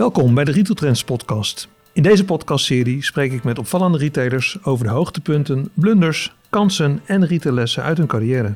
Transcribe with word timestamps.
Welkom 0.00 0.34
bij 0.34 0.44
de 0.44 0.50
Retail 0.50 0.74
Trends 0.74 1.04
podcast. 1.04 1.68
In 1.92 2.02
deze 2.02 2.24
podcastserie 2.24 3.04
spreek 3.04 3.32
ik 3.32 3.44
met 3.44 3.58
opvallende 3.58 3.98
retailers 3.98 4.58
over 4.62 4.86
de 4.86 4.90
hoogtepunten, 4.90 5.70
blunders, 5.74 6.34
kansen 6.50 7.00
en 7.04 7.26
retaillessen 7.26 7.82
uit 7.82 7.98
hun 7.98 8.06
carrière. 8.06 8.54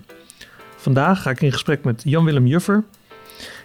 Vandaag 0.77 1.23
ga 1.23 1.31
ik 1.31 1.41
in 1.41 1.53
gesprek 1.53 1.85
met 1.85 2.03
Jan-Willem 2.05 2.47
Juffer, 2.47 2.85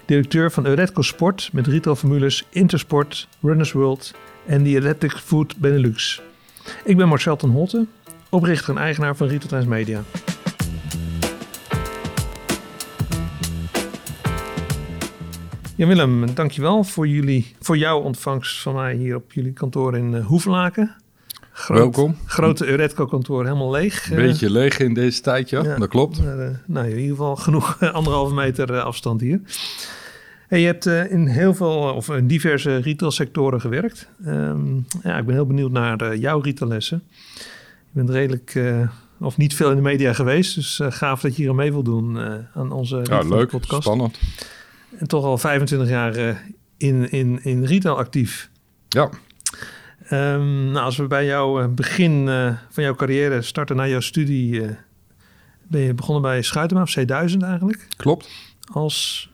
directeur 0.05 0.51
van 0.51 0.65
Euretco 0.65 1.01
Sport 1.01 1.49
met 1.51 1.67
retailformules 1.67 2.45
Intersport, 2.49 3.27
Runners 3.41 3.71
World 3.71 4.13
en 4.45 4.63
The 4.63 4.75
Athletic 4.77 5.11
Food 5.11 5.57
Benelux. 5.57 6.21
Ik 6.83 6.97
ben 6.97 7.07
Marcel 7.07 7.35
ten 7.35 7.49
Holte, 7.49 7.85
oprichter 8.29 8.75
en 8.75 8.81
eigenaar 8.81 9.15
van 9.15 9.27
Retail 9.27 9.49
Trends 9.49 9.67
Media. 9.67 10.03
Ja, 15.79 15.87
Willem, 15.87 16.33
dankjewel 16.33 16.83
voor, 16.83 17.07
jullie, 17.07 17.55
voor 17.59 17.77
jouw 17.77 17.99
ontvangst 17.99 18.61
van 18.61 18.75
mij 18.75 18.95
hier 18.95 19.15
op 19.15 19.33
jullie 19.33 19.53
kantoor 19.53 19.97
in 19.97 20.13
uh, 20.13 20.25
Hoevelaken. 20.25 20.95
Groot, 21.51 21.77
Welkom. 21.77 22.17
Grote 22.25 22.65
Euretco-kantoor, 22.65 23.43
helemaal 23.43 23.71
leeg. 23.71 24.11
Een 24.11 24.15
beetje 24.15 24.51
leeg 24.51 24.79
in 24.79 24.93
deze 24.93 25.21
tijd, 25.21 25.49
ja. 25.49 25.61
Dat 25.77 25.87
klopt. 25.87 26.23
Maar, 26.23 26.39
uh, 26.39 26.49
nou, 26.65 26.85
in 26.87 26.95
ieder 26.95 27.09
geval 27.09 27.35
genoeg 27.35 27.81
anderhalve 27.91 28.33
meter 28.33 28.81
afstand 28.81 29.21
hier. 29.21 29.41
Hey, 30.47 30.59
je 30.59 30.65
hebt 30.65 30.85
in 30.85 31.27
heel 31.27 31.53
veel, 31.53 31.93
of 31.93 32.09
in 32.09 32.27
diverse 32.27 32.77
retailsectoren 32.77 33.61
gewerkt. 33.61 34.09
Um, 34.25 34.85
ja, 35.03 35.17
ik 35.17 35.25
ben 35.25 35.35
heel 35.35 35.47
benieuwd 35.47 35.71
naar 35.71 36.15
jouw 36.15 36.39
retaillessen. 36.39 37.03
Je 37.35 37.91
bent 37.91 38.09
redelijk 38.09 38.61
of 39.19 39.37
niet 39.37 39.55
veel 39.55 39.69
in 39.69 39.75
de 39.75 39.81
media 39.81 40.13
geweest. 40.13 40.55
Dus 40.55 40.79
gaaf 40.83 41.21
dat 41.21 41.35
je 41.35 41.41
hier 41.41 41.49
aan 41.49 41.55
mee 41.55 41.71
wil 41.71 41.83
doen 41.83 42.19
aan 42.53 42.71
onze 42.71 43.01
ja, 43.03 43.21
leuk, 43.21 43.49
podcast. 43.49 43.81
spannend. 43.81 44.19
En 44.99 45.07
toch 45.07 45.23
al 45.23 45.37
25 45.37 45.89
jaar 45.89 46.17
uh, 46.17 46.35
in, 46.77 47.11
in, 47.11 47.43
in 47.43 47.63
retail 47.63 47.97
actief. 47.97 48.49
Ja. 48.89 49.09
Um, 50.11 50.71
nou, 50.71 50.85
als 50.85 50.97
we 50.97 51.07
bij 51.07 51.25
jouw 51.25 51.69
begin 51.69 52.25
van 52.69 52.83
jouw 52.83 52.95
carrière 52.95 53.41
starten 53.41 53.75
na 53.75 53.87
jouw 53.87 53.99
studie... 53.99 54.65
ben 55.67 55.81
je 55.81 55.93
begonnen 55.93 56.21
bij 56.21 56.41
Schuitema, 56.41 56.81
of 56.81 56.95
C1000 56.99 57.37
eigenlijk? 57.37 57.87
Klopt. 57.97 58.29
Als 58.71 59.29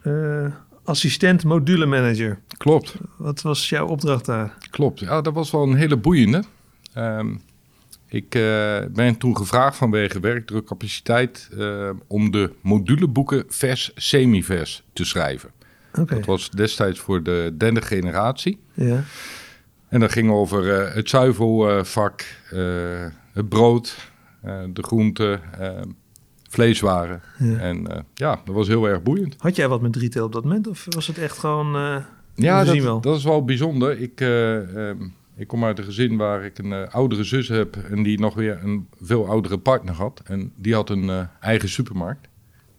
assistent 0.84 1.44
module 1.44 1.86
manager. 1.86 2.40
Klopt. 2.58 2.96
Wat 3.18 3.42
was 3.42 3.70
jouw 3.70 3.88
opdracht 3.88 4.26
daar? 4.26 4.58
Klopt. 4.70 5.00
Ja, 5.00 5.22
dat 5.22 5.34
was 5.34 5.52
wel 5.52 5.64
een 5.64 5.76
hele 5.76 5.98
boeiende. 5.98 6.44
Um, 6.98 7.42
ik 8.08 8.36
uh, 8.36 8.80
ben 8.92 9.18
toen 9.18 9.38
gevraagd 9.38 9.78
vanwege 9.78 10.20
werkdrukcapaciteit 10.20 11.50
uh, 11.54 11.90
om 12.08 12.32
de 12.32 12.52
moduleboeken 12.62 13.44
vers 13.48 13.92
semi-vers 13.96 14.84
te 14.94 15.06
schrijven. 15.06 15.50
Okay. 16.00 16.18
Dat 16.18 16.26
was 16.26 16.50
destijds 16.50 17.00
voor 17.00 17.24
de 17.24 17.54
derde 17.58 17.82
generatie. 17.82 18.60
Ja. 18.74 19.04
En 19.88 20.00
dat 20.00 20.12
ging 20.12 20.32
over 20.32 20.64
uh, 20.64 20.94
het 20.94 21.10
zuivelvak, 21.10 22.26
het 23.34 23.50
brood, 23.50 24.12
de 24.74 24.84
groenten, 24.84 25.42
vleeswaren. 26.50 27.22
Ja. 27.38 27.58
En 27.58 28.06
ja, 28.14 28.42
dat 28.46 28.56
was 28.56 28.68
heel 28.68 28.88
erg 28.88 29.04
boeiend. 29.04 29.36
Had 29.38 29.56
jij 29.56 29.68
wat 29.68 29.82
met 29.82 29.96
retail 29.96 30.26
op 30.26 30.34
dat 30.34 30.44
moment 30.44 30.68
of 30.68 30.86
was 30.90 31.08
het 31.08 31.18
echt 31.18 31.38
gewoon... 31.38 32.02
ja, 32.36 32.64
dat, 32.64 33.04
dat, 33.04 33.18
is 33.18 33.24
wel 33.24 33.46
bijzonder. 33.46 34.02
Ik... 34.02 34.22
Ehm, 34.22 34.98
ik 35.38 35.48
kom 35.48 35.64
uit 35.64 35.78
een 35.78 35.84
gezin 35.84 36.18
waar 36.18 36.46
ik 36.46 36.58
een 36.58 36.72
uh, 36.72 36.88
oudere 36.88 37.24
zus 37.24 37.48
heb 37.48 37.76
en 37.76 38.04
die 38.04 38.20
nog 38.20 38.34
weer 38.34 38.60
een 38.64 38.88
veel 39.02 39.28
oudere 39.28 39.58
partner 39.58 39.96
had. 39.96 40.22
En 40.26 40.52
die 40.56 40.74
had 40.74 40.90
een 40.90 41.04
uh, 41.04 41.22
eigen 41.40 41.70
supermarkt. 41.70 42.28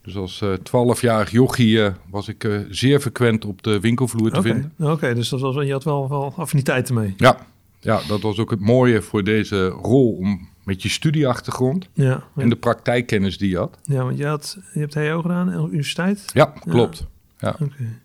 Dus 0.06 0.16
als 0.16 0.44
twaalfjarig 0.62 1.26
uh, 1.26 1.32
jochie 1.32 1.90
was 2.10 2.28
ik 2.28 2.64
zeer 2.70 3.00
frequent 3.00 3.44
op 3.44 3.62
de 3.62 3.80
winkelvloer 3.80 4.30
te 4.30 4.38
okay. 4.38 4.52
vinden. 4.52 4.92
Oké, 4.92 5.14
dus 5.14 5.28
dat 5.28 5.40
was, 5.40 5.64
je 5.64 5.72
had 5.72 5.84
wel, 5.84 6.08
wel 6.08 6.32
affiniteiten 6.36 6.94
mee. 6.94 7.14
Ja. 7.16 7.36
ja, 7.80 8.00
dat 8.08 8.20
was 8.20 8.38
ook 8.38 8.50
het 8.50 8.60
mooie 8.60 9.02
voor 9.02 9.24
deze 9.24 9.68
rol 9.68 10.12
om 10.12 10.48
met 10.66 10.82
je 10.82 10.88
studieachtergrond 10.88 11.88
ja, 11.92 12.24
en 12.36 12.48
de 12.48 12.56
praktijkkennis 12.56 13.38
die 13.38 13.50
je 13.50 13.56
had. 13.56 13.78
Ja, 13.82 14.04
want 14.04 14.18
je, 14.18 14.26
had, 14.26 14.58
je 14.72 14.80
hebt 14.80 14.94
HO 14.94 15.20
gedaan, 15.20 15.52
universiteit? 15.52 16.24
Ja, 16.32 16.44
klopt. 16.44 17.06
Ja. 17.38 17.56
Oké. 17.60 18.00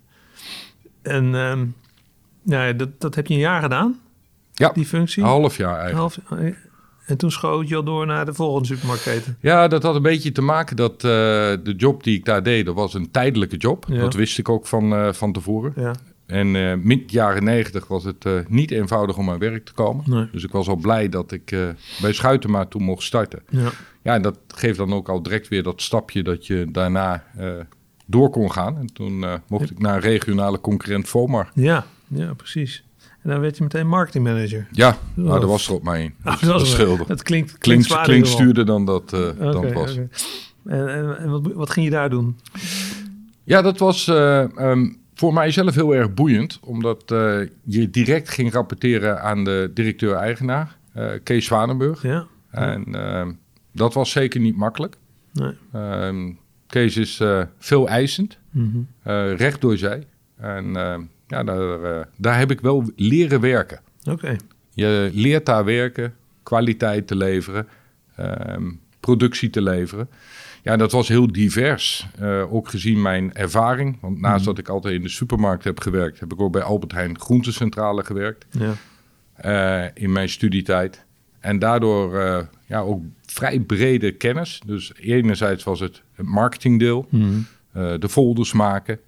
En 1.01 1.33
um, 1.33 1.75
ja, 2.43 2.73
dat, 2.73 2.89
dat 3.01 3.15
heb 3.15 3.27
je 3.27 3.33
een 3.33 3.39
jaar 3.39 3.61
gedaan? 3.61 3.99
Ja, 4.53 4.69
die 4.69 4.85
functie? 4.85 5.23
Een 5.23 5.29
half 5.29 5.57
jaar 5.57 5.79
eigenlijk. 5.79 6.15
Half, 6.27 6.53
en 7.05 7.17
toen 7.17 7.31
schoot 7.31 7.67
je 7.67 7.75
al 7.75 7.83
door 7.83 8.05
naar 8.05 8.25
de 8.25 8.33
volgende 8.33 8.67
supermarktketen? 8.67 9.37
Ja, 9.39 9.67
dat 9.67 9.83
had 9.83 9.95
een 9.95 10.01
beetje 10.01 10.31
te 10.31 10.41
maken 10.41 10.75
dat 10.75 10.93
uh, 10.93 11.01
de 11.63 11.73
job 11.77 12.03
die 12.03 12.17
ik 12.17 12.25
daar 12.25 12.43
deed, 12.43 12.65
dat 12.65 12.75
was 12.75 12.93
een 12.93 13.11
tijdelijke 13.11 13.57
job. 13.57 13.85
Ja. 13.87 13.99
Dat 13.99 14.13
wist 14.13 14.37
ik 14.37 14.49
ook 14.49 14.67
van, 14.67 14.93
uh, 14.93 15.13
van 15.13 15.31
tevoren. 15.31 15.73
Ja. 15.75 15.95
En 16.25 16.55
uh, 16.55 16.73
mid 16.75 17.11
jaren 17.11 17.43
negentig 17.43 17.87
was 17.87 18.03
het 18.03 18.25
niet 18.47 18.71
eenvoudig 18.71 19.17
om 19.17 19.29
aan 19.29 19.39
werk 19.39 19.65
te 19.65 19.73
komen. 19.73 20.03
Nee. 20.07 20.29
Dus 20.31 20.43
ik 20.43 20.51
was 20.51 20.67
al 20.67 20.75
blij 20.75 21.09
dat 21.09 21.31
ik 21.31 21.55
bij 22.01 22.13
Schuitema 22.13 22.65
toen 22.65 22.83
mocht 22.83 23.03
starten. 23.03 23.41
Ja. 23.49 23.69
ja, 24.01 24.13
en 24.13 24.21
dat 24.21 24.37
geeft 24.47 24.77
dan 24.77 24.93
ook 24.93 25.09
al 25.09 25.23
direct 25.23 25.47
weer 25.47 25.63
dat 25.63 25.81
stapje 25.81 26.23
dat 26.23 26.47
je 26.47 26.67
daarna 26.71 27.23
door 28.05 28.29
kon 28.29 28.51
gaan. 28.51 28.77
En 28.77 28.93
toen 28.93 29.25
mocht 29.47 29.71
ik 29.71 29.79
naar 29.79 29.95
een 29.95 30.01
regionale 30.01 30.61
concurrent 30.61 31.09
Vomar. 31.09 31.51
Ja, 31.53 31.85
ja 32.07 32.33
precies. 32.33 32.83
En 33.21 33.29
dan 33.29 33.39
werd 33.39 33.57
je 33.57 33.63
meteen 33.63 33.87
marketingmanager. 33.87 34.67
Ja, 34.71 34.97
nou, 35.13 35.39
dat 35.39 35.49
was 35.49 35.67
er 35.67 35.73
op 35.73 35.83
mij 35.83 36.03
in. 36.03 36.13
Dat, 36.47 37.23
klinkt, 37.23 37.23
klinkt, 37.23 37.57
klinkt, 37.57 38.01
klinkt 38.01 38.27
stuurder 38.27 38.65
dan 38.65 38.85
dat, 38.85 39.13
uh, 39.13 39.19
okay, 39.19 39.51
dan 39.51 39.65
het 39.65 39.73
was. 39.73 39.91
Okay. 39.91 40.07
En, 40.65 40.87
en, 40.87 41.17
en 41.17 41.29
wat, 41.29 41.53
wat, 41.53 41.69
ging 41.69 41.85
je 41.85 41.91
daar 41.91 42.09
doen? 42.09 42.39
Ja, 43.43 43.61
dat 43.61 43.79
was 43.79 44.07
uh, 44.07 44.43
um, 44.57 44.97
voor 45.13 45.33
mijzelf 45.33 45.75
heel 45.75 45.95
erg 45.95 46.13
boeiend. 46.13 46.59
Omdat 46.63 47.11
uh, 47.11 47.39
je 47.63 47.89
direct 47.89 48.29
ging 48.29 48.53
rapporteren 48.53 49.21
aan 49.21 49.43
de 49.43 49.71
directeur-eigenaar, 49.73 50.77
Kees 51.23 51.45
Zwanenburg. 51.45 52.01
Ja. 52.01 52.25
En 52.51 52.95
ehm, 52.95 53.31
dat 53.71 53.93
was 53.93 54.11
zeker 54.11 54.39
niet 54.39 54.57
makkelijk. 54.57 54.97
Nee. 55.33 55.53
Um, 55.75 56.39
Kees 56.67 56.97
is 56.97 57.21
veel 57.57 57.87
eisend, 57.87 58.37
mm 58.51 58.71
-hmm. 59.03 59.35
recht 59.35 59.61
door 59.61 59.77
zij. 59.77 60.07
En 60.37 60.75
ja, 61.31 61.43
daar, 61.43 61.79
uh, 61.81 62.03
daar 62.17 62.37
heb 62.37 62.51
ik 62.51 62.61
wel 62.61 62.91
leren 62.95 63.39
werken. 63.39 63.79
Oké. 63.99 64.11
Okay. 64.11 64.39
Je 64.73 65.09
leert 65.13 65.45
daar 65.45 65.65
werken, 65.65 66.13
kwaliteit 66.43 67.07
te 67.07 67.15
leveren, 67.15 67.67
um, 68.19 68.79
productie 68.99 69.49
te 69.49 69.61
leveren. 69.61 70.09
Ja, 70.63 70.77
dat 70.77 70.91
was 70.91 71.07
heel 71.07 71.31
divers. 71.31 72.07
Uh, 72.21 72.53
ook 72.53 72.69
gezien 72.69 73.01
mijn 73.01 73.33
ervaring. 73.33 73.97
Want 74.01 74.19
naast 74.19 74.39
mm. 74.39 74.45
dat 74.45 74.57
ik 74.57 74.69
altijd 74.69 74.93
in 74.93 75.01
de 75.01 75.09
supermarkt 75.09 75.63
heb 75.63 75.79
gewerkt, 75.79 76.19
heb 76.19 76.33
ik 76.33 76.41
ook 76.41 76.51
bij 76.51 76.61
Albert 76.61 76.91
Heijn 76.91 77.19
Groentecentrale 77.19 78.03
gewerkt. 78.03 78.45
Ja. 78.49 78.73
Uh, 79.45 79.89
in 79.93 80.11
mijn 80.11 80.29
studietijd. 80.29 81.05
En 81.39 81.59
daardoor 81.59 82.15
uh, 82.15 82.39
ja, 82.65 82.79
ook 82.79 83.03
vrij 83.25 83.59
brede 83.59 84.11
kennis. 84.11 84.61
Dus 84.65 84.91
enerzijds 84.95 85.63
was 85.63 85.79
het 85.79 86.01
het 86.13 86.25
marketingdeel, 86.25 87.07
mm. 87.09 87.45
de 87.73 88.09
folders 88.09 88.53
maken, 88.53 88.99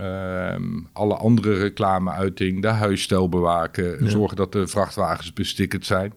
Um, 0.00 0.88
alle 0.92 1.14
andere 1.14 1.54
reclameuiting, 1.54 2.62
de 2.62 2.68
huisstijl 2.68 3.28
bewaken, 3.28 4.04
Ja. 4.04 4.10
zorgen 4.10 4.36
dat 4.36 4.52
de 4.52 4.66
vrachtwagens 4.66 5.32
bestikkerd 5.32 5.86
zijn. 5.86 6.12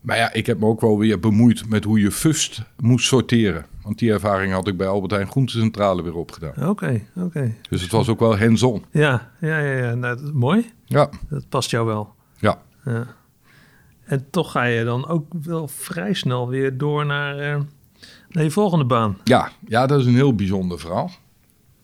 Maar 0.00 0.16
ja, 0.16 0.32
ik 0.32 0.46
heb 0.46 0.58
me 0.58 0.66
ook 0.66 0.80
wel 0.80 0.98
weer 0.98 1.20
bemoeid 1.20 1.68
met 1.68 1.84
hoe 1.84 2.00
je 2.00 2.10
fust 2.10 2.62
moest 2.76 3.06
sorteren. 3.06 3.66
Want 3.82 3.98
die 3.98 4.12
ervaring 4.12 4.52
had 4.52 4.68
ik 4.68 4.76
bij 4.76 4.86
Albert 4.86 5.12
Heijn 5.12 5.28
Groentecentrale 5.30 6.02
weer 6.02 6.14
opgedaan. 6.16 6.68
Oké, 6.68 7.00
oké. 7.16 7.54
Dus 7.68 7.82
het 7.82 7.90
was 7.92 8.08
ook 8.08 8.18
wel 8.20 8.38
hands-on. 8.38 8.84
Ja, 8.90 9.30
ja, 9.40 9.58
ja, 9.58 9.72
ja. 9.86 9.94
Nou, 9.94 10.16
dat 10.16 10.24
is 10.24 10.32
mooi. 10.32 10.70
Ja, 10.84 11.08
Dat 11.28 11.48
past 11.48 11.70
jou 11.70 11.86
wel. 11.86 12.14
ja. 12.38 12.58
Ja. 12.84 13.06
En 14.04 14.26
toch 14.30 14.50
ga 14.50 14.64
je 14.64 14.84
dan 14.84 15.08
ook 15.08 15.32
wel 15.42 15.68
vrij 15.68 16.12
snel 16.12 16.48
weer 16.48 16.78
door 16.78 17.06
naar, 17.06 17.38
eh, 17.38 17.60
naar 18.28 18.44
je 18.44 18.50
volgende 18.50 18.84
baan. 18.84 19.18
Ja, 19.24 19.50
ja, 19.68 19.86
dat 19.86 20.00
is 20.00 20.06
een 20.06 20.14
heel 20.14 20.34
bijzonder 20.34 20.78
verhaal. 20.78 21.10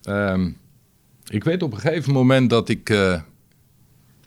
Ehm, 0.03 0.51
ik 1.33 1.43
weet 1.43 1.63
op 1.63 1.73
een 1.73 1.79
gegeven 1.79 2.13
moment 2.13 2.49
dat 2.49 2.69
ik 2.69 2.89
eh, 2.89 3.21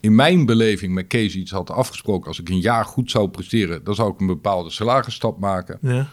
in 0.00 0.14
mijn 0.14 0.46
beleving 0.46 0.94
met 0.94 1.06
Kees 1.06 1.36
iets 1.36 1.50
had 1.50 1.70
afgesproken. 1.70 2.28
Als 2.28 2.40
ik 2.40 2.48
een 2.48 2.60
jaar 2.60 2.84
goed 2.84 3.10
zou 3.10 3.28
presteren, 3.28 3.84
dan 3.84 3.94
zou 3.94 4.12
ik 4.12 4.20
een 4.20 4.26
bepaalde 4.26 4.70
salarisstap 4.70 5.38
maken. 5.38 5.78
Ja. 5.80 6.08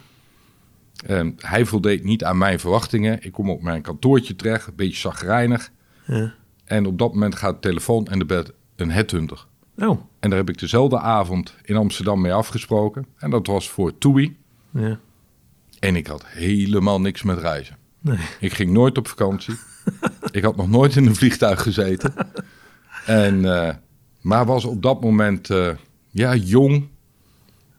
En 1.05 1.35
hij 1.37 1.65
voldeed 1.65 2.03
niet 2.03 2.23
aan 2.23 2.37
mijn 2.37 2.59
verwachtingen. 2.59 3.23
Ik 3.23 3.31
kom 3.31 3.49
op 3.49 3.61
mijn 3.61 3.81
kantoortje 3.81 4.35
terecht, 4.35 4.67
een 4.67 4.75
beetje 4.75 4.97
zagrijnig. 4.97 5.71
Ja. 6.05 6.33
En 6.65 6.85
op 6.85 6.97
dat 6.97 7.13
moment 7.13 7.35
gaat 7.35 7.53
de 7.53 7.69
telefoon 7.69 8.07
en 8.07 8.19
er 8.19 8.25
werd 8.25 8.51
een 8.75 8.91
headhunter. 8.91 9.45
Oh, 9.77 10.01
En 10.19 10.29
daar 10.29 10.39
heb 10.39 10.49
ik 10.49 10.59
dezelfde 10.59 10.99
avond 10.99 11.55
in 11.63 11.75
Amsterdam 11.75 12.21
mee 12.21 12.33
afgesproken. 12.33 13.05
En 13.17 13.29
dat 13.29 13.47
was 13.47 13.69
voor 13.69 13.97
TUI. 13.97 14.37
ja. 14.71 14.99
En 15.79 15.95
ik 15.95 16.07
had 16.07 16.25
helemaal 16.25 17.01
niks 17.01 17.23
met 17.23 17.37
reizen. 17.37 17.77
Nee. 17.99 18.17
Ik 18.39 18.53
ging 18.53 18.71
nooit 18.71 18.97
op 18.97 19.07
vakantie. 19.07 19.55
ik 20.33 20.43
had 20.43 20.55
nog 20.55 20.69
nooit 20.69 20.95
in 20.95 21.05
een 21.05 21.15
vliegtuig 21.15 21.61
gezeten. 21.61 22.13
En, 23.05 23.45
eh, 23.67 23.75
maar 24.21 24.45
was 24.45 24.65
op 24.65 24.81
dat 24.81 25.01
moment 25.01 25.49
eh, 25.49 25.69
ja, 26.09 26.35
jong. 26.35 26.87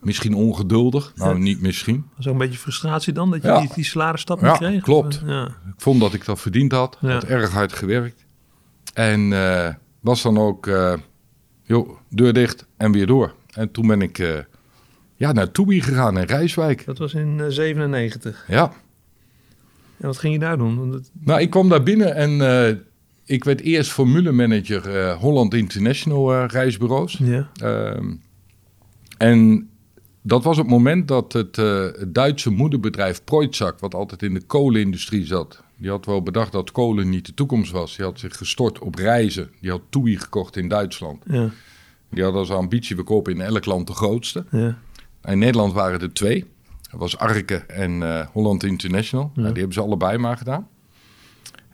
Misschien 0.01 0.35
ongeduldig. 0.35 1.13
Nou, 1.15 1.39
niet 1.39 1.61
misschien. 1.61 2.05
Zo'n 2.19 2.33
een 2.33 2.39
beetje 2.39 2.59
frustratie 2.59 3.13
dan, 3.13 3.31
dat 3.31 3.43
je 3.43 3.49
Ja. 3.49 3.61
die, 3.61 3.71
die 3.75 3.85
salarisstap 3.85 4.41
Ja, 4.41 4.51
niet 4.51 4.59
kreeg? 4.59 4.83
klopt. 4.83 5.23
Ja. 5.27 5.45
Ik 5.47 5.75
vond 5.77 6.01
dat 6.01 6.15
ik 6.15 6.25
dat 6.25 6.41
verdiend 6.41 6.73
had. 6.73 6.99
Ja. 7.01 7.13
Had 7.13 7.25
erg 7.25 7.51
hard 7.51 7.73
gewerkt. 7.73 8.25
En 8.95 9.33
eh, 9.33 9.75
was 10.01 10.23
dan 10.23 10.39
ook, 10.39 10.71
joh, 11.63 11.91
deur 12.09 12.33
dicht 12.33 12.67
en 12.77 12.93
weer 12.93 13.07
door. 13.07 13.35
En 13.51 13.71
toen 13.71 13.87
ben 13.87 14.03
ik 14.03 14.45
ja, 15.17 15.33
naar 15.33 15.51
Toei 15.51 15.81
gegaan 15.83 16.19
in 16.19 16.25
Rijswijk. 16.25 16.85
Dat 16.85 16.99
was 16.99 17.15
in 17.15 17.41
eh, 17.41 17.47
97. 17.49 18.45
Ja, 18.49 18.73
En 19.99 20.07
wat 20.07 20.19
ging 20.19 20.33
je 20.33 20.39
daar 20.39 20.59
doen? 20.59 20.93
Het- 20.93 21.11
nou 21.21 21.41
ik 21.41 21.51
kwam 21.51 21.69
daar 21.69 21.83
binnen 21.83 22.15
en 22.15 22.41
eh, 22.41 22.77
ik 23.25 23.45
werd 23.45 23.61
eerst 23.61 23.91
formulemanager 23.93 24.97
eh 24.97 25.17
Holland 25.21 25.55
International 25.55 26.33
eh, 26.35 26.45
reisbureaus. 26.47 27.19
ja. 27.23 27.51
Ehm, 27.55 28.13
en 29.19 29.69
dat 30.23 30.45
was 30.45 30.57
het 30.57 30.67
moment 30.67 31.09
dat 31.09 31.33
het, 31.33 31.57
het 31.57 32.15
Duitse 32.15 32.51
moederbedrijf 32.51 33.25
Preutzak, 33.25 33.79
wat 33.81 33.95
altijd 33.95 34.23
in 34.23 34.35
de 34.35 34.43
kolenindustrie 34.43 35.27
zat, 35.27 35.63
die 35.77 35.91
had 35.91 36.07
wel 36.07 36.23
bedacht 36.23 36.53
dat 36.53 36.73
kolen 36.73 37.09
niet 37.09 37.27
de 37.27 37.35
toekomst 37.35 37.71
was. 37.73 37.97
Die 37.97 38.05
had 38.05 38.19
zich 38.19 38.37
gestort 38.37 38.79
op 38.79 38.95
reizen. 38.95 39.51
Die 39.61 39.71
had 39.71 39.81
TUI 39.91 40.19
gekocht 40.19 40.57
in 40.57 40.69
Duitsland. 40.69 41.23
Ja. 41.27 41.51
Die 42.11 42.23
had 42.25 42.35
als 42.35 42.51
ambitie, 42.51 42.97
we 42.97 43.03
kopen 43.03 43.33
in 43.33 43.41
elk 43.41 43.65
land 43.65 43.87
de 43.87 43.93
grootste. 43.93 44.45
Ja. 44.51 44.79
In 45.25 45.39
Nederland 45.39 45.73
waren 45.73 46.01
er 46.01 46.13
twee. 46.13 46.45
Dat 46.95 47.03
was 47.03 47.19
Arke 47.19 47.57
en 47.57 48.03
eh, 48.03 48.27
Holland 48.33 48.65
International. 48.65 49.31
Nou, 49.35 49.47
die 49.47 49.57
hebben 49.57 49.73
ze 49.73 49.81
allebei 49.81 50.19
maar 50.19 50.37
gedaan. 50.37 50.69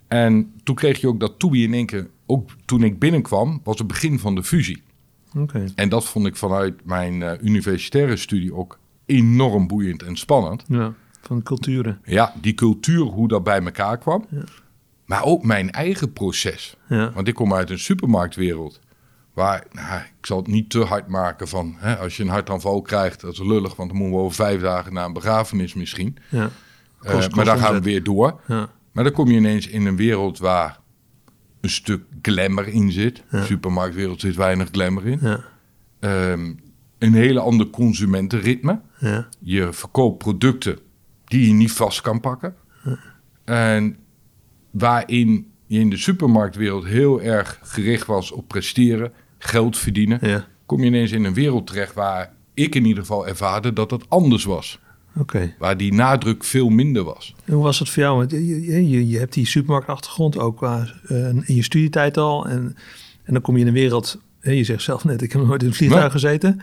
En 0.09 0.53
toen 0.63 0.75
kreeg 0.75 1.01
je 1.01 1.09
ook 1.09 1.21
dat 1.21 1.39
TUI 1.39 1.63
in 1.63 1.75
één 1.75 1.87
keer, 1.87 2.11
ook 2.27 2.51
toen 2.65 2.83
ik 2.83 2.99
binnenkwam, 2.99 3.61
was 3.65 3.79
het 3.79 3.87
begin 3.87 4.19
van 4.19 4.35
de 4.35 4.45
fusie. 4.45 4.83
Oké. 5.39 5.65
En 5.75 5.89
dat 5.89 6.05
vond 6.05 6.27
ik 6.27 6.37
vanuit 6.37 6.85
mijn 6.85 7.23
eh, 7.23 7.33
universitaire 7.43 8.17
studie 8.17 8.55
ook 8.55 8.79
enorm 9.07 9.67
boeiend 9.67 10.03
en 10.03 10.17
spannend. 10.17 10.65
Ja. 10.69 10.95
Van 11.21 11.37
de 11.37 11.43
culturen. 11.43 12.01
Ja, 12.05 12.35
die 12.41 12.55
cultuur, 12.55 13.03
hoe 13.03 13.29
dat 13.29 13.45
bij 13.45 13.63
elkaar 13.63 13.99
kwam. 13.99 14.27
Ja. 14.31 14.45
Maar 15.05 15.25
ook 15.25 15.45
mijn 15.45 15.71
eigen 15.71 16.13
proces. 16.13 16.77
Ja. 16.89 17.13
Want 17.13 17.29
ik 17.29 17.35
kom 17.35 17.55
uit 17.55 17.71
een 17.71 17.79
supermarktwereld. 17.79 18.81
Waar, 19.41 19.67
nou, 19.73 20.01
ik 20.19 20.27
zal 20.27 20.37
het 20.37 20.47
niet 20.47 20.71
te 20.71 20.85
hard 20.85 21.07
maken 21.09 21.49
van... 21.49 21.75
Hè, 21.79 21.97
als 21.97 22.17
je 22.17 22.23
een 22.23 22.29
hartaanval 22.29 22.83
krijgt, 22.83 23.21
dat 23.21 23.33
is 23.33 23.39
lullig... 23.39 23.77
want 23.77 23.89
dan 23.91 23.99
moeten 23.99 24.17
we 24.19 24.23
over 24.25 24.35
vijf 24.35 24.61
dagen 24.61 24.93
naar 24.93 25.05
een 25.05 25.13
begrafenis 25.13 25.75
misschien. 25.75 26.17
Ja. 26.29 26.51
Eh, 27.03 27.13
Kost- 27.13 27.35
maar 27.35 27.45
dan 27.45 27.55
kost 27.55 27.67
gaan 27.67 27.75
we 27.75 27.81
weer 27.81 28.03
door. 28.03 28.41
Ja. 28.47 28.69
Maar 28.93 29.05
dan 29.05 29.13
kom 29.13 29.29
je 29.31 29.37
ineens 29.37 29.67
in 29.69 29.87
een 29.87 29.97
wereld 29.97 30.39
waar 30.39 30.79
een 31.61 31.71
stuk 31.71 32.03
glamour 32.23 32.69
in 32.69 32.93
zit. 32.93 33.23
Ja. 33.31 33.45
Supermarktwereld 33.45 34.21
zit 34.21 34.37
weinig 34.37 34.69
glamour 34.73 35.07
in. 35.07 35.19
Ja. 35.23 35.41
Ehm, 36.01 36.53
een 36.99 37.15
hele 37.15 37.41
ander 37.41 37.71
consumentenritme. 37.71 38.81
Ja. 38.99 39.29
Je 39.39 39.73
verkoopt 39.73 40.19
producten 40.19 40.79
die 41.25 41.47
je 41.47 41.53
niet 41.53 41.73
vast 41.73 42.01
kan 42.01 42.21
pakken. 42.21 42.55
En 43.45 43.97
waarin 44.71 45.51
je 45.67 45.79
in 45.79 45.91
de 45.91 45.97
supermarktwereld 45.97 46.85
heel 46.85 47.23
erg 47.23 47.59
gericht 47.63 48.07
was 48.07 48.31
op 48.31 48.49
presteren, 48.49 49.13
geld 49.43 49.79
verdienen, 49.79 50.19
Ja. 50.23 50.47
kom 50.67 50.81
je 50.81 50.87
ineens 50.87 51.13
in 51.13 51.25
een 51.25 51.35
wereld 51.35 51.67
terecht 51.67 51.95
waar 51.95 52.33
ik 52.55 52.75
in 52.75 52.85
ieder 52.85 53.03
geval 53.03 53.27
ervaarde 53.27 53.73
dat 53.73 53.91
het 53.91 54.05
anders 54.09 54.45
was. 54.45 54.79
Waar 55.59 55.77
die 55.77 55.95
nadruk 55.95 56.45
veel 56.45 56.69
minder 56.69 57.05
was. 57.05 57.35
En 57.45 57.55
hoe 57.55 57.63
was 57.63 57.79
het 57.79 57.89
voor 57.89 58.03
jou? 58.03 58.27
Je, 58.29 59.09
je, 59.09 59.19
hebt 59.19 59.33
die 59.33 59.47
supermarktachtergrond 59.47 60.39
ook 60.39 60.57
qua, 60.57 60.87
eh, 61.07 61.17
in 61.29 61.55
je 61.55 61.63
studietijd 61.63 62.17
al. 62.17 62.47
En, 62.47 62.77
en 63.25 63.33
dan 63.33 63.43
kom 63.43 63.55
je 63.55 63.61
in 63.61 63.67
een 63.67 63.73
wereld... 63.73 64.21
hè, 64.41 64.51
Je 64.51 64.65
zegt 64.65 64.83
zelf 64.83 65.05
net, 65.05 65.23
ik 65.23 65.33
heb 65.33 65.43
nooit 65.43 65.63
in 65.63 65.69
een 65.69 65.75
vliegtuig 65.75 66.03
Nee. 66.03 66.11
gezeten. 66.11 66.61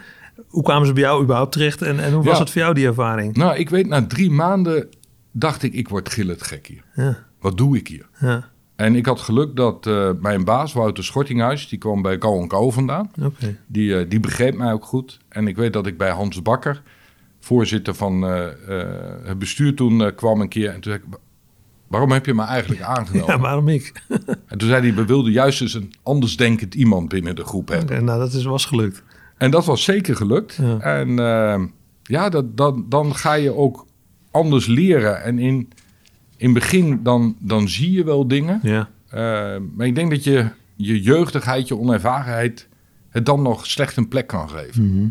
Hoe 0.48 0.64
kwamen 0.64 0.88
ze 0.88 0.94
bij 0.94 1.04
jou 1.04 1.24
überhaupt 1.24 1.52
terecht? 1.52 1.82
En, 1.82 2.00
en 2.00 2.14
hoe 2.14 2.24
was 2.24 2.40
het 2.40 2.50
voor 2.50 2.62
jou, 2.62 2.74
die 2.74 2.86
ervaring? 2.86 3.36
Nou, 3.36 3.58
ik 3.58 3.70
weet, 3.70 3.88
na 3.88 4.06
drie 4.08 4.32
maanden 4.32 4.88
dacht 5.32 5.64
ik, 5.64 5.74
ik 5.74 5.90
word 5.90 6.10
gillend 6.10 6.44
gek 6.44 6.68
hier. 6.68 6.84
Ja. 6.96 7.26
Wat 7.40 7.58
doe 7.58 7.78
ik 7.78 7.88
hier? 7.88 8.08
Ja. 8.20 8.50
En 8.78 8.96
ik 8.96 9.06
had 9.06 9.20
geluk 9.20 9.56
dat 9.56 9.88
eh, 9.88 10.10
mijn 10.22 10.44
baas, 10.44 10.74
Wouter 10.74 11.04
Schortinghuis, 11.04 11.70
die 11.70 11.78
kwam 11.78 12.02
bij 12.02 12.18
Kou 12.18 12.48
Kou 12.48 12.72
vandaan. 12.72 13.12
Die, 13.68 13.98
eh, 13.98 14.10
die 14.10 14.20
begreep 14.20 14.56
mij 14.56 14.72
ook 14.72 14.86
goed. 14.86 15.20
En 15.30 15.48
ik 15.48 15.56
weet 15.56 15.74
dat 15.74 15.88
ik 15.88 15.98
bij 15.98 16.10
Hans 16.10 16.42
Bakker, 16.42 16.82
voorzitter 17.40 17.96
van 17.96 18.28
eh, 18.28 18.46
het 19.24 19.40
bestuur 19.40 19.74
toen, 19.74 20.16
kwam 20.16 20.42
een 20.42 20.48
keer. 20.50 20.68
En 20.68 20.82
toen 20.82 20.92
zei 20.92 21.04
ik, 21.06 21.18
waarom 21.88 22.12
heb 22.12 22.26
je 22.26 22.34
me 22.34 22.44
eigenlijk 22.44 22.82
aangenomen? 22.82 23.28
Ja, 23.36 23.40
waarom 23.40 23.68
ik? 23.68 23.94
En 24.48 24.58
toen 24.58 24.70
zei 24.70 24.82
hij, 24.82 24.96
we 24.96 25.06
wilden 25.06 25.32
juist 25.32 25.62
eens 25.62 25.74
een 25.74 25.94
andersdenkend 26.04 26.76
iemand 26.76 27.10
binnen 27.10 27.36
de 27.36 27.44
groep 27.44 27.68
hebben. 27.68 27.96
Oké, 27.96 28.06
nou, 28.06 28.20
dat 28.20 28.34
is, 28.34 28.44
was 28.44 28.66
gelukt. 28.66 29.04
En 29.38 29.52
dat 29.52 29.66
was 29.66 29.84
zeker 29.84 30.16
gelukt. 30.16 30.60
Ja. 30.62 30.80
En 30.80 31.10
ja, 32.04 32.30
dat, 32.30 32.58
dat, 32.58 32.92
dan 32.92 33.16
ga 33.16 33.34
je 33.34 33.54
ook 33.54 33.86
anders 34.32 34.66
leren. 34.66 35.24
En 35.24 35.40
in, 35.40 35.70
in 36.38 36.46
het 36.46 36.54
begin, 36.54 37.04
dan, 37.04 37.36
dan 37.40 37.70
zie 37.70 37.92
je 37.92 38.04
wel 38.04 38.28
dingen. 38.28 38.60
Ja. 38.64 38.90
Eh, 39.10 39.62
maar 39.76 39.86
ik 39.86 39.96
denk 39.96 40.10
dat 40.10 40.24
je 40.24 40.50
je 40.76 41.02
jeugdigheid, 41.02 41.68
je 41.68 41.78
onervarenheid... 41.78 42.68
het 43.10 43.26
dan 43.26 43.42
nog 43.42 43.66
slecht 43.66 43.98
een 43.98 44.08
plek 44.08 44.28
kan 44.28 44.50
geven. 44.50 44.86
Mhm. 44.86 45.10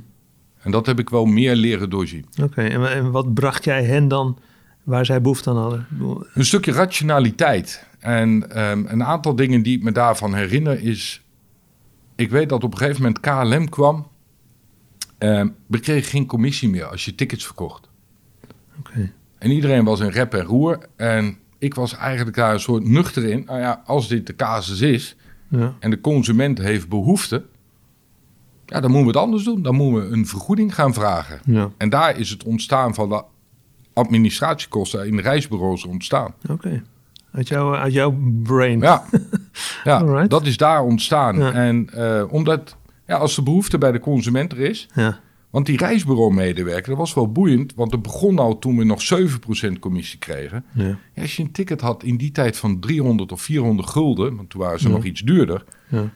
En 0.59 0.71
dat 0.71 0.87
heb 0.87 0.99
ik 0.99 1.11
wel 1.11 1.25
meer 1.25 1.55
leren 1.55 1.91
doorzien. 1.91 2.27
Oké, 2.43 2.63
en, 2.63 2.93
en 2.93 3.11
wat 3.11 3.35
bracht 3.35 3.65
jij 3.65 3.85
hen 3.85 4.09
dan 4.09 4.39
waar 4.83 5.07
zij 5.07 5.21
behoefte 5.21 5.51
aan 5.51 5.57
hadden? 5.57 5.87
Een 6.35 6.45
stukje 6.45 6.73
rationaliteit. 6.73 7.87
En 7.99 8.51
ehm, 8.51 8.85
een 8.87 9.05
aantal 9.05 9.37
dingen 9.37 9.63
die 9.63 9.77
ik 9.77 9.83
me 9.83 9.93
daarvan 9.93 10.35
herinner 10.35 10.81
is... 10.83 11.25
Ik 12.15 12.31
weet 12.31 12.49
dat 12.49 12.65
op 12.65 12.73
een 12.73 12.79
gegeven 12.79 13.03
moment 13.03 13.21
KLM 13.21 13.69
kwam. 13.69 14.09
Ehm, 15.19 15.49
we 15.67 15.81
kregen 15.81 16.11
geen 16.11 16.27
commissie 16.27 16.69
meer 16.69 16.85
als 16.85 17.05
je 17.05 17.15
tickets 17.15 17.45
verkocht. 17.45 17.89
Oké. 18.79 19.13
En 19.47 19.53
iedereen 19.53 19.85
was 19.85 20.01
in 20.01 20.09
rep 20.09 20.35
en 20.35 20.45
roer. 20.45 20.79
En 20.97 21.37
ik 21.59 21.75
was 21.75 21.97
eigenlijk 21.97 22.37
daar 22.37 22.53
een 22.53 22.61
soort 22.61 22.89
nuchter 22.89 23.25
in. 23.25 23.43
Nou 23.47 23.59
ja, 23.61 23.83
als 23.85 24.09
dit 24.09 24.27
de 24.27 24.37
casus 24.37 24.81
is 24.81 25.17
Ja. 25.49 25.75
en 25.81 25.91
de 25.91 26.01
consument 26.01 26.59
heeft 26.59 26.89
behoefte... 26.89 27.45
Ja, 28.67 28.81
dan 28.81 28.91
moeten 28.91 29.13
we 29.13 29.19
het 29.19 29.27
anders 29.27 29.45
doen. 29.45 29.63
Dan 29.63 29.75
moeten 29.75 30.09
we 30.11 30.17
een 30.17 30.27
vergoeding 30.27 30.75
gaan 30.75 30.95
vragen. 30.95 31.41
Ja. 31.45 31.71
En 31.77 31.89
daar 31.89 32.19
is 32.19 32.31
het 32.31 32.45
ontstaan 32.45 32.95
van 32.95 33.09
de 33.09 33.23
administratiekosten 33.95 35.07
in 35.07 35.17
de 35.17 35.23
reisbureaus 35.23 35.85
ontstaan. 35.85 36.35
Oké. 36.51 36.83
Uit, 37.33 37.49
jouw, 37.49 37.75
uit 37.75 37.93
jouw 37.93 38.19
brain. 38.43 38.81
Ja, 38.81 39.05
ja 39.85 39.99
Alright. 39.99 40.31
dat 40.31 40.47
is 40.47 40.57
daar 40.57 40.83
ontstaan. 40.83 41.37
Ja. 41.39 41.53
En 41.53 41.89
eh, 41.93 42.25
omdat, 42.33 42.77
ja, 43.07 43.17
als 43.17 43.35
de 43.35 43.43
behoefte 43.43 43.79
bij 43.79 43.93
de 43.93 44.01
consument 44.01 44.53
er 44.53 44.61
is... 44.61 44.89
Ja. 44.95 45.19
Want 45.51 45.67
die 45.67 45.77
reisbureau-medewerker, 45.77 46.89
dat 46.89 46.99
was 46.99 47.15
wel 47.15 47.33
boeiend. 47.33 47.75
Want 47.75 47.93
het 47.93 48.03
begon 48.03 48.39
al 48.39 48.59
toen 48.59 48.77
we 48.77 48.85
nog 48.85 49.03
7% 49.69 49.73
commissie 49.81 50.19
kregen. 50.19 50.65
Ja. 50.75 50.99
Ja, 51.15 51.23
als 51.23 51.37
je 51.37 51.43
een 51.43 51.53
ticket 51.53 51.81
had 51.81 52.03
in 52.03 52.17
die 52.17 52.33
tijd 52.33 52.57
van 52.57 52.81
300 52.81 53.33
of 53.33 53.41
400 53.43 53.89
gulden... 53.89 54.37
want 54.37 54.51
toen 54.51 54.61
waren 54.61 54.81
ze 54.81 54.89
Ja. 54.89 54.95
nog 54.95 55.05
iets 55.05 55.21
duurder... 55.21 55.65
Ja. 55.89 56.11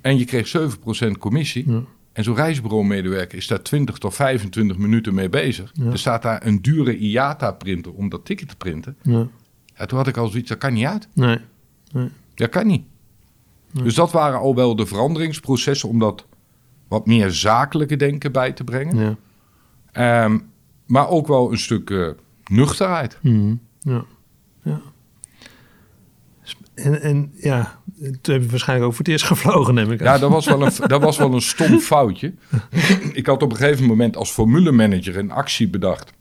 en 0.00 0.18
je 0.18 0.24
kreeg 0.24 0.54
7% 1.08 1.10
commissie... 1.18 1.66
En 2.12 2.24
zo'n 2.24 2.34
reisbureau-medewerker 2.34 3.38
is 3.38 3.46
daar 3.46 3.62
20 3.62 3.98
tot 3.98 4.14
25 4.14 4.76
minuten 4.76 5.14
mee 5.14 5.28
bezig... 5.28 5.72
Er 5.90 5.98
staat 5.98 6.22
daar 6.22 6.46
een 6.46 6.62
dure 6.62 6.96
IATA-printer 6.98 7.92
om 7.92 8.08
dat 8.08 8.24
ticket 8.24 8.48
te 8.48 8.56
printen... 8.56 8.96
Ja. 9.02 9.28
Toen 9.86 9.98
had 9.98 10.06
ik 10.06 10.16
al 10.16 10.28
zoiets, 10.28 10.48
dat 10.48 10.58
kan 10.58 10.72
niet 10.72 10.86
uit. 10.86 11.08
Nee. 11.14 11.38
Dat 12.34 12.48
kan 12.48 12.66
niet. 12.66 12.82
Dus 13.72 13.94
dat 13.94 14.12
waren 14.12 14.38
al 14.38 14.54
wel 14.54 14.76
de 14.76 14.86
veranderingsprocessen 14.86 15.88
om 15.88 15.98
dat 15.98 16.26
wat 16.90 17.06
meer 17.06 17.30
zakelijke 17.30 17.96
denken 17.96 18.32
bij 18.32 18.52
te 18.52 18.64
brengen. 18.64 18.96
Ja. 18.96 19.16
Ehm, 19.92 20.38
maar 20.86 21.08
ook 21.08 21.26
wel 21.26 21.52
een 21.52 21.58
stuk 21.58 21.90
eh, 21.90 22.08
nuchterheid. 22.46 23.18
Mhm. 23.22 23.54
Ja. 23.80 24.04
ja. 24.62 24.80
En, 26.74 27.02
en 27.02 27.32
ja, 27.34 27.78
toen 28.20 28.34
heb 28.34 28.42
je 28.42 28.48
waarschijnlijk 28.50 28.88
ook 28.88 28.96
voor 28.96 29.04
het 29.04 29.12
eerst 29.12 29.24
gevlogen, 29.34 29.74
neem 29.74 29.90
ik 29.90 30.00
aan. 30.00 30.06
Ja, 30.06 30.18
dat 30.18 30.30
was 30.30 30.46
wel 30.46 30.62
een, 30.62 30.72
dat 30.86 31.02
was 31.02 31.18
wel 31.18 31.34
een 31.34 31.40
stom 31.40 31.78
foutje. 31.78 32.34
ik 33.12 33.26
had 33.26 33.42
op 33.42 33.50
een 33.50 33.56
gegeven 33.56 33.86
moment 33.86 34.16
als 34.16 34.30
formulemanager 34.30 35.16
een 35.16 35.30
actie 35.30 35.68
bedacht. 35.68 36.12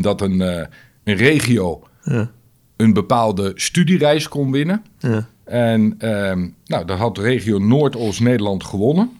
Dat 0.00 0.20
een, 0.20 0.40
eh, 0.40 0.66
een 1.04 1.16
regio 1.16 1.82
Ja. 2.02 2.30
een 2.76 2.92
bepaalde 2.92 3.52
studiereis 3.54 4.28
kon 4.28 4.50
winnen. 4.50 4.84
Ja. 4.98 5.28
En 5.44 5.94
ehm, 5.98 6.48
nou, 6.64 6.84
dat 6.84 6.98
had 6.98 7.14
de 7.14 7.20
regio 7.22 7.58
Noordoost-Nederland 7.58 8.64
gewonnen. 8.64 9.10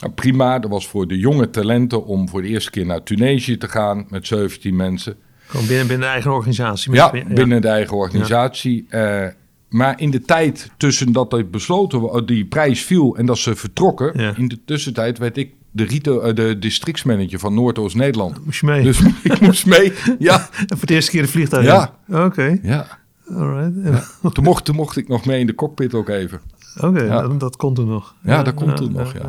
Nou, 0.00 0.12
prima, 0.12 0.58
dat 0.58 0.70
was 0.70 0.86
voor 0.88 1.06
de 1.08 1.18
jonge 1.18 1.50
talenten 1.50 2.04
om 2.06 2.28
voor 2.28 2.42
de 2.42 2.48
eerste 2.48 2.70
keer 2.70 2.86
naar 2.86 3.02
Tunesië 3.02 3.56
te 3.56 3.68
gaan 3.68 4.06
met 4.08 4.26
17 4.26 4.76
mensen. 4.76 5.16
Gewoon 5.46 5.66
binnen, 5.66 5.86
binnen 5.86 6.06
de 6.06 6.12
eigen 6.12 6.32
organisatie. 6.32 6.92
Ja, 6.92 7.12
binnen 7.28 7.60
de 7.60 7.68
eigen 7.68 7.96
organisatie. 7.96 8.86
Eh, 8.88 9.26
maar 9.68 10.00
in 10.00 10.10
de 10.10 10.20
tijd 10.22 10.70
tussen 10.76 11.12
dat 11.12 11.32
het 11.32 11.50
besloten 11.50 12.26
die 12.26 12.44
prijs 12.44 12.82
viel 12.84 13.16
en 13.16 13.26
dat 13.26 13.38
ze 13.38 13.56
vertrokken, 13.56 14.12
Ja. 14.20 14.36
in 14.36 14.48
de 14.48 14.58
tussentijd 14.64 15.18
werd 15.18 15.36
ik 15.36 15.50
de, 15.70 15.84
retail, 15.84 16.22
eh, 16.24 16.34
de 16.34 16.58
districtsmanager 16.58 17.38
van 17.38 17.54
Noordoost-Nederland. 17.54 18.44
Moest 18.44 18.60
je 18.60 18.66
mee? 18.66 18.82
Dus 18.82 19.00
ik 19.22 19.40
moest 19.40 19.66
mee. 19.66 19.92
Ja, 20.18 20.48
En 20.68 20.78
voor 20.78 20.86
de 20.86 20.94
eerste 20.94 21.10
keer 21.10 21.22
de 21.22 21.28
vliegtuig 21.28 21.64
Ja. 21.66 21.94
Oké, 22.08 22.58
ja. 22.62 22.98
Alright. 23.34 23.84
En- 24.22 24.32
Toen, 24.32 24.44
mocht, 24.44 24.64
toen 24.64 24.76
mocht 24.76 24.96
ik 24.96 25.08
nog 25.08 25.26
mee 25.26 25.40
in 25.40 25.46
de 25.46 25.54
cockpit 25.54 25.94
ook 25.94 26.08
even. 26.08 26.40
Oké, 26.80 27.02
Ja. 27.02 27.22
dat, 27.22 27.40
dat 27.40 27.56
kon 27.56 27.74
toen 27.74 27.88
nog. 27.88 28.14
Ja, 28.22 28.42
dat 28.42 28.54
kon 28.54 28.74
toen 28.74 28.92
nog, 28.92 29.12
ja. 29.12 29.20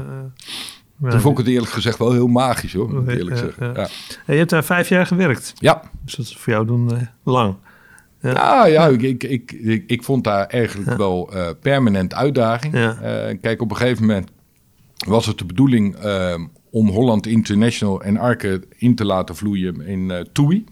ja. 1.01 1.09
Toen 1.09 1.19
vond 1.19 1.39
ik 1.39 1.45
het 1.45 1.53
eerlijk 1.53 1.71
gezegd 1.71 1.97
wel 1.97 2.11
heel 2.11 2.27
magisch 2.27 2.73
hoor, 2.73 2.93
moet 2.93 3.07
eerlijk 3.07 3.37
zeggen. 3.37 3.73
ja. 3.73 3.87
Je 4.27 4.37
hebt 4.37 4.49
daar 4.49 4.63
vijf 4.63 4.89
jaar 4.89 5.05
gewerkt. 5.05 5.53
ja, 5.59 5.81
Dus 6.05 6.15
dat 6.15 6.25
is 6.25 6.37
voor 6.37 6.53
jou 6.53 6.65
doen 6.65 6.95
eh, 6.95 7.01
lang. 7.23 7.55
Ja. 8.21 8.31
Nou 8.33 8.69
ja, 8.69 8.87
ik, 8.87 9.01
ik, 9.01 9.23
ik, 9.23 9.51
ik, 9.51 9.83
ik 9.87 10.03
vond 10.03 10.23
daar 10.23 10.45
eigenlijk 10.45 10.97
wel 10.97 11.33
eh, 11.33 11.47
permanent 11.61 12.13
uitdaging. 12.13 12.73
Ja. 12.73 12.97
Eh, 13.01 13.37
kijk, 13.41 13.61
op 13.61 13.71
een 13.71 13.77
gegeven 13.77 14.05
moment 14.05 14.29
was 15.07 15.25
het 15.25 15.37
de 15.37 15.45
bedoeling 15.45 15.95
om 16.71 16.87
Holland 16.89 17.27
International 17.27 18.01
en 18.01 18.17
Arke 18.17 18.61
in 18.77 18.95
te 18.95 19.05
laten 19.05 19.35
vloeien 19.35 19.81
in 19.81 20.27
TUI. 20.31 20.63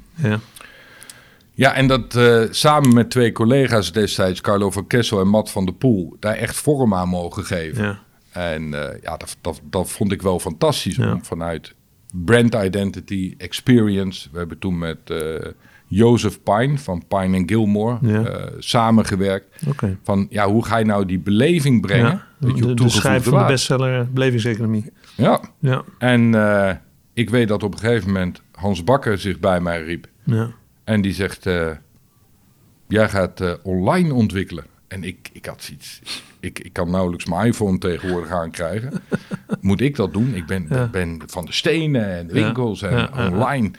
Ja. 1.59 1.73
En 1.73 1.87
dat 1.87 2.15
eh, 2.15 2.41
samen 2.49 2.93
met 2.93 3.09
twee 3.11 3.31
collega's 3.31 3.91
destijds, 3.91 4.41
Carlo 4.41 4.71
van 4.71 4.87
Kessel 4.87 5.19
en 5.19 5.27
Matt 5.27 5.51
van 5.51 5.65
der 5.65 5.73
Poel, 5.73 6.15
daar 6.19 6.35
echt 6.35 6.55
vorm 6.55 6.93
aan 6.93 7.09
mogen 7.09 7.43
geven. 7.45 7.83
Ja. 7.83 7.99
En 8.31 8.73
eh, 8.73 9.01
ja, 9.01 9.17
dat, 9.17 9.37
dat, 9.41 9.61
dat 9.63 9.89
vond 9.91 10.11
ik 10.11 10.21
wel 10.21 10.39
fantastisch. 10.39 10.95
Ja. 10.95 11.13
Om 11.13 11.23
vanuit 11.25 11.75
brand 12.13 12.55
identity, 12.55 13.33
experience. 13.37 14.29
We 14.31 14.37
hebben 14.37 14.59
toen 14.59 14.77
met 14.77 14.97
eh 15.05 15.45
Joseph 15.91 16.39
Pine 16.43 16.77
van 16.77 17.03
Pine 17.07 17.43
Gilmore 17.45 17.97
Ja. 18.01 18.49
samengewerkt. 18.59 19.63
Oké. 19.67 19.97
Van 20.03 20.27
ja, 20.29 20.47
hoe 20.47 20.65
ga 20.65 20.77
je 20.77 20.85
nou 20.85 21.05
die 21.05 21.19
beleving 21.19 21.81
brengen? 21.81 22.11
Ja. 22.11 22.25
dat 22.39 22.57
je 22.57 22.65
De, 22.65 22.73
de 22.73 22.89
schrijver 22.89 23.31
van 23.31 23.39
de 23.39 23.45
bestseller 23.45 24.11
Belevingseconomie. 24.11 24.91
Ja, 25.15 25.41
Ja. 25.59 25.83
en 25.97 26.33
ik 27.13 27.29
weet 27.29 27.47
dat 27.47 27.63
op 27.63 27.73
een 27.73 27.79
gegeven 27.79 28.07
moment 28.07 28.41
Hans 28.51 28.83
Bakker 28.83 29.17
zich 29.17 29.39
bij 29.39 29.61
mij 29.61 29.83
riep. 29.83 30.07
Ja. 30.23 30.49
En 30.89 31.01
die 31.01 31.13
zegt, 31.13 31.45
eh, 31.45 31.71
jij 32.87 33.09
gaat 33.09 33.41
eh, 33.41 33.53
online 33.63 34.13
ontwikkelen. 34.13 34.63
En 34.87 35.03
ik, 35.03 35.29
ik 35.33 35.45
had 35.45 35.63
zoiets, 35.63 36.01
ik, 36.39 36.59
ik 36.59 36.73
kan 36.73 36.89
nauwelijks 36.91 37.25
mijn 37.25 37.47
iPhone 37.47 37.77
tegenwoordig 37.77 38.31
aankrijgen. 38.31 38.91
Moet 39.61 39.81
ik 39.81 39.95
dat 39.95 40.13
doen? 40.13 40.35
Ik 40.35 40.45
ben, 40.45 40.65
Ja. 40.69 40.87
ben 40.87 41.21
van 41.25 41.45
de 41.45 41.51
stenen 41.51 42.05
en 42.17 42.27
winkels 42.27 42.81
en 42.81 42.91
Ja, 42.91 42.97
ja, 42.97 43.09
ja. 43.15 43.29
online. 43.29 43.71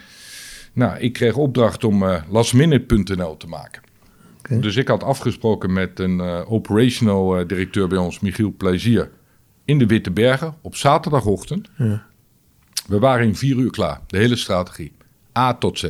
Nou, 0.73 0.99
ik 0.99 1.12
kreeg 1.12 1.37
opdracht 1.37 1.85
om 1.85 2.02
eh 2.02 2.23
lastminute.nl 2.29 3.37
te 3.37 3.47
maken. 3.47 3.83
Dus 4.61 4.76
ik 4.76 4.88
had 4.88 5.02
afgesproken 5.02 5.73
met 5.73 5.99
een 5.99 6.21
operational 6.47 7.47
directeur 7.47 7.88
bij 7.88 7.99
ons, 7.99 8.21
Michiel 8.21 8.55
Plezier, 8.57 9.11
in 9.64 9.79
de 9.79 9.87
Witte 9.87 10.11
Bergen 10.11 10.55
op 10.61 10.76
zaterdagochtend. 10.76 11.69
Ja. 11.76 12.07
We 12.87 12.99
waren 12.99 13.26
in 13.26 13.37
vier 13.37 13.57
uur 13.57 13.71
klaar, 13.71 14.00
de 14.07 14.17
hele 14.17 14.37
strategie. 14.37 14.93
A 15.38 15.55
tot 15.55 15.79
Z. 15.79 15.88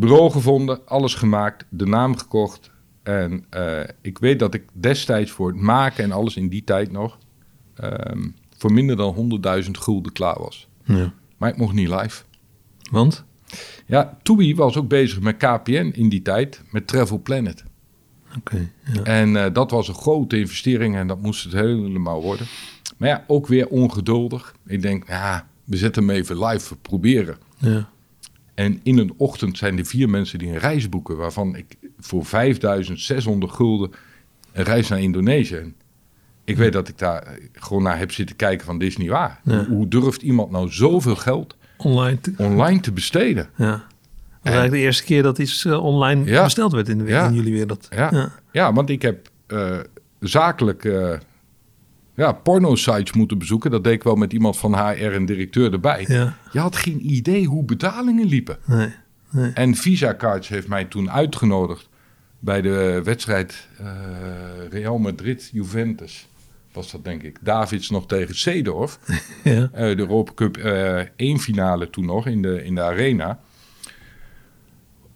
Bureau 0.00 0.30
gevonden, 0.30 0.86
alles 0.86 1.14
gemaakt, 1.14 1.64
de 1.68 1.86
naam 1.86 2.16
gekocht. 2.16 2.70
En 3.02 3.44
eh, 3.50 3.80
ik 4.00 4.18
weet 4.18 4.38
dat 4.38 4.54
ik 4.54 4.64
destijds 4.72 5.30
voor 5.30 5.48
het 5.48 5.60
maken 5.60 6.04
en 6.04 6.12
alles 6.12 6.36
in 6.36 6.48
die 6.48 6.64
tijd 6.64 6.92
nog... 6.92 7.18
ehm, 7.74 8.28
voor 8.56 8.72
minder 8.72 8.96
dan 8.96 9.40
100.000 9.64 9.70
gulden 9.70 10.12
klaar 10.12 10.38
was. 10.38 10.68
ja. 10.84 11.12
Maar 11.36 11.48
ik 11.50 11.56
mocht 11.56 11.74
niet 11.74 11.88
live. 11.88 12.22
Want? 12.90 13.24
Ja, 13.86 14.18
TUI 14.22 14.54
was 14.54 14.76
ook 14.76 14.88
bezig 14.88 15.20
met 15.20 15.36
KPN 15.36 15.90
in 15.94 16.08
die 16.08 16.22
tijd, 16.22 16.62
met 16.70 16.86
Travel 16.86 17.18
Planet. 17.18 17.64
Oké. 18.36 18.70
Ja. 18.92 19.02
En 19.02 19.36
eh, 19.36 19.52
dat 19.52 19.70
was 19.70 19.88
een 19.88 19.94
grote 19.94 20.38
investering 20.38 20.96
en 20.96 21.06
dat 21.06 21.22
moest 21.22 21.44
het 21.44 21.52
helemaal 21.52 22.22
worden. 22.22 22.46
Maar 22.96 23.08
ja, 23.08 23.24
ook 23.26 23.46
weer 23.46 23.68
ongeduldig. 23.68 24.54
Ik 24.66 24.82
denk, 24.82 25.08
ja, 25.08 25.48
we 25.64 25.76
zetten 25.76 26.06
hem 26.06 26.16
even 26.16 26.44
live, 26.44 26.68
we 26.68 26.76
proberen. 26.82 27.36
Ja. 27.58 27.88
En 28.60 28.80
in 28.82 28.98
een 28.98 29.12
ochtend 29.16 29.58
zijn 29.58 29.78
er 29.78 29.84
vier 29.86 30.08
mensen 30.10 30.38
die 30.38 30.48
een 30.48 30.58
reis 30.58 30.88
boeken, 30.88 31.16
waarvan 31.16 31.56
ik 31.56 31.76
voor 32.00 32.24
5600 32.24 33.52
gulden 33.52 33.90
een 34.52 34.64
reis 34.64 34.88
naar 34.88 35.00
Indonesië. 35.00 35.72
Ik 36.44 36.56
weet 36.56 36.72
dat 36.72 36.88
ik 36.88 36.98
daar 36.98 37.38
gewoon 37.52 37.82
naar 37.82 37.98
heb 37.98 38.12
zitten 38.12 38.36
kijken 38.36 38.66
van 38.66 38.78
dit 38.78 38.88
is 38.88 38.96
niet 38.96 39.08
waar. 39.08 39.40
Ja. 39.44 39.64
Hoe, 39.64 39.88
durft 39.88 40.22
iemand 40.22 40.50
nou 40.50 40.68
zoveel 40.72 41.16
geld 41.16 41.56
Online. 41.76 42.20
te- 42.20 42.32
online 42.36 42.80
te 42.80 42.92
besteden? 42.92 43.48
Ja. 43.56 43.70
Dat 43.70 43.80
was 44.42 44.52
eigenlijk 44.52 44.72
de 44.72 44.78
eerste 44.78 45.04
keer 45.04 45.22
dat 45.22 45.38
iets 45.38 45.64
eh, 45.64 45.84
online 45.84 46.24
Ja. 46.24 46.44
besteld 46.44 46.72
werd 46.72 46.88
in, 46.88 46.98
de, 46.98 47.04
Ja. 47.04 47.30
jullie 47.30 47.52
wereld. 47.52 47.86
Ja, 47.90 48.08
Ja. 48.12 48.32
ja. 48.52 48.72
want 48.72 48.90
ik 48.90 49.02
heb 49.02 49.28
eh, 49.46 49.78
zakelijk 50.20 50.84
eh, 50.84 51.12
ja, 52.14 52.32
porno-sites 52.32 53.12
moeten 53.12 53.38
bezoeken. 53.38 53.70
Dat 53.70 53.84
deed 53.84 53.92
ik 53.92 54.02
wel 54.02 54.14
met 54.14 54.32
iemand 54.32 54.56
van 54.56 54.74
HR 54.74 55.12
en 55.12 55.26
directeur 55.26 55.72
erbij. 55.72 56.04
Ja. 56.08 56.36
Je 56.52 56.58
had 56.58 56.76
geen 56.76 57.10
idee 57.12 57.46
hoe 57.46 57.64
betalingen 57.64 58.26
liepen. 58.26 58.58
Nee. 58.64 58.88
nee. 59.30 59.50
En 59.52 59.74
Visa 59.74 60.14
Cards 60.14 60.48
heeft 60.48 60.68
mij 60.68 60.84
toen 60.84 61.10
uitgenodigd 61.10 61.88
bij 62.38 62.60
de 62.60 63.00
wedstrijd 63.04 63.68
eh, 63.78 63.86
Real 64.70 64.98
Madrid-Juventus. 64.98 66.28
Was 66.72 66.90
dat 66.90 67.04
denk 67.04 67.22
ik. 67.22 67.38
Davids 67.40 67.90
nog 67.90 68.06
tegen 68.06 68.34
Seedorf. 68.34 68.98
Ja. 69.44 69.68
Eh, 69.72 69.96
de 69.96 69.98
Europa 69.98 70.32
Cup 70.34 70.56
eh 70.56 71.00
1 71.16 71.38
finale 71.38 71.90
toen 71.90 72.04
nog 72.04 72.26
in 72.26 72.42
de, 72.42 72.64
in 72.64 72.74
de 72.74 72.82
arena. 72.82 73.40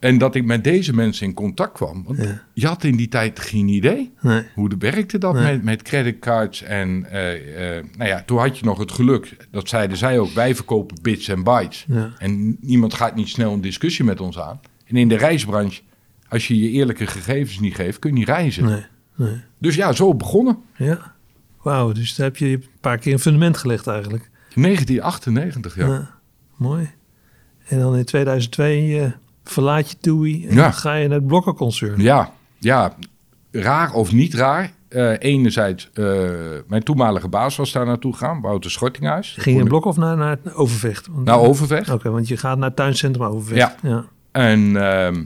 En 0.05 0.19
dat 0.19 0.35
ik 0.35 0.45
met 0.45 0.65
deze 0.65 0.95
mensen 0.95 1.27
in 1.27 1.35
contact 1.35 1.73
kwam. 1.73 2.05
Want 2.07 2.19
Ja. 2.19 2.43
je 2.53 2.67
had 2.67 2.85
in 2.85 2.97
die 2.97 3.09
tijd 3.09 3.41
geen 3.41 3.69
idee. 3.69 4.13
Nee. 4.21 4.43
Hoe 4.55 4.69
de 4.69 4.77
werkte 4.79 5.19
dat 5.19 5.35
Nee. 5.35 5.43
met, 5.53 5.63
met 5.63 5.83
creditcards? 5.83 6.63
En 6.63 7.05
eh, 7.11 7.77
eh, 7.79 7.85
nou 7.97 8.09
ja, 8.11 8.23
toen 8.27 8.39
had 8.39 8.59
je 8.59 8.65
nog 8.65 8.79
het 8.79 8.93
geluk. 8.93 9.37
Dat 9.51 9.69
zeiden 9.69 9.97
zij 9.97 10.19
ook. 10.19 10.31
Wij 10.31 10.55
verkopen 10.55 10.99
bits 11.03 11.29
en 11.29 11.43
bytes. 11.43 11.85
Ja. 11.89 12.13
En 12.19 12.57
niemand 12.61 12.95
gaat 12.95 13.15
niet 13.15 13.29
snel 13.29 13.53
een 13.53 13.61
discussie 13.61 14.05
met 14.05 14.21
ons 14.21 14.39
aan. 14.39 14.61
En 14.87 14.97
in 14.97 15.09
de 15.09 15.17
reisbranche, 15.17 15.83
als 16.29 16.49
je 16.49 16.61
je 16.61 16.71
eerlijke 16.71 17.07
gegevens 17.07 17.59
niet 17.61 17.75
geeft, 17.75 17.99
kun 17.99 18.11
je 18.11 18.17
niet 18.19 18.29
reizen. 18.29 18.87
Nee. 19.17 19.41
Dus 19.59 19.75
ja, 19.75 19.93
zo 19.93 20.15
begonnen. 20.15 20.59
Ja. 20.77 21.15
Wauw, 21.63 21.93
dus 21.93 22.15
daar 22.15 22.27
heb 22.27 22.37
je 22.37 22.47
een 22.47 22.65
paar 22.81 22.99
keer 22.99 23.13
een 23.13 23.19
fundament 23.19 23.57
gelegd 23.57 23.87
eigenlijk. 23.87 24.31
1998, 24.55 25.77
ja. 25.77 25.87
Ja. 25.87 26.11
Mooi. 26.57 26.91
En 27.69 27.79
dan 27.79 27.97
in 27.97 28.05
2002 28.05 29.01
eh, 29.01 29.11
verlaat 29.45 29.91
je 29.91 29.97
TUI 30.01 30.47
en 30.47 30.55
Ja. 30.55 30.63
dan 30.63 30.73
ga 30.73 30.95
je 30.95 31.09
naar 31.09 31.19
het 31.19 31.27
blokkenconcern. 31.27 32.01
Ja, 32.01 32.33
ja, 32.59 32.95
raar 33.51 33.93
of 33.93 34.13
niet 34.13 34.35
raar. 34.35 34.73
Eh, 34.89 35.13
enerzijds, 35.19 35.91
eh, 35.95 36.05
mijn 36.67 36.83
toenmalige 36.83 37.29
baas 37.29 37.57
was 37.57 37.73
daar 37.73 37.87
naartoe 37.87 38.13
gegaan, 38.13 38.41
Wouter 38.41 38.71
Schortinghuis. 38.71 39.35
Ging 39.39 39.57
je 39.57 39.63
in 39.63 39.69
blok 39.69 39.85
of 39.85 39.97
naar, 39.97 40.17
naar 40.17 40.39
Overvecht? 40.55 41.07
Want, 41.07 41.25
Naar 41.25 41.39
Overvecht. 41.39 41.91
Oké, 41.91 42.11
want 42.11 42.29
je 42.29 42.37
gaat 42.37 42.59
naar 42.59 42.67
het 42.69 42.77
tuincentrum 42.77 43.27
Overvecht. 43.27 43.75
Ja. 43.83 43.89
ja. 43.91 44.05
En 44.33 44.77
ehm, 44.77 45.25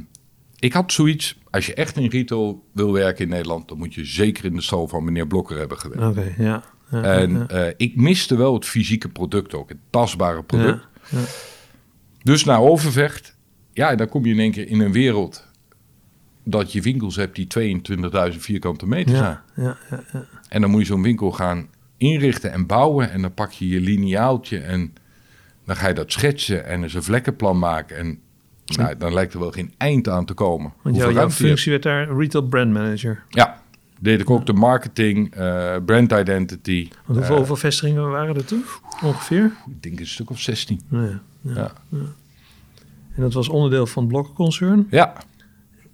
ik 0.58 0.72
had 0.72 0.92
zoiets, 0.92 1.38
als 1.50 1.66
je 1.66 1.74
echt 1.74 1.96
in 1.96 2.06
retail 2.10 2.64
wil 2.72 2.92
werken 2.92 3.24
in 3.24 3.30
Nederland, 3.30 3.68
dan 3.68 3.78
moet 3.78 3.94
je 3.94 4.04
zeker 4.04 4.44
in 4.44 4.54
de 4.54 4.62
stal 4.62 4.88
van 4.88 5.04
meneer 5.04 5.26
Blokker 5.26 5.58
hebben 5.58 5.78
gewerkt. 5.78 6.18
Oké, 6.18 6.34
ja. 6.42 6.62
ja, 6.90 7.02
En 7.02 7.48
eh, 7.48 7.72
ik 7.76 7.96
miste 7.96 8.36
wel 8.36 8.54
het 8.54 8.64
fysieke 8.64 9.08
product 9.08 9.54
ook, 9.54 9.68
het 9.68 9.78
tastbare 9.90 10.42
product. 10.42 10.86
ja. 11.10 11.18
Dus 12.22 12.44
naar 12.44 12.60
Overvecht, 12.60 13.36
ja, 13.78 13.94
dan 13.94 14.08
kom 14.08 14.24
je 14.24 14.32
in 14.32 14.38
één 14.38 14.50
keer 14.52 14.68
in 14.68 14.80
een 14.80 14.92
wereld 14.92 15.46
dat 16.44 16.72
je 16.72 16.82
winkels 16.82 17.16
hebt 17.16 17.36
die 17.36 17.46
22.000 18.32 18.36
vierkante 18.38 18.86
meter 18.86 19.16
zijn. 19.16 19.30
Ja, 19.30 19.42
ja, 19.56 19.76
ja, 19.90 20.02
ja. 20.12 20.24
En 20.48 20.60
dan 20.60 20.70
moet 20.70 20.80
je 20.80 20.86
zo'n 20.86 21.02
winkel 21.02 21.32
gaan 21.32 21.66
inrichten 21.96 22.52
en 22.52 22.66
bouwen. 22.66 23.10
En 23.10 23.22
dan 23.22 23.34
pak 23.34 23.50
je 23.50 23.68
je 23.68 23.80
lineaaltje 23.80 24.58
en 24.58 24.94
dan 25.64 25.76
ga 25.76 25.88
je 25.88 25.94
dat 25.94 26.12
schetsen 26.12 26.64
en 26.66 26.82
eens 26.82 26.94
een 26.94 27.02
vlekkenplan 27.02 27.58
maken. 27.58 27.96
En 27.96 28.20
nou, 28.64 28.96
dan 28.96 29.12
lijkt 29.12 29.32
er 29.32 29.40
wel 29.40 29.50
geen 29.50 29.74
eind 29.76 30.08
aan 30.08 30.24
te 30.24 30.34
komen. 30.34 30.72
Want 30.82 30.96
jouw, 30.96 31.30
functie 31.30 31.70
werd 31.70 31.82
daar 31.82 32.16
retail 32.16 32.44
brand 32.44 32.72
manager. 32.72 33.22
Ja, 33.28 33.62
deed 34.00 34.20
ik 34.20 34.30
ook 34.30 34.46
de 34.46 34.52
marketing, 34.52 35.34
eh, 35.34 35.76
brand 35.84 36.12
identity. 36.12 36.88
Want 36.88 37.18
hoeveel, 37.18 37.30
Eh, 37.30 37.36
hoeveel 37.36 37.56
vestigingen 37.56 38.10
waren 38.10 38.34
er 38.36 38.44
toen? 38.44 38.64
Ongeveer? 39.02 39.52
ik 39.70 39.82
denk 39.82 40.00
een 40.00 40.06
stuk 40.06 40.30
of 40.30 40.40
16. 40.40 40.80
Ja. 40.90 41.20
ja. 41.40 41.72
En 43.18 43.24
dat 43.24 43.32
was 43.32 43.48
onderdeel 43.48 43.86
van 43.86 44.02
het 44.02 44.12
blokkenconcern. 44.12 44.86
ja, 44.90 45.12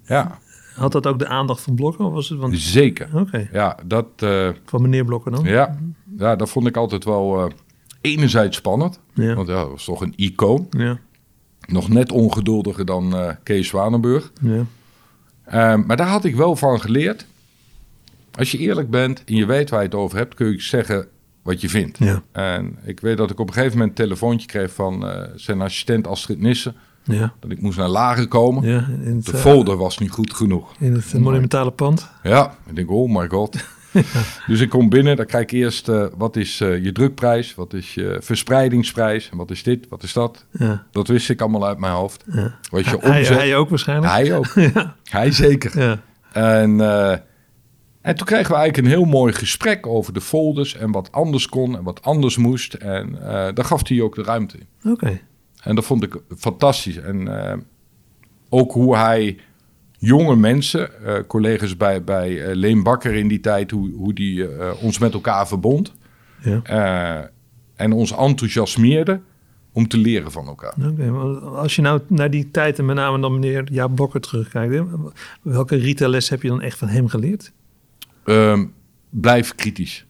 ja 0.06 0.38
Had 0.74 0.92
dat 0.92 1.06
ook 1.06 1.18
de 1.18 1.26
aandacht 1.26 1.60
van 1.60 1.74
Blokken? 1.74 2.04
Of 2.04 2.12
was 2.12 2.28
het 2.28 2.38
want... 2.38 2.58
zeker. 2.58 3.08
Oké, 3.12 3.48
Ja, 3.52 3.78
dat, 3.86 4.06
eh, 4.16 4.48
van 4.64 4.82
meneer 4.82 5.04
Blokken 5.04 5.32
dan? 5.32 5.44
ja, 5.44 5.78
ja, 6.18 6.36
dat 6.36 6.50
vond 6.50 6.66
ik 6.66 6.76
altijd 6.76 7.04
wel 7.04 7.44
eh, 7.44 7.52
enerzijds 8.00 8.56
spannend. 8.56 9.00
Ja. 9.14 9.34
Want 9.34 9.48
ja, 9.48 9.54
dat 9.54 9.70
was 9.70 9.84
toch 9.84 10.00
een 10.00 10.12
icoon. 10.16 10.66
Ja, 10.70 10.98
Nog 11.66 11.88
net 11.88 12.12
ongeduldiger 12.12 12.84
dan 12.84 13.16
eh, 13.16 13.30
Kees 13.42 13.68
Zwanenburg. 13.68 14.32
ja. 14.40 14.64
Ehm, 15.44 15.86
maar 15.86 15.96
daar 15.96 16.08
had 16.08 16.24
ik 16.24 16.36
wel 16.36 16.56
van 16.56 16.80
geleerd. 16.80 17.26
Als 18.38 18.50
je 18.50 18.58
eerlijk 18.58 18.90
bent 18.90 19.24
en 19.24 19.34
je 19.34 19.46
weet 19.46 19.70
waar 19.70 19.80
je 19.80 19.86
het 19.86 19.94
over 19.94 20.18
hebt, 20.18 20.34
kun 20.34 20.50
je 20.50 20.60
zeggen 20.60 21.08
wat 21.42 21.60
je 21.60 21.68
vindt. 21.68 21.98
Ja, 21.98 22.22
En 22.32 22.78
ik 22.84 23.00
weet 23.00 23.16
dat 23.16 23.30
ik 23.30 23.38
op 23.38 23.48
een 23.48 23.54
gegeven 23.54 23.78
moment 23.78 23.98
een 23.98 24.04
telefoontje 24.04 24.46
kreeg 24.46 24.72
van 24.72 25.06
zijn 25.36 25.60
assistent 25.60 26.06
Astrid 26.06 26.40
Nissen. 26.40 26.74
Ja. 27.04 27.34
Dat 27.40 27.50
ik 27.50 27.60
moest 27.60 27.78
naar 27.78 27.88
Lager 27.88 28.28
komen. 28.28 28.68
ja 28.68 28.86
het, 29.04 29.24
De 29.24 29.32
eh, 29.32 29.38
folder 29.38 29.76
was 29.76 29.98
niet 29.98 30.10
goed 30.10 30.34
genoeg. 30.34 30.72
in 30.78 30.92
het 30.94 31.18
monumentale 31.18 31.70
pand. 31.70 32.10
Ja, 32.22 32.54
ik 32.66 32.76
denk, 32.76 32.90
oh 32.90 33.16
my 33.16 33.28
god. 33.28 33.56
dus 34.46 34.60
ik 34.60 34.68
kom 34.68 34.88
binnen, 34.88 35.16
dan 35.16 35.26
kijk 35.26 35.52
ik 35.52 35.58
eerst, 35.58 35.88
eh, 35.88 36.06
wat 36.16 36.36
is 36.36 36.60
eh, 36.60 36.84
je 36.84 36.92
drukprijs? 36.92 37.54
Wat 37.54 37.72
is 37.72 37.94
je 37.94 38.16
verspreidingsprijs? 38.20 39.28
En 39.30 39.36
wat 39.36 39.50
is 39.50 39.62
dit? 39.62 39.86
Wat 39.88 40.02
is 40.02 40.12
dat? 40.12 40.44
Ja, 40.50 40.86
Dat 40.90 41.08
wist 41.08 41.30
ik 41.30 41.40
allemaal 41.40 41.66
uit 41.66 41.78
mijn 41.78 41.92
hoofd. 41.92 42.24
ja. 42.32 42.54
Wat 42.70 42.84
je 42.84 42.96
Hij, 43.00 43.18
omzet. 43.18 43.36
hij 43.36 43.56
ook 43.56 43.68
waarschijnlijk? 43.68 44.12
Hij 44.12 44.36
ook. 44.36 44.54
Hij 45.10 45.30
zeker. 45.32 45.80
ja. 45.80 46.00
En, 46.32 46.80
en 48.00 48.14
toen 48.16 48.26
kregen 48.26 48.50
we 48.50 48.56
eigenlijk 48.56 48.76
een 48.76 48.92
heel 48.92 49.04
mooi 49.04 49.32
gesprek 49.32 49.86
over 49.86 50.12
de 50.12 50.20
folders 50.20 50.76
en 50.76 50.90
wat 50.92 51.12
anders 51.12 51.48
kon 51.48 51.76
en 51.76 51.82
wat 51.82 52.02
anders 52.02 52.36
moest. 52.36 52.74
En 52.74 53.12
daar 53.54 53.64
gaf 53.64 53.88
hij 53.88 54.00
ook 54.00 54.14
de 54.14 54.22
ruimte 54.22 54.56
in. 54.58 54.90
oké. 54.92 55.20
En 55.64 55.74
dat 55.74 55.84
vond 55.84 56.02
ik 56.02 56.16
fantastisch. 56.36 56.96
En 56.96 57.48
eh, 57.50 57.58
ook 58.48 58.72
hoe 58.72 58.96
hij 58.96 59.38
jonge 59.98 60.36
mensen, 60.36 61.04
eh, 61.04 61.14
collega's 61.26 61.76
bij, 61.76 62.04
bij 62.04 62.44
eh, 62.44 62.54
Leen 62.54 62.82
Bakker 62.82 63.14
in 63.14 63.28
die 63.28 63.40
tijd, 63.40 63.70
hoe, 63.70 63.92
hoe 63.92 64.12
die 64.12 64.48
ons 64.80 64.98
met 64.98 65.12
elkaar 65.12 65.48
verbond. 65.48 65.94
Ja. 66.42 67.30
en 67.76 67.92
ons 67.92 68.12
enthousiasmeerde 68.12 69.20
om 69.72 69.88
te 69.88 69.98
leren 69.98 70.32
van 70.32 70.46
elkaar. 70.46 70.74
Als 71.42 71.76
je 71.76 71.82
nou 71.82 72.00
naar 72.06 72.30
die 72.30 72.50
tijd 72.50 72.78
en 72.78 72.84
met 72.84 72.96
name 72.96 73.20
dan 73.20 73.32
meneer 73.32 73.72
Jaap 73.72 73.94
Blokker 73.94 74.20
terugkijkt, 74.20 74.74
hè, 74.74 74.82
welke 75.42 75.76
retaillessen 75.76 76.34
heb 76.34 76.42
je 76.42 76.48
dan 76.48 76.60
echt 76.60 76.78
van 76.78 76.88
hem 76.88 77.08
geleerd? 77.08 77.52
Ehm, 78.24 78.64
blijf 79.10 79.54
kritisch. 79.54 80.06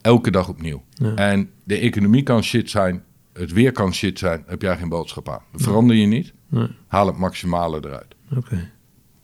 Elke 0.00 0.30
dag 0.30 0.48
opnieuw. 0.48 0.82
Ja. 0.94 1.14
En 1.14 1.50
de 1.64 1.78
economie 1.78 2.22
kan 2.22 2.42
shit 2.42 2.70
zijn, 2.70 3.02
het 3.40 3.52
weer 3.52 3.72
kan 3.72 3.94
shit 3.94 4.18
zijn, 4.18 4.44
heb 4.46 4.62
jij 4.62 4.76
geen 4.76 4.88
boodschap 4.88 5.28
aan. 5.28 5.42
Dat 5.52 5.62
verander 5.62 5.96
je 5.96 6.06
niet, 6.06 6.32
Nee. 6.48 6.68
haal 6.86 7.06
het 7.06 7.16
maximale 7.16 7.80
eruit. 7.84 8.14
Oké, 8.36 8.70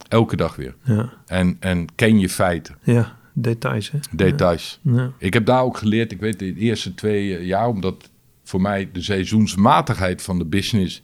Elke 0.08 0.37
dag 0.37 0.56
weer. 0.56 0.75
ja. 0.82 1.12
En, 1.26 1.56
en 1.61 1.87
ken 1.94 2.18
je 2.18 2.28
feiten, 2.28 2.76
Ja, 2.82 3.16
details 3.32 3.90
hè? 3.90 3.99
details. 4.11 4.80
Ja. 4.82 5.11
Ik 5.18 5.35
heb 5.35 5.46
daar 5.46 5.62
ook 5.62 5.76
geleerd, 5.76 6.12
ik 6.12 6.20
weet 6.20 6.38
de 6.38 6.54
eerste 6.54 6.94
twee 6.94 7.37
eh, 7.37 7.46
jaar, 7.46 7.68
omdat 7.68 8.11
voor 8.44 8.61
mij 8.61 8.88
de 8.92 9.02
seizoensmatigheid 9.02 10.23
van 10.23 10.38
de 10.38 10.44
business, 10.44 11.02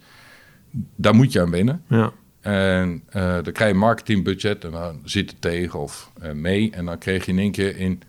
daar 0.97 1.15
moet 1.15 1.33
je 1.33 1.41
aan 1.41 1.51
wennen. 1.51 1.83
Ja, 1.89 2.13
En 2.41 3.03
eh, 3.09 3.23
dan 3.23 3.53
krijg 3.53 3.59
je 3.59 3.75
een 3.75 3.77
marketingbudget 3.79 4.65
en 4.65 4.71
dan 4.71 5.01
zit 5.05 5.31
het 5.31 5.41
tegen 5.41 5.81
of 5.81 6.13
eh, 6.21 6.33
mee. 6.33 6.71
En 6.71 6.85
dan 6.85 6.99
kreeg 6.99 7.25
je 7.27 7.33
in 7.33 7.39
één 7.39 7.53
keer 7.53 7.77
in 7.77 8.01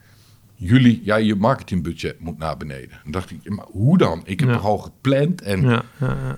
juli, 0.63 1.01
ja, 1.03 1.15
je 1.15 1.35
marketingbudget 1.35 2.19
moet 2.19 2.37
naar 2.37 2.57
beneden. 2.57 2.99
Dan 3.03 3.11
dacht 3.11 3.31
ik, 3.31 3.49
maar 3.49 3.65
hoe 3.71 3.97
dan? 3.97 4.21
Ik 4.25 4.39
heb 4.39 4.49
Ja. 4.49 4.55
toch 4.55 4.65
al 4.65 4.77
gepland. 4.77 5.41
En, 5.41 5.61
ja, 5.61 5.83
ja. 5.99 6.07
ja. 6.07 6.37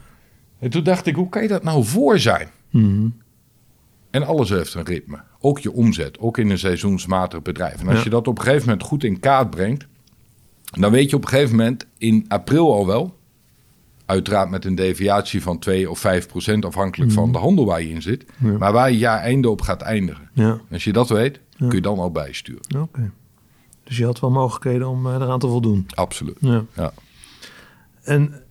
en 0.59 0.69
toen 0.69 0.83
dacht 0.83 1.05
ik, 1.05 1.15
hoe 1.15 1.29
kan 1.29 1.41
je 1.41 1.47
dat 1.47 1.63
nou 1.63 1.83
voor 1.83 2.19
zijn? 2.19 2.47
Mhm. 2.69 3.07
En 4.09 4.23
alles 4.25 4.49
heeft 4.49 4.73
een 4.73 4.83
ritme. 4.85 5.19
Ook 5.39 5.59
je 5.59 5.71
omzet, 5.71 6.19
ook 6.19 6.37
in 6.37 6.49
een 6.49 6.59
seizoensmatig 6.59 7.41
bedrijf. 7.41 7.79
En 7.81 7.87
als 7.87 8.03
je 8.03 8.09
dat 8.09 8.27
op 8.27 8.37
een 8.37 8.43
gegeven 8.43 8.65
moment 8.67 8.83
goed 8.87 9.03
in 9.03 9.19
kaart 9.19 9.49
brengt, 9.49 9.85
dan 10.63 10.91
weet 10.91 11.09
je 11.09 11.15
op 11.15 11.21
een 11.23 11.29
gegeven 11.29 11.55
moment 11.55 11.85
in 11.97 12.25
april 12.27 12.73
al 12.73 12.85
wel, 12.87 13.17
uiteraard 14.05 14.49
met 14.49 14.65
een 14.65 14.75
deviatie 14.75 15.41
van 15.41 15.59
2 15.59 15.89
of 15.89 15.99
5 15.99 16.27
procent 16.27 16.65
afhankelijk 16.65 17.11
van 17.11 17.31
de 17.31 17.37
handel 17.37 17.65
waar 17.65 17.81
je 17.81 17.89
in 17.89 18.01
zit, 18.01 18.25
Mhm. 18.37 18.57
Maar 18.57 18.71
waar 18.73 18.91
je 18.91 18.97
jaar 18.97 19.19
einde 19.19 19.49
op 19.49 19.61
gaat 19.61 19.81
eindigen. 19.81 20.29
ja. 20.33 20.59
Als 20.71 20.83
je 20.83 20.93
dat 20.93 21.09
weet, 21.09 21.39
kun 21.57 21.71
je 21.71 21.81
dan 21.81 21.99
al 21.99 22.11
bijsturen. 22.11 22.81
oké. 22.81 23.11
Dus 23.85 23.97
je 23.97 24.05
had 24.05 24.19
wel 24.19 24.31
mogelijkheden 24.31 24.87
om 24.87 25.07
eh, 25.07 25.13
eraan 25.13 25.39
te 25.39 25.47
voldoen. 25.47 25.85
Absoluut. 25.93 26.37
Ja. 26.39 26.63
Ja. 26.73 26.91
En 28.03 28.41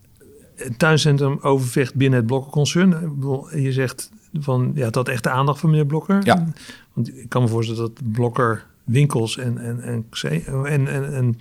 het 0.54 0.78
tuincentrum 0.78 1.38
overvecht 1.40 1.94
binnen 1.94 2.18
het 2.18 2.26
Blokker-concern. 2.26 3.18
Je 3.54 3.72
zegt 3.72 4.10
van, 4.32 4.72
ja, 4.74 4.88
had 4.90 5.08
echt 5.08 5.22
de 5.22 5.30
aandacht 5.30 5.60
van 5.60 5.70
meneer 5.70 5.86
Blokker. 5.86 6.20
Ja. 6.24 6.46
Want 6.92 7.18
ik 7.18 7.28
kan 7.28 7.42
me 7.42 7.48
voorstellen 7.48 7.82
dat 7.82 8.12
Blokker 8.12 8.66
winkels 8.84 9.38
en, 9.38 9.58
en, 9.58 9.80
en, 9.82 10.04
en, 10.64 10.86
en, 10.86 11.14
en 11.14 11.38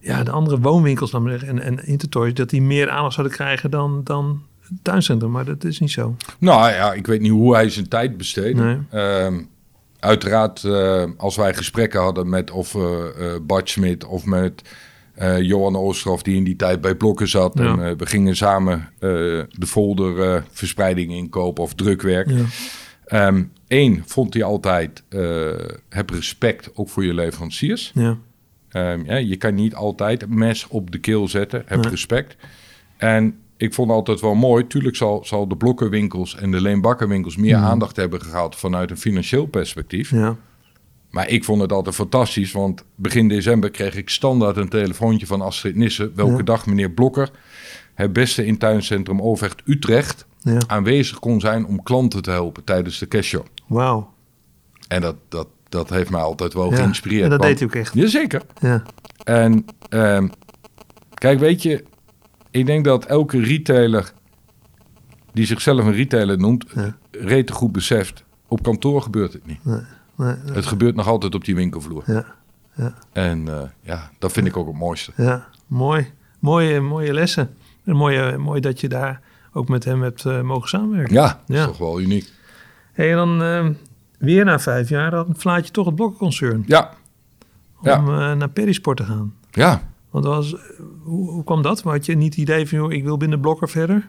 ja, 0.00 0.22
de 0.22 0.30
andere 0.30 0.60
woonwinkels 0.60 1.12
maar 1.12 1.30
zeggen, 1.30 1.48
en, 1.48 1.62
en 1.62 1.86
Intertoys, 1.86 2.34
dat 2.34 2.50
die 2.50 2.62
meer 2.62 2.90
aandacht 2.90 3.14
zouden 3.14 3.36
krijgen 3.36 3.70
dan, 3.70 4.00
dan 4.04 4.42
het 4.60 4.72
tuincentrum. 4.82 5.30
Maar 5.30 5.44
dat 5.44 5.64
is 5.64 5.80
niet 5.80 5.90
zo. 5.90 6.16
Nou 6.38 6.70
ja, 6.70 6.92
ik 6.92 7.06
weet 7.06 7.20
niet 7.20 7.30
hoe 7.30 7.54
hij 7.54 7.70
zijn 7.70 7.88
tijd 7.88 8.16
besteedt. 8.16 8.58
Nee. 8.58 8.78
Ehm, 8.90 9.42
uiteraard, 10.00 10.64
eh, 10.64 11.04
als 11.16 11.36
wij 11.36 11.54
gesprekken 11.54 12.00
hadden 12.00 12.28
met 12.28 12.50
of 12.50 12.74
eh, 12.74 13.34
Bart 13.42 13.70
Smit 13.70 14.04
of 14.04 14.24
met 14.24 14.62
Johan 15.40 15.76
Oosterhoff, 15.76 16.22
die 16.22 16.36
in 16.36 16.44
die 16.44 16.56
tijd 16.56 16.80
bij 16.80 16.94
Blokken 16.94 17.28
zat. 17.28 17.58
Ja. 17.58 17.78
En 17.78 17.96
we 17.96 18.06
gingen 18.06 18.36
samen 18.36 18.88
de 18.98 19.66
folder 19.66 20.22
eh, 20.22 20.42
verspreiding 20.50 21.12
inkopen 21.12 21.62
of 21.62 21.74
drukwerk. 21.74 22.30
Ja. 22.30 22.44
Ehm 23.04 23.42
Eén, 23.68 24.02
vond 24.06 24.34
hij 24.34 24.42
altijd, 24.42 25.02
heb 25.88 26.10
respect 26.10 26.70
ook 26.74 26.88
voor 26.88 27.04
je 27.04 27.14
leveranciers. 27.14 27.90
Ja. 27.94 28.18
Ehm, 28.68 29.04
ja, 29.04 29.16
je 29.16 29.36
kan 29.36 29.54
niet 29.54 29.74
altijd 29.74 30.22
een 30.22 30.38
mes 30.38 30.68
op 30.68 30.90
de 30.90 30.98
keel 30.98 31.28
zetten. 31.28 31.62
Heb 31.66 31.80
Nee. 31.80 31.90
respect. 31.90 32.36
En 32.96 33.38
ik 33.62 33.74
vond 33.74 33.90
altijd 33.90 34.20
wel 34.20 34.34
mooi. 34.34 34.66
Tuurlijk 34.66 34.96
zal, 34.96 35.24
zal 35.24 35.48
de 35.48 35.56
blokkenwinkels 35.56 36.36
en 36.36 36.50
de 36.50 36.60
leenbakkerwinkels 36.60 37.36
meer 37.36 37.56
Mhm. 37.56 37.66
aandacht 37.66 37.96
hebben 37.96 38.22
gehad 38.22 38.56
vanuit 38.56 38.90
een 38.90 38.96
financieel 38.98 39.46
perspectief. 39.46 40.10
ja. 40.10 40.36
Maar 41.10 41.28
ik 41.28 41.44
vond 41.44 41.60
het 41.60 41.72
altijd 41.72 41.94
fantastisch. 41.94 42.52
Want 42.52 42.84
begin 42.94 43.28
december 43.28 43.70
kreeg 43.70 43.96
ik 43.96 44.08
standaard 44.08 44.56
een 44.56 44.68
telefoontje 44.68 45.26
van 45.26 45.40
Astrid 45.40 45.76
Nissen. 45.76 46.12
Welke 46.14 46.36
Ja. 46.36 46.42
dag 46.42 46.66
meneer 46.66 46.90
Blokker 46.90 47.30
het 47.94 48.12
beste 48.12 48.46
in 48.46 48.58
tuincentrum 48.58 49.20
Overvecht 49.22 49.62
Utrecht 49.64 50.26
ja. 50.38 50.58
aanwezig 50.66 51.18
kon 51.18 51.40
zijn 51.40 51.66
om 51.66 51.82
klanten 51.82 52.22
te 52.22 52.30
helpen 52.30 52.64
tijdens 52.64 52.98
de 52.98 53.08
cashtshow. 53.08 53.44
Wauw. 53.66 54.12
En 54.88 55.00
dat, 55.00 55.16
dat, 55.28 55.48
dat 55.68 55.90
heeft 55.90 56.10
mij 56.10 56.20
altijd 56.20 56.52
wel 56.54 56.70
Ja. 56.70 56.76
geïnspireerd. 56.76 57.22
En 57.24 57.30
dat 57.30 57.38
want- 57.38 57.50
deed 57.58 57.58
hij 57.58 57.68
ook 57.68 57.84
echt. 57.86 57.94
Jazeker. 57.94 58.42
Ja. 58.60 58.82
En 59.24 59.64
ehm, 59.88 60.28
kijk, 61.14 61.38
weet 61.38 61.62
je, 61.62 61.84
ik 62.50 62.66
denk 62.66 62.84
dat 62.84 63.04
elke 63.04 63.40
retailer 63.40 64.12
die 65.32 65.46
zichzelf 65.46 65.84
een 65.84 65.92
retailer 65.92 66.38
noemt, 66.38 66.64
Ja. 66.74 66.96
rete 67.10 67.52
goed 67.52 67.72
beseft. 67.72 68.24
Op 68.48 68.62
kantoor 68.62 69.02
gebeurt 69.02 69.32
het 69.32 69.46
niet. 69.46 69.64
Nee, 69.64 69.80
nee, 70.16 70.34
nee. 70.44 70.54
Het 70.54 70.66
gebeurt 70.66 70.94
nog 70.94 71.06
altijd 71.06 71.34
op 71.34 71.44
die 71.44 71.54
winkelvloer. 71.54 72.02
Ja. 72.06 72.24
Ja. 72.74 72.94
En 73.12 73.48
eh, 73.48 73.62
ja, 73.82 74.10
dat 74.18 74.32
vind 74.32 74.46
ik 74.46 74.56
ook 74.56 74.66
het 74.66 74.76
mooiste. 74.76 75.12
Ja, 75.16 75.46
mooi. 75.66 76.10
Mooie, 76.38 76.80
mooie 76.80 77.12
lessen. 77.12 77.54
En 77.84 77.96
mooi, 77.96 78.16
eh, 78.18 78.36
mooi 78.36 78.60
dat 78.60 78.80
je 78.80 78.88
daar 78.88 79.20
ook 79.52 79.68
met 79.68 79.84
hem 79.84 80.02
hebt 80.02 80.24
eh, 80.24 80.40
mogen 80.40 80.68
samenwerken. 80.68 81.14
Ja, 81.14 81.40
dat 81.46 81.56
is 81.56 81.64
toch 81.64 81.78
wel 81.78 82.00
uniek. 82.00 82.28
Hey, 82.92 83.10
en 83.10 83.16
dan 83.16 83.76
weer 84.18 84.44
na 84.44 84.58
vijf 84.58 84.88
jaar, 84.88 85.10
dan 85.10 85.34
vlaat 85.36 85.66
je 85.66 85.72
toch 85.72 85.86
het 85.86 85.94
blokkenconcern 85.94 86.64
Ja, 86.66 86.90
om 87.80 88.04
naar 88.04 88.48
Perisport 88.50 88.96
te 88.96 89.04
gaan. 89.04 89.34
ja. 89.50 89.88
Want 90.10 90.24
was, 90.24 90.54
hoe, 91.02 91.30
hoe 91.30 91.44
kwam 91.44 91.62
dat? 91.62 91.80
Had 91.82 92.06
je 92.06 92.16
niet 92.16 92.30
het 92.34 92.42
idee 92.42 92.68
van, 92.68 92.78
joh, 92.78 92.92
ik 92.92 93.04
wil 93.04 93.16
binnen 93.16 93.40
Blokker 93.40 93.68
verder? 93.68 94.08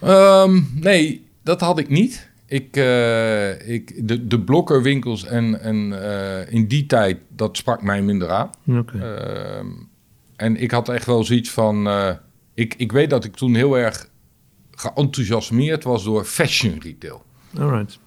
Ehm, 0.00 0.60
nee, 0.74 1.26
dat 1.42 1.60
had 1.60 1.78
ik 1.78 1.88
niet. 1.88 2.30
Ik, 2.46 2.76
eh, 2.76 3.68
ik, 3.68 4.08
de, 4.08 4.26
de 4.26 4.40
blokkerwinkels 4.40 5.24
en, 5.24 5.60
en 5.60 6.02
eh, 6.02 6.52
in 6.52 6.66
die 6.66 6.86
tijd, 6.86 7.18
dat 7.28 7.56
sprak 7.56 7.82
mij 7.82 8.02
minder 8.02 8.30
aan. 8.30 8.50
Oké. 8.66 8.98
Ehm, 8.98 9.66
en 10.36 10.56
ik 10.56 10.70
had 10.70 10.88
echt 10.88 11.06
wel 11.06 11.24
zoiets 11.24 11.50
van. 11.50 11.86
eh, 11.86 12.10
ik, 12.54 12.74
ik 12.74 12.92
weet 12.92 13.10
dat 13.10 13.24
ik 13.24 13.36
toen 13.36 13.54
heel 13.54 13.78
erg 13.78 14.08
geenthousiasmeerd 14.70 15.84
was 15.84 16.04
door 16.04 16.24
fashion 16.24 16.78
retail. 16.80 17.24
Alright. 17.58 17.98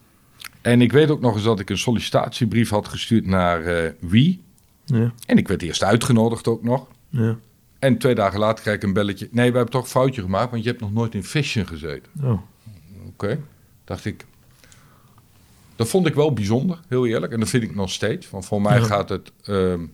En 0.62 0.82
ik 0.82 0.92
weet 0.92 1.10
ook 1.10 1.22
nog 1.22 1.34
eens 1.36 1.44
dat 1.44 1.60
ik 1.60 1.70
een 1.70 1.78
sollicitatiebrief 1.78 2.70
had 2.70 2.88
gestuurd 2.88 3.26
naar 3.26 3.94
Wie. 4.00 4.42
Ja, 4.94 5.12
En 5.26 5.38
ik 5.38 5.48
werd 5.48 5.62
eerst 5.62 5.84
uitgenodigd 5.84 6.48
ook 6.48 6.64
nog. 6.64 6.88
ja. 7.10 7.38
En 7.80 7.98
twee 7.98 8.16
dagen 8.16 8.40
later 8.40 8.62
krijg 8.62 8.78
ik 8.78 8.84
een 8.84 8.94
belletje. 8.94 9.28
Nee, 9.32 9.50
we 9.52 9.56
hebben 9.56 9.74
toch 9.74 9.84
een 9.84 9.90
foutje 9.90 10.22
gemaakt, 10.22 10.52
want 10.52 10.64
je 10.64 10.70
hebt 10.70 10.82
nog 10.82 10.94
nooit 10.94 11.14
in 11.16 11.24
fashion 11.24 11.68
gezeten. 11.68 12.12
Oh, 12.24 12.42
Oké, 13.08 13.40
dacht 13.84 14.06
ik. 14.06 14.26
Dat 15.76 15.88
vond 15.90 16.08
ik 16.08 16.14
wel 16.14 16.34
bijzonder, 16.34 16.80
heel 16.88 17.06
eerlijk. 17.08 17.34
En 17.34 17.40
dat 17.40 17.50
vind 17.50 17.64
ik 17.64 17.76
nog 17.76 17.90
steeds. 17.92 18.30
Want 18.30 18.46
voor 18.46 18.62
mij 18.62 18.80
Ja. 18.80 18.86
gaat 18.86 19.10
het 19.10 19.32
ehm, 19.44 19.86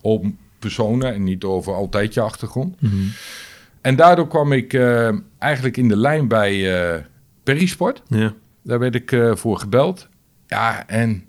om 0.00 0.38
personen 0.58 1.14
en 1.14 1.24
niet 1.24 1.44
over 1.44 1.74
altijd 1.74 2.14
je 2.14 2.20
achtergrond. 2.20 2.80
mhm. 2.80 2.94
En 3.80 3.96
daardoor 3.96 4.28
kwam 4.28 4.52
ik 4.52 4.72
eh, 4.72 5.12
eigenlijk 5.38 5.76
in 5.76 5.88
de 5.88 5.96
lijn 5.96 6.28
bij 6.28 6.82
eh 6.94 7.02
Perisport. 7.42 8.02
ja. 8.08 8.34
Daar 8.62 8.78
werd 8.78 8.94
ik 8.94 9.12
eh, 9.12 9.34
voor 9.36 9.58
gebeld. 9.58 10.08
Ja, 10.46 10.86
en 10.86 11.24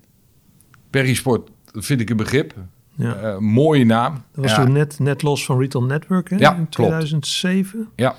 Perisport, 0.89 1.49
vind 1.71 2.01
ik 2.01 2.09
een 2.09 2.17
begrip. 2.17 2.53
Ja. 2.95 3.15
Eh, 3.15 3.37
mooie 3.37 3.85
naam. 3.85 4.13
Dat 4.13 4.43
was 4.43 4.55
ja, 4.55 4.63
toen 4.63 4.71
net, 4.73 4.99
net 4.99 5.21
los 5.21 5.45
van 5.45 5.59
Retail 5.59 5.85
Network, 5.85 6.29
hè? 6.29 6.35
Ja, 6.35 6.49
In 6.49 6.55
klopt. 6.55 6.71
2007. 6.71 7.87
Ja, 7.95 8.15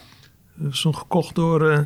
Dat 0.54 0.68
was 0.70 0.80
toen 0.80 0.96
gekocht 0.96 1.34
door 1.34 1.70
eh, 1.70 1.78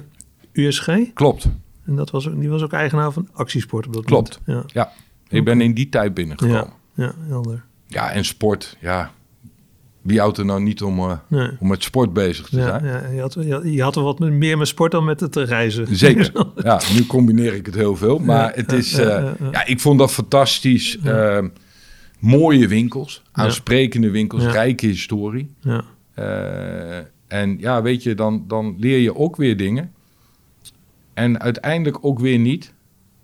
USG. 0.52 0.88
klopt. 1.14 1.48
En 1.86 1.96
dat 1.96 2.10
was, 2.10 2.28
ook- 2.28 2.40
die 2.40 2.48
was 2.48 2.62
ook 2.62 2.72
eigenaar 2.72 3.12
van 3.12 3.28
Actiesport 3.32 3.86
op 3.86 3.92
dat 3.92 4.04
Klopt. 4.04 4.40
moment. 4.46 4.72
Ja, 4.72 4.92
ik 5.28 5.44
ben 5.44 5.60
in 5.60 5.74
die 5.74 5.88
tijd 5.88 6.14
binnengekomen. 6.14 6.72
Ja, 6.94 7.04
ja, 7.04 7.12
helder. 7.28 7.64
Ja, 7.86 8.10
en 8.10 8.24
sport, 8.24 8.76
ja. 8.80 9.10
Wie 10.02 10.18
houdt 10.20 10.38
er 10.38 10.44
nou 10.44 10.62
niet 10.62 10.82
om, 10.82 10.98
eh, 10.98 11.12
Nee. 11.28 11.50
om 11.58 11.68
met 11.68 11.82
sport 11.82 12.12
bezig 12.12 12.48
te 12.48 12.56
Ja, 12.56 12.66
zijn? 12.80 12.84
ja, 12.84 13.08
je, 13.14 13.20
had, 13.20 13.34
je, 13.40 13.52
had, 13.52 13.62
je 13.64 13.82
had 13.82 13.96
er 13.96 14.02
wat 14.02 14.18
meer 14.18 14.58
met 14.58 14.68
sport 14.68 14.92
dan 14.92 15.04
met 15.04 15.20
het 15.20 15.36
reizen. 15.36 15.96
Zeker. 15.96 16.32
Ja, 16.56 16.80
nu 16.94 17.06
combineer 17.06 17.54
ik 17.54 17.66
het 17.66 17.74
heel 17.74 17.96
veel. 17.96 18.18
Maar 18.18 18.48
Ja, 18.48 18.52
het 18.54 18.72
is, 18.72 18.90
ja, 18.90 19.02
ja, 19.02 19.18
ja. 19.18 19.48
ja, 19.52 19.66
ik 19.66 19.80
vond 19.80 19.98
dat 19.98 20.12
fantastisch. 20.12 20.98
Mooie 22.20 22.68
winkels, 22.68 23.22
aansprekende 23.32 24.10
winkels, 24.10 24.42
rijke 24.44 24.86
historie. 24.86 25.54
ja, 25.60 25.84
Eh, 26.14 26.98
en 27.26 27.58
ja, 27.58 27.82
weet 27.82 28.02
je, 28.02 28.14
dan, 28.14 28.44
dan 28.46 28.76
leer 28.78 28.98
je 28.98 29.14
ook 29.16 29.36
weer 29.36 29.56
dingen. 29.56 29.92
En 31.14 31.40
uiteindelijk 31.40 32.04
ook 32.04 32.18
weer 32.18 32.38
niet. 32.38 32.74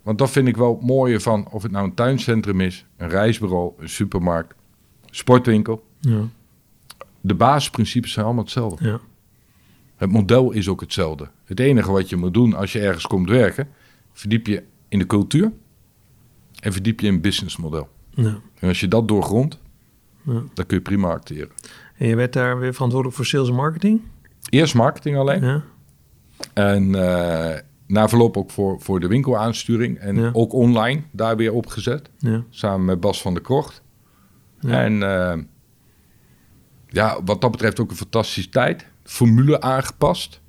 Want 0.03 0.19
dat 0.19 0.31
vind 0.31 0.49
ik 0.49 0.57
wel 0.57 0.75
het 0.75 0.87
mooie 0.87 1.21
van 1.21 1.49
of 1.51 1.63
het 1.63 1.73
nou 1.73 1.85
een 1.87 1.95
tuincentrum 1.95 2.61
is, 2.61 2.85
een 2.97 3.09
reisbureau, 3.09 3.73
een 3.79 3.89
supermarkt, 3.89 4.55
sportwinkel. 5.11 5.85
ja, 6.01 6.21
De 7.21 7.35
basisprincipes 7.35 8.13
zijn 8.13 8.25
allemaal 8.25 8.45
hetzelfde. 8.45 8.85
ja. 8.89 9.01
Het 9.97 10.11
model 10.11 10.51
is 10.51 10.69
ook 10.69 10.81
hetzelfde. 10.81 11.29
Het 11.45 11.61
enige 11.61 11.91
wat 11.91 12.09
je 12.09 12.17
moet 12.17 12.35
doen 12.35 12.55
als 12.55 12.73
je 12.73 12.81
ergens 12.81 13.07
komt 13.07 13.29
werken, 13.29 13.69
verdiep 14.13 14.47
je 14.47 14.63
in 14.89 14.99
de 14.99 15.07
cultuur 15.07 15.53
en 16.61 16.73
verdiep 16.73 17.01
je 17.01 17.07
in 17.07 17.13
het 17.13 17.23
businessmodel. 17.23 17.89
Ja. 18.17 18.39
En 18.59 18.69
als 18.69 18.81
je 18.81 18.89
dat 18.89 19.09
doorgrondt, 19.09 19.59
Ja. 20.23 20.43
dan 20.55 20.67
kun 20.67 20.77
je 20.77 20.83
prima 20.83 21.09
acteren. 21.09 21.51
En 21.97 22.07
je 22.09 22.17
werd 22.17 22.33
daar 22.33 22.59
weer 22.59 22.73
verantwoordelijk 22.73 23.17
voor 23.17 23.27
sales 23.27 23.49
en 23.49 23.55
marketing? 23.55 24.01
Eerst 24.51 24.75
marketing 24.75 25.17
alleen. 25.17 25.43
Ja. 25.45 25.63
En 26.53 26.95
eh, 26.95 27.59
na 27.87 28.09
verloop 28.09 28.37
ook 28.37 28.51
voor, 28.51 28.81
voor 28.81 29.01
de 29.01 29.07
winkelaansturing. 29.09 29.99
En 29.99 30.17
Ja. 30.17 30.31
ook 30.33 30.53
online 30.53 31.03
daar 31.13 31.37
weer 31.37 31.53
opgezet. 31.53 32.11
Ja. 32.19 32.45
Samen 32.51 32.85
met 32.85 33.01
Bas 33.01 33.23
van 33.23 33.35
der 33.35 33.43
Krocht. 33.43 33.83
En 34.61 35.03
eh, 35.03 35.39
ja, 36.89 37.19
wat 37.25 37.41
dat 37.41 37.51
betreft 37.51 37.81
ook 37.81 37.91
een 37.91 37.97
fantastische 37.97 38.51
tijd. 38.51 38.87
Formule 39.03 39.61
aangepast. 39.61 40.41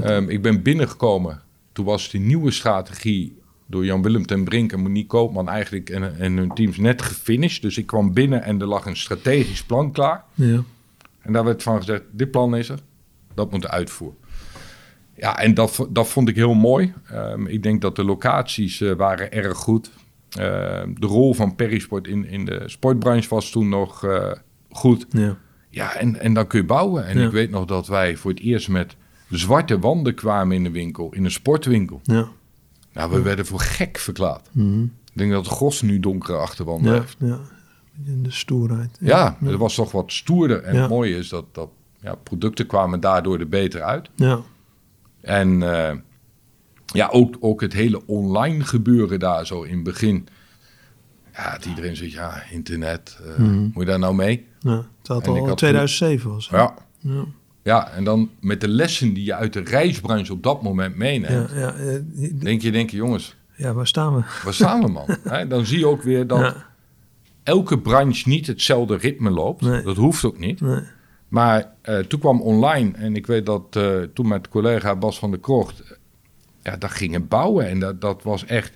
Ehm, 0.00 0.28
ik 0.28 0.42
ben 0.42 0.62
binnengekomen. 0.62 1.42
Toen 1.72 1.84
was 1.84 2.10
die 2.10 2.20
nieuwe 2.20 2.50
strategie 2.50 3.38
door 3.74 3.84
Jan-Willem 3.84 4.26
ten 4.26 4.44
Brink 4.44 4.72
en 4.72 4.80
Monique 4.80 5.06
Koopman 5.08 5.48
eigenlijk 5.48 5.90
en, 5.90 6.18
en 6.18 6.36
hun 6.36 6.54
teams 6.54 6.76
net 6.76 7.02
gefinished. 7.02 7.62
Dus 7.62 7.78
ik 7.78 7.86
kwam 7.86 8.12
binnen 8.12 8.42
en 8.42 8.60
er 8.60 8.66
lag 8.66 8.86
een 8.86 8.96
strategisch 8.96 9.62
plan 9.64 9.92
klaar. 9.92 10.24
Ja. 10.34 10.62
En 11.20 11.32
daar 11.32 11.44
werd 11.44 11.62
van 11.62 11.76
gezegd, 11.76 12.02
dit 12.10 12.30
plan 12.30 12.56
is 12.56 12.68
er, 12.68 12.78
dat 13.34 13.50
moet 13.50 13.68
uitvoeren. 13.68 14.18
Ja, 15.16 15.38
en 15.38 15.54
dat, 15.54 15.86
dat 15.90 16.08
vond 16.08 16.28
ik 16.28 16.36
heel 16.36 16.54
mooi. 16.54 16.92
Ehm, 17.06 17.46
ik 17.46 17.62
denk 17.62 17.80
dat 17.80 17.96
de 17.96 18.04
locaties 18.04 18.80
eh, 18.80 18.92
waren 18.92 19.32
erg 19.32 19.56
goed. 19.56 19.90
Ehm, 20.30 20.94
de 20.94 21.06
rol 21.06 21.34
van 21.34 21.54
Perisport 21.54 22.06
in, 22.06 22.26
in 22.28 22.44
de 22.44 22.62
sportbranche 22.66 23.28
was 23.28 23.50
toen 23.50 23.68
nog 23.68 24.04
eh, 24.04 24.32
goed. 24.70 25.06
Ja. 25.10 25.36
Ja, 25.70 25.94
en, 25.94 26.20
en 26.20 26.34
dan 26.34 26.46
kun 26.46 26.60
je 26.60 26.66
bouwen. 26.66 27.06
En 27.06 27.18
Ja. 27.18 27.26
ik 27.26 27.32
weet 27.32 27.50
nog 27.50 27.64
dat 27.64 27.86
wij 27.86 28.16
voor 28.16 28.30
het 28.30 28.40
eerst 28.40 28.68
met 28.68 28.96
zwarte 29.30 29.78
wanden 29.78 30.14
kwamen 30.14 30.56
in 30.56 30.64
de 30.64 30.70
winkel, 30.70 31.12
in 31.12 31.24
een 31.24 31.30
sportwinkel. 31.30 32.00
Ja. 32.02 32.28
Nou, 32.94 33.10
we 33.10 33.22
werden 33.22 33.46
voor 33.46 33.60
gek 33.60 33.98
verklaard. 33.98 34.48
Mhm. 34.52 34.82
Ik 34.82 35.20
denk 35.20 35.30
dat 35.32 35.46
Gos 35.46 35.82
nu 35.82 36.00
donkere 36.00 36.38
achterwanden 36.38 36.92
Ja. 36.94 37.00
heeft. 37.00 37.16
ja. 37.18 37.38
In 38.04 38.22
de 38.22 38.30
stoerheid. 38.30 38.96
Ja, 39.00 39.36
het 39.44 39.56
was 39.56 39.74
toch 39.74 39.92
wat 39.92 40.12
stoerder. 40.12 40.62
En 40.62 40.76
het 40.76 40.88
mooie 40.90 41.16
is 41.16 41.28
dat, 41.28 41.44
dat 41.54 41.68
ja, 42.00 42.14
producten 42.14 42.66
kwamen 42.66 43.00
daardoor 43.00 43.38
er 43.38 43.48
beter 43.48 43.82
uit. 43.82 44.08
Ja. 44.14 44.40
En 45.20 45.62
eh, 45.74 45.96
ja, 46.86 47.08
ook, 47.12 47.36
ook 47.40 47.60
het 47.60 47.72
hele 47.72 48.06
online 48.06 48.64
gebeuren 48.64 49.18
daar 49.18 49.46
zo 49.46 49.62
in 49.62 49.74
het 49.74 49.82
begin. 49.84 50.28
Ja, 51.32 51.52
dat 51.52 51.64
iedereen 51.64 51.96
zegt, 51.96 52.12
ja, 52.12 52.42
internet, 52.50 53.18
Mhm. 53.36 53.52
moet 53.62 53.72
je 53.74 53.84
daar 53.84 53.98
nou 53.98 54.14
mee? 54.14 54.46
ja. 54.60 54.76
Het 54.98 55.08
had 55.08 55.26
En 55.26 55.32
al 55.32 55.46
had 55.48 55.56
2007 55.56 56.30
was. 56.30 56.48
het. 56.48 56.58
Ja. 56.60 56.74
Ja. 56.98 57.24
Ja, 57.64 57.90
en 57.90 58.04
dan 58.04 58.30
met 58.40 58.60
de 58.60 58.68
lessen 58.68 59.14
die 59.14 59.24
je 59.24 59.34
uit 59.34 59.52
de 59.52 59.60
reisbranche 59.60 60.32
op 60.32 60.42
dat 60.42 60.62
moment 60.62 60.96
meeneemt. 60.96 61.50
Ja, 61.50 61.58
ja, 61.58 61.74
eh, 61.74 61.98
Denk 62.40 62.62
je, 62.62 62.70
denk 62.72 62.90
je, 62.90 62.96
jongens, 62.96 63.36
ja, 63.56 63.72
waar 63.72 63.86
staan 63.86 64.14
we? 64.14 64.22
waar 64.44 64.54
staan 64.54 64.80
we 64.80 64.88
man? 64.90 65.16
Dan 65.48 65.66
zie 65.66 65.78
je 65.78 65.86
ook 65.86 66.02
weer 66.02 66.26
dat 66.26 66.38
Ja. 66.40 66.66
elke 67.42 67.78
branche 67.78 68.28
niet 68.28 68.46
hetzelfde 68.46 68.96
ritme 68.96 69.30
loopt. 69.30 69.60
Nee. 69.62 69.82
Dat 69.82 69.96
hoeft 69.96 70.24
ook 70.24 70.38
niet. 70.38 70.60
Nee. 70.60 70.80
Maar 71.28 71.70
eh, 71.82 71.98
toen 71.98 72.20
kwam 72.20 72.40
online 72.42 72.90
en 72.96 73.16
ik 73.16 73.26
weet 73.26 73.46
dat 73.46 73.76
eh, 73.76 73.96
toen 74.14 74.28
met 74.28 74.48
collega 74.48 74.96
Bas 74.96 75.18
van 75.18 75.30
der 75.30 75.40
Krocht, 75.40 75.98
ja, 76.62 76.76
dat 76.76 76.90
gingen 76.90 77.28
bouwen 77.28 77.68
en 77.68 77.78
dat, 77.78 78.00
dat 78.00 78.22
was 78.22 78.44
echt 78.44 78.72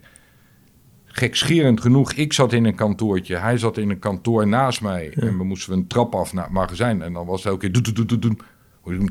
gekscherend 1.05 1.81
genoeg. 1.81 2.13
Ik 2.13 2.33
zat 2.33 2.53
in 2.53 2.65
een 2.65 2.75
kantoortje, 2.75 3.37
hij 3.37 3.59
zat 3.59 3.77
in 3.79 3.91
een 3.91 3.99
kantoor 3.99 4.47
naast 4.47 4.81
mij 4.83 5.13
en 5.15 5.37
we 5.39 5.45
moesten 5.45 5.73
een 5.73 5.87
trap 5.87 6.15
af 6.15 6.33
naar 6.33 6.45
het 6.45 6.53
magazijn 6.53 7.03
en 7.03 7.13
dan 7.13 7.27
was 7.27 7.43
het 7.43 7.53
elke 7.53 7.71
keer 7.71 7.83
doe 7.83 8.05
doe 8.07 8.19
doe 8.19 8.37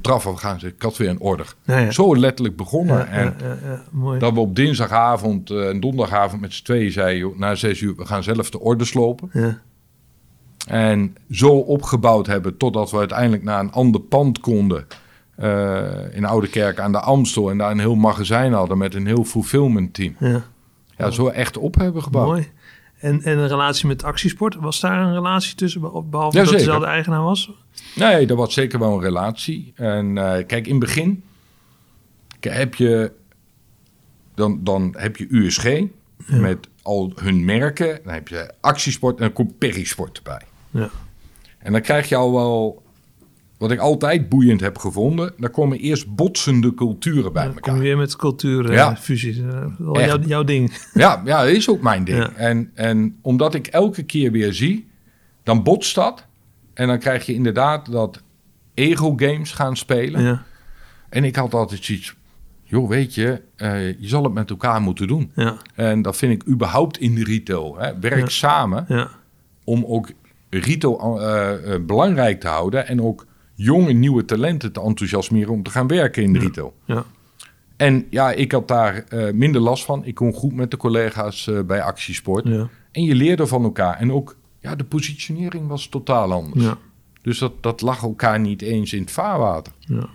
af 0.01 0.23
gaan, 0.35 0.59
ik 0.61 0.81
had 0.81 0.97
weer. 0.97 1.17
Ja, 1.65 1.77
ja. 1.77 1.91
Zo 1.91 2.17
letterlijk 2.17 2.57
begonnen 2.57 2.97
Ja, 2.97 3.05
en 3.05 3.35
dat 4.19 4.33
we 4.33 4.39
op 4.39 4.55
dinsdagavond 4.55 5.49
eh, 5.49 5.69
en 5.69 5.79
donderdagavond 5.79 6.41
met 6.41 6.53
z'n 6.53 6.63
tweeën 6.63 6.91
zeiden, 6.91 7.17
joh, 7.19 7.37
na 7.37 7.55
zes 7.55 7.79
uur, 7.81 7.95
we 7.95 8.05
gaan 8.05 8.23
zelf 8.23 8.49
de 8.49 8.59
orders 8.59 8.93
lopen. 8.93 9.29
Ja. 9.33 9.59
En 10.67 11.15
zo 11.31 11.49
opgebouwd 11.49 12.27
hebben 12.27 12.57
totdat 12.57 12.91
we 12.91 12.97
uiteindelijk 12.97 13.43
naar 13.43 13.59
een 13.59 13.71
ander 13.71 14.01
pand 14.01 14.39
konden. 14.39 14.87
eh, 15.35 16.15
in 16.15 16.25
Oude 16.25 16.47
Kerk 16.47 16.79
aan 16.79 16.91
de 16.91 16.99
Amstel. 16.99 17.49
En 17.49 17.57
daar 17.57 17.71
een 17.71 17.79
heel 17.79 17.95
magazijn 17.95 18.53
hadden 18.53 18.77
met 18.77 18.95
een 18.95 19.05
heel 19.07 19.23
fulfillment 19.23 19.93
team. 19.93 20.15
ja. 20.19 20.43
Ja, 20.97 21.09
zo 21.11 21.27
echt 21.27 21.57
op 21.57 21.75
hebben 21.75 22.03
gebouwd. 22.03 22.27
Mooi. 22.27 22.51
En, 22.97 23.21
en 23.23 23.37
een 23.37 23.47
relatie 23.47 23.87
met 23.87 24.03
actiesport, 24.03 24.55
was 24.55 24.79
daar 24.79 25.01
een 25.01 25.13
relatie 25.13 25.55
tussen, 25.55 25.81
behalve 25.81 26.09
dat 26.11 26.33
Jazeker. 26.33 26.51
het 26.51 26.59
dezelfde 26.59 26.87
eigenaar 26.87 27.23
was? 27.23 27.51
Nee, 27.95 28.27
dat 28.27 28.37
was 28.37 28.53
zeker 28.53 28.79
wel 28.79 28.93
een 28.93 29.01
relatie. 29.01 29.73
En 29.75 30.17
eh, 30.17 30.45
kijk, 30.45 30.65
in 30.65 30.71
het 30.71 30.79
begin 30.79 31.23
heb 32.39 32.75
je, 32.75 33.11
dan, 34.35 34.63
dan 34.63 34.95
heb 34.97 35.17
je 35.17 35.27
USG 35.29 35.81
met 36.25 36.67
al 36.81 37.11
hun 37.15 37.45
merken. 37.45 37.99
Dan 38.03 38.13
heb 38.13 38.27
je 38.27 38.53
actiesport 38.61 39.15
en 39.17 39.21
dan 39.21 39.33
komt 39.33 39.57
Perisport 39.57 40.17
erbij. 40.17 40.41
Ja. 40.71 40.89
En 41.57 41.71
dan 41.71 41.81
krijg 41.81 42.09
je 42.09 42.15
al 42.15 42.33
wel, 42.33 42.83
wat 43.57 43.71
ik 43.71 43.79
altijd 43.79 44.29
boeiend 44.29 44.61
heb 44.61 44.77
gevonden, 44.77 45.33
dan 45.37 45.51
komen 45.51 45.77
eerst 45.77 46.15
botsende 46.15 46.73
culturen 46.73 47.33
bij 47.33 47.43
Dan 47.43 47.53
kom 47.53 47.61
elkaar. 47.63 47.75
je 47.75 47.81
weer 47.81 47.97
met 47.97 48.15
cultuurfusies. 48.15 48.75
Ja. 48.77 48.91
Uh, 48.91 48.97
fusies. 48.97 49.37
Eh, 49.39 49.65
wel 49.77 49.93
Echt. 49.95 50.07
jouw, 50.09 50.19
jouw 50.19 50.43
ding. 50.43 50.71
Ja, 50.93 51.21
ja, 51.25 51.43
dat 51.43 51.51
is 51.53 51.69
ook 51.69 51.81
mijn 51.81 52.03
ding. 52.03 52.17
Ja. 52.17 52.31
En, 52.33 52.71
en 52.73 53.17
omdat 53.21 53.53
ik 53.53 53.67
elke 53.67 54.03
keer 54.03 54.31
weer 54.31 54.53
zie, 54.53 54.87
dan 55.43 55.63
botst 55.63 55.95
dat. 55.95 56.25
En 56.73 56.87
dan 56.87 56.99
krijg 56.99 57.25
je 57.25 57.33
inderdaad 57.33 57.91
dat 57.91 58.21
ego-games 58.73 59.51
gaan 59.51 59.77
spelen. 59.77 60.21
Ja. 60.21 60.43
En 61.09 61.23
ik 61.23 61.35
had 61.35 61.53
altijd 61.53 61.83
zoiets, 61.83 62.15
joh, 62.63 62.89
weet 62.89 63.15
je, 63.15 63.41
eh, 63.55 63.87
je 63.99 64.07
zal 64.07 64.23
het 64.23 64.33
met 64.33 64.49
elkaar 64.49 64.81
moeten 64.81 65.07
doen. 65.07 65.31
Ja. 65.35 65.57
En 65.75 66.01
dat 66.01 66.17
vind 66.17 66.33
ik 66.33 66.47
überhaupt 66.49 66.97
in 66.99 67.15
de 67.15 67.23
retail. 67.23 67.75
Hè. 67.77 67.99
Werk 67.99 68.19
Ja. 68.19 68.27
samen 68.27 68.85
Ja. 68.87 69.09
om 69.63 69.85
ook 69.85 70.11
retail 70.49 71.21
eh, 71.21 71.73
eh, 71.73 71.81
belangrijk 71.85 72.39
te 72.39 72.47
houden. 72.47 72.87
En 72.87 73.01
ook 73.01 73.25
jonge, 73.57 73.91
nieuwe 73.93 74.25
talenten 74.25 74.71
te 74.71 74.81
enthousiasmeren 74.81 75.53
om 75.53 75.63
te 75.63 75.69
gaan 75.69 75.87
werken 75.87 76.23
in 76.23 76.33
de 76.33 76.39
retail. 76.39 76.73
Ja. 76.85 77.03
En 77.77 78.05
ja, 78.09 78.31
ik 78.31 78.51
had 78.51 78.67
daar 78.67 79.03
eh, 79.03 79.33
minder 79.33 79.61
last 79.61 79.85
van. 79.85 80.05
Ik 80.05 80.15
kon 80.15 80.33
goed 80.33 80.53
met 80.53 80.71
de 80.71 80.77
collega's 80.77 81.47
eh, 81.47 81.59
bij 81.61 81.81
Actiesport. 81.81 82.47
Ja. 82.47 82.67
En 82.91 83.03
je 83.03 83.15
leerde 83.15 83.47
van 83.47 83.63
elkaar. 83.63 83.97
En 83.97 84.11
ook, 84.11 84.35
ja, 84.59 84.75
de 84.75 84.83
positionering 84.83 85.67
was 85.67 85.87
totaal 85.87 86.31
anders. 86.31 86.63
Ja. 86.63 86.77
Dus 87.21 87.39
dat, 87.39 87.63
dat 87.63 87.81
lag 87.81 88.01
elkaar 88.03 88.39
niet 88.39 88.61
eens 88.61 88.93
in 88.93 89.01
het 89.01 89.11
vaarwater. 89.11 89.73
ja. 89.79 90.09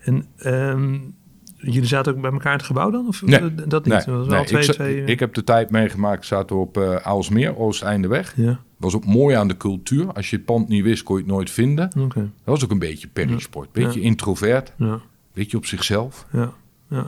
En 0.00 0.26
ehm, 0.38 0.98
jullie 1.56 1.88
zaten 1.88 2.14
ook 2.14 2.20
bij 2.20 2.30
elkaar 2.30 2.52
in 2.52 2.58
het 2.58 2.66
gebouw 2.66 2.90
dan? 2.90 3.06
Of 3.06 3.22
Nee. 3.22 3.40
dat 3.54 3.84
niet? 3.84 3.94
Nee, 3.94 4.04
dat 4.04 4.06
was 4.06 4.26
nee, 4.26 4.36
wel 4.36 4.44
twee, 4.44 4.64
ik, 4.64 4.70
twee, 4.72 5.04
ik 5.04 5.20
heb 5.20 5.34
de 5.34 5.44
tijd 5.44 5.70
meegemaakt, 5.70 6.26
zaten 6.26 6.56
we 6.56 6.62
op 6.62 6.76
eh 6.76 6.94
Aalsmeer, 6.94 7.58
Oosteindeweg. 7.58 8.32
Ja, 8.36 8.60
was 8.78 8.94
ook 8.94 9.04
mooi 9.06 9.36
aan 9.36 9.48
de 9.48 9.56
cultuur. 9.56 10.12
Als 10.12 10.30
je 10.30 10.36
het 10.36 10.44
pand 10.44 10.68
niet 10.68 10.82
wist, 10.82 11.02
kon 11.02 11.16
je 11.16 11.22
het 11.22 11.30
nooit 11.32 11.50
vinden. 11.50 11.90
Dat 11.94 12.24
was 12.44 12.64
ook 12.64 12.70
een 12.70 12.78
beetje 12.78 13.08
perisport. 13.08 13.72
Beetje 13.72 14.00
Ja. 14.00 14.06
introvert, 14.06 14.72
Ja, 14.76 15.00
beetje 15.32 15.56
op 15.56 15.66
zichzelf. 15.66 16.26
ja, 16.32 16.52
ja. 16.88 17.06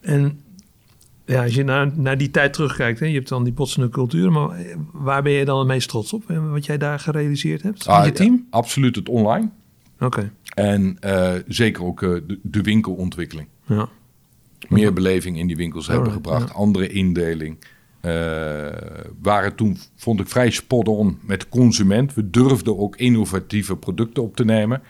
En 0.00 0.40
ja, 1.24 1.42
als 1.42 1.54
je 1.54 1.62
naar, 1.64 1.92
naar 1.98 2.18
die 2.18 2.30
tijd 2.30 2.52
terugkijkt, 2.52 3.00
hè, 3.00 3.06
je 3.06 3.14
hebt 3.14 3.28
dan 3.28 3.44
die 3.44 3.52
botsende 3.52 3.88
cultuur, 3.88 4.32
maar 4.32 4.50
eh, 4.50 4.76
waar 4.92 5.22
ben 5.22 5.32
je 5.32 5.44
dan 5.44 5.58
het 5.58 5.66
meest 5.68 5.88
trots 5.88 6.12
op? 6.12 6.24
Wat 6.50 6.66
jij 6.66 6.78
daar 6.78 6.98
gerealiseerd 6.98 7.62
hebt? 7.62 7.86
Ah, 7.86 8.04
je 8.04 8.12
team? 8.12 8.46
absoluut 8.50 8.96
het 8.96 9.08
online. 9.08 9.50
Oké, 10.00 10.32
En 10.54 10.96
eh, 11.00 11.32
zeker 11.48 11.84
ook 11.84 12.02
eh, 12.02 12.08
de, 12.26 12.38
de 12.42 12.60
winkelontwikkeling. 12.62 13.48
ja. 13.66 13.88
Meer 14.68 14.92
beleving 14.92 15.38
in 15.38 15.46
die 15.46 15.56
winkels 15.56 15.86
hebben 15.86 16.12
gebracht. 16.12 16.54
Andere 16.54 16.88
indeling. 16.88 17.56
Eh, 18.00 18.66
waren 19.22 19.54
toen, 19.54 19.76
vond 19.96 20.20
ik, 20.20 20.28
vrij 20.28 20.50
spot-on 20.50 21.18
met 21.22 21.40
de 21.40 21.48
consument. 21.48 22.14
We 22.14 22.30
durfden 22.30 22.78
ook 22.78 22.96
innovatieve 22.96 23.76
producten 23.76 24.22
op 24.22 24.36
te 24.36 24.44
nemen. 24.44 24.82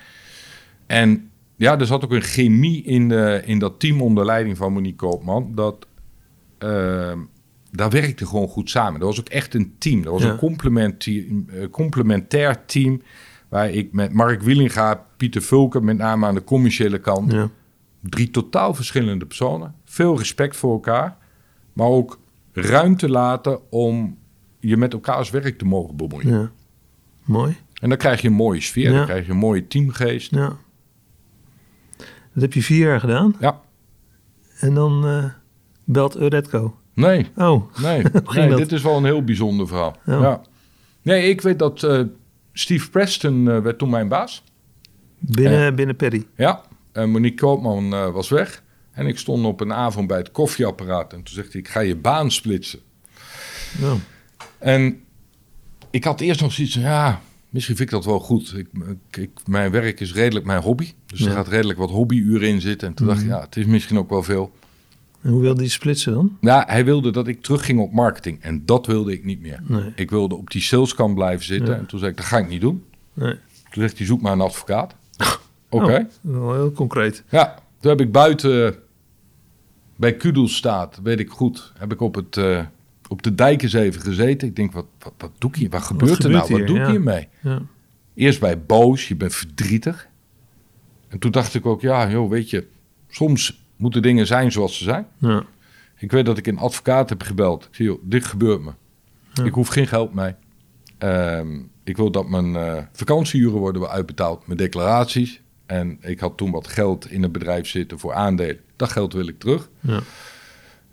En 0.86 1.30
ja, 1.56 1.78
er 1.78 1.86
zat 1.86 2.04
ook 2.04 2.12
een 2.12 2.22
chemie 2.22 2.82
in, 2.82 3.08
de, 3.08 3.42
in 3.44 3.58
dat 3.58 3.80
team 3.80 4.02
onder 4.02 4.24
leiding 4.24 4.56
van 4.56 4.72
Monique 4.72 4.96
Koopman. 5.08 5.52
Dat, 5.54 5.86
eh, 6.58 7.12
daar 7.70 7.90
werkte 7.90 8.26
gewoon 8.26 8.48
goed 8.48 8.70
samen. 8.70 9.00
Dat 9.00 9.08
was 9.08 9.20
ook 9.20 9.28
echt 9.28 9.54
een 9.54 9.74
team. 9.78 10.02
Dat 10.02 10.12
was 10.12 10.22
Ja. 10.22 10.28
een 10.28 11.48
eh, 11.52 11.70
complementair 11.70 12.64
team. 12.66 13.02
Waar 13.48 13.70
ik 13.70 13.92
met 13.92 14.12
Mark 14.12 14.42
Wielinga, 14.42 15.06
Pieter 15.16 15.42
Vulken, 15.42 15.84
met 15.84 15.96
name 15.98 16.26
aan 16.26 16.34
de 16.34 16.44
commerciële 16.44 16.98
kant. 16.98 17.32
ja. 17.32 17.50
Drie 18.02 18.30
totaal 18.30 18.74
verschillende 18.74 19.26
personen. 19.26 19.74
Veel 19.84 20.18
respect 20.18 20.56
voor 20.56 20.72
elkaar. 20.72 21.16
Maar 21.72 21.86
ook 21.86 22.18
ruimte 22.52 23.08
laten 23.08 23.70
om 23.70 24.18
je 24.58 24.76
met 24.76 24.92
elkaars 24.92 25.30
werk 25.30 25.58
te 25.58 25.64
mogen 25.64 25.96
bemoeien. 25.96 26.28
ja. 26.40 26.50
Mooi. 27.24 27.56
En 27.80 27.88
dan 27.88 27.98
krijg 27.98 28.20
je 28.20 28.28
een 28.28 28.34
mooie 28.34 28.60
sfeer. 28.60 28.90
Ja. 28.90 28.96
Dan 28.96 29.04
krijg 29.04 29.26
je 29.26 29.32
een 29.32 29.38
mooie 29.38 29.66
teamgeest. 29.66 30.30
Ja. 30.34 30.56
Dat 32.32 32.42
heb 32.42 32.52
je 32.52 32.62
vier 32.62 32.86
jaar 32.86 33.00
gedaan. 33.00 33.34
Ja. 33.40 33.60
En 34.60 34.74
dan 34.74 35.06
eh, 35.06 35.24
belt 35.84 36.16
Euretco. 36.16 36.76
Nee, 36.94 37.26
Oh, 37.36 37.74
nee. 37.82 38.02
nee 38.34 38.48
dat? 38.48 38.58
dit 38.58 38.72
is 38.72 38.82
wel 38.82 38.96
een 38.96 39.04
heel 39.04 39.24
bijzonder 39.24 39.66
verhaal. 39.68 39.96
Ja. 40.06 40.20
Ja. 40.20 40.42
Nee, 41.02 41.28
ik 41.28 41.40
weet 41.40 41.58
dat 41.58 41.82
eh, 41.82 42.02
Steve 42.52 42.90
Preston 42.90 43.50
eh, 43.50 43.58
werd 43.58 43.78
toen 43.78 43.90
mijn 43.90 44.08
baas. 44.08 44.44
binnen, 45.18 45.74
binnen 45.74 45.96
Perry. 45.96 46.26
Ja. 46.36 46.62
En 46.92 47.10
Monique 47.10 47.38
Koopman 47.46 47.90
was 48.12 48.28
weg. 48.28 48.62
En 48.92 49.06
ik 49.06 49.18
stond 49.18 49.44
op 49.44 49.60
een 49.60 49.72
avond 49.72 50.06
bij 50.06 50.18
het 50.18 50.30
koffieapparaat. 50.30 51.12
En 51.12 51.22
toen 51.22 51.34
zegt 51.34 51.52
hij, 51.52 51.60
ik 51.60 51.68
ga 51.68 51.80
je 51.80 51.96
baan 51.96 52.30
splitsen. 52.30 52.80
Ja. 53.80 53.94
En 54.58 55.00
ik 55.90 56.04
had 56.04 56.20
eerst 56.20 56.40
nog 56.40 56.52
zoiets 56.52 56.72
van, 56.74 56.82
ja, 56.82 57.20
misschien 57.50 57.76
vind 57.76 57.88
ik 57.88 57.94
dat 57.94 58.04
wel 58.04 58.20
goed. 58.20 58.54
Ik, 59.10 59.30
mijn 59.46 59.70
werk 59.70 60.00
is 60.00 60.12
redelijk 60.14 60.46
mijn 60.46 60.62
hobby. 60.62 60.92
Dus 61.06 61.18
Ja. 61.18 61.26
er 61.26 61.32
gaat 61.32 61.48
redelijk 61.48 61.78
wat 61.78 61.90
hobbyuren 61.90 62.48
in 62.48 62.60
zitten. 62.60 62.88
En 62.88 62.94
toen 62.94 63.06
dacht 63.06 63.20
ik, 63.20 63.26
Mhm. 63.26 63.34
ja, 63.34 63.40
het 63.42 63.56
is 63.56 63.64
misschien 63.66 63.98
ook 63.98 64.10
wel 64.10 64.22
veel. 64.22 64.52
En 65.22 65.30
hoe 65.30 65.40
wilde 65.40 65.60
hij 65.60 65.70
splitsen 65.70 66.12
dan? 66.12 66.36
Nou, 66.40 66.64
hij 66.66 66.84
wilde 66.84 67.10
dat 67.12 67.28
ik 67.28 67.42
terugging 67.42 67.80
op 67.80 67.92
marketing. 67.92 68.42
En 68.42 68.62
dat 68.66 68.86
wilde 68.86 69.12
ik 69.12 69.24
niet 69.24 69.40
meer. 69.40 69.60
Nee. 69.66 69.92
Ik 69.94 70.10
wilde 70.10 70.34
op 70.34 70.50
die 70.50 70.62
saleskant 70.62 71.14
blijven 71.14 71.44
zitten. 71.46 71.74
Ja. 71.74 71.78
En 71.80 71.86
toen 71.86 71.98
zei 71.98 72.10
ik, 72.10 72.16
dat 72.16 72.26
ga 72.26 72.38
ik 72.38 72.48
niet 72.48 72.60
doen. 72.60 72.84
nee. 73.12 73.34
Toen 73.70 73.82
zegt 73.82 73.96
hij, 73.98 74.06
zoek 74.06 74.20
maar 74.20 74.32
een 74.32 74.40
advocaat. 74.40 74.94
Oké. 75.68 76.08
Oh, 76.26 76.52
heel 76.52 76.72
concreet. 76.72 77.22
Ja, 77.28 77.58
toen 77.80 77.90
heb 77.90 78.00
ik 78.00 78.12
buiten 78.12 78.74
bij 79.96 80.16
Kudelstaat, 80.16 81.00
weet 81.02 81.20
ik 81.20 81.30
goed, 81.30 81.72
heb 81.78 81.92
ik 81.92 82.00
op, 82.00 82.14
het, 82.14 82.36
eh, 82.36 82.64
op 83.08 83.22
de 83.22 83.34
dijk 83.34 83.62
eens 83.62 83.72
even 83.72 84.00
gezeten. 84.00 84.48
Ik 84.48 84.56
denk, 84.56 84.72
wat, 84.72 84.86
wat, 84.98 85.12
wat 85.18 85.30
doe 85.38 85.50
ik 85.50 85.56
hier? 85.56 85.70
Wat 85.70 85.82
gebeurt 85.82 86.10
er 86.10 86.22
gebeurt 86.22 86.48
nou? 86.48 86.58
Wat 86.58 86.66
doe 86.66 86.76
ik 86.78 86.84
Ja. 86.84 86.90
hiermee? 86.90 87.28
Ja. 87.42 87.62
Eerst 88.14 88.40
bij 88.40 88.62
boos, 88.62 89.08
je 89.08 89.16
bent 89.16 89.34
verdrietig. 89.34 90.08
En 91.08 91.18
toen 91.18 91.30
dacht 91.30 91.54
ik 91.54 91.66
ook, 91.66 91.80
ja, 91.80 92.10
joh, 92.10 92.30
weet 92.30 92.50
je, 92.50 92.66
soms 93.08 93.64
moeten 93.76 94.02
dingen 94.02 94.26
zijn 94.26 94.52
zoals 94.52 94.78
ze 94.78 94.84
zijn. 94.84 95.06
Ja. 95.18 95.44
Ik 95.98 96.10
weet 96.10 96.26
dat 96.26 96.38
ik 96.38 96.46
een 96.46 96.58
advocaat 96.58 97.08
heb 97.08 97.22
gebeld. 97.22 97.64
Ik 97.64 97.74
zie, 97.74 97.84
joh, 97.84 97.98
dit 98.02 98.24
gebeurt 98.24 98.60
me. 98.60 98.70
Ik 99.44 99.52
hoef 99.54 99.68
geen 99.68 99.86
geld 99.86 100.14
mee. 100.14 100.34
Ehm, 100.98 101.58
ik 101.84 101.96
wil 101.96 102.10
dat 102.10 102.28
mijn 102.28 102.56
eh 102.56 102.82
vakantieuren 102.92 103.58
worden 103.58 103.88
uitbetaald, 103.88 104.46
mijn 104.46 104.58
declaraties. 104.58 105.39
En 105.70 105.98
ik 106.00 106.20
had 106.20 106.36
toen 106.36 106.50
wat 106.50 106.68
geld 106.68 107.10
in 107.10 107.22
het 107.22 107.32
bedrijf 107.32 107.68
zitten 107.68 107.98
voor 107.98 108.14
aandelen. 108.14 108.60
Dat 108.76 108.90
geld 108.90 109.12
wil 109.12 109.28
ik 109.28 109.38
terug. 109.38 109.70
Ja. 109.80 110.00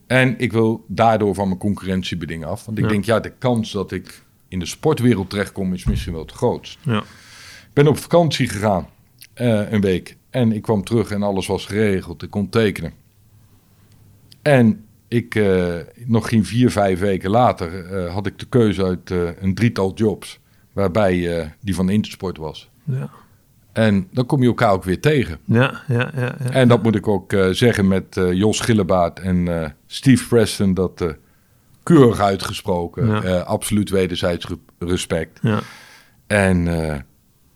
En 0.07 0.39
ik 0.39 0.51
wil 0.51 0.85
daardoor 0.87 1.35
van 1.35 1.47
mijn 1.47 1.59
concurrentiebedingen 1.59 2.47
af. 2.47 2.65
Want 2.65 2.77
ik 2.77 2.83
Ja. 2.83 2.89
denk, 2.89 3.05
ja, 3.05 3.19
de 3.19 3.31
kans 3.37 3.71
dat 3.71 3.91
ik 3.91 4.21
in 4.47 4.59
de 4.59 4.65
sportwereld 4.65 5.29
terechtkom 5.29 5.73
is 5.73 5.85
misschien 5.85 6.13
wel 6.13 6.25
te 6.25 6.33
groot. 6.33 6.77
Ja. 6.81 6.99
Ik 6.99 7.73
ben 7.73 7.87
op 7.87 7.97
vakantie 7.97 8.49
gegaan, 8.49 8.87
eh, 9.33 9.71
een 9.71 9.81
week. 9.81 10.17
En 10.29 10.51
ik 10.51 10.61
kwam 10.61 10.83
terug 10.83 11.11
en 11.11 11.23
alles 11.23 11.47
was 11.47 11.65
geregeld. 11.65 12.23
Ik 12.23 12.29
kon 12.29 12.49
tekenen. 12.49 12.93
En 14.41 14.85
ik, 15.07 15.35
eh, 15.35 15.75
nog 16.05 16.29
geen 16.29 16.45
vier, 16.45 16.71
vijf 16.71 16.99
weken 16.99 17.29
later 17.29 17.85
eh, 17.85 18.13
had 18.13 18.25
ik 18.25 18.39
de 18.39 18.45
keuze 18.45 18.83
uit 18.83 19.09
een 19.41 19.55
drietal 19.55 19.93
jobs. 19.95 20.39
Waarbij 20.73 21.51
die 21.61 21.75
van 21.75 21.89
Intersport 21.89 22.37
was. 22.37 22.69
Ja. 22.83 23.09
En 23.77 24.07
dan 24.11 24.25
kom 24.25 24.41
je 24.41 24.47
elkaar 24.47 24.71
ook 24.71 24.83
weer 24.83 24.99
tegen. 25.01 25.37
Ja. 25.45 25.81
Ja. 25.87 26.11
Ja. 26.15 26.35
ja. 26.43 26.49
En 26.49 26.67
dat 26.67 26.83
moet 26.83 26.95
ik 26.95 27.07
ook 27.07 27.33
eh, 27.33 27.47
zeggen 27.49 27.87
met 27.87 28.17
eh, 28.17 28.33
Jos 28.33 28.59
Gillebaard 28.59 29.19
en 29.19 29.61
eh, 29.63 29.69
Steve 29.87 30.27
Preston. 30.27 30.73
Dat 30.73 31.15
keurig 31.83 32.19
uitgesproken. 32.19 33.07
Ja. 33.07 33.37
absoluut 33.39 33.89
wederzijds 33.89 34.47
re- 34.47 34.87
respect. 34.87 35.39
Ja. 35.41 35.59
En 36.27 36.65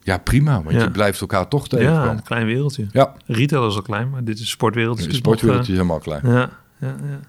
ja, 0.02 0.18
prima. 0.18 0.62
Want 0.62 0.76
Ja. 0.76 0.82
je 0.82 0.90
blijft 0.90 1.20
elkaar 1.20 1.48
toch 1.48 1.66
ja, 1.70 1.76
tegenkomen. 1.76 2.10
een 2.10 2.22
klein 2.22 2.46
wereldje. 2.46 2.86
Ja, 2.92 3.12
Retail 3.26 3.68
is 3.68 3.74
al 3.76 3.82
klein, 3.82 4.10
maar 4.10 4.24
dit 4.24 4.38
is 4.38 4.50
sportwereld. 4.50 4.98
is 4.98 5.04
de 5.04 5.08
natuurlijk 5.12 5.40
sportwereld 5.40 5.60
nog, 5.68 5.68
is 5.68 5.74
helemaal 5.82 5.98
klein. 6.20 6.34
ja, 6.36 6.50
ja, 6.80 6.96
ja. 7.10 7.20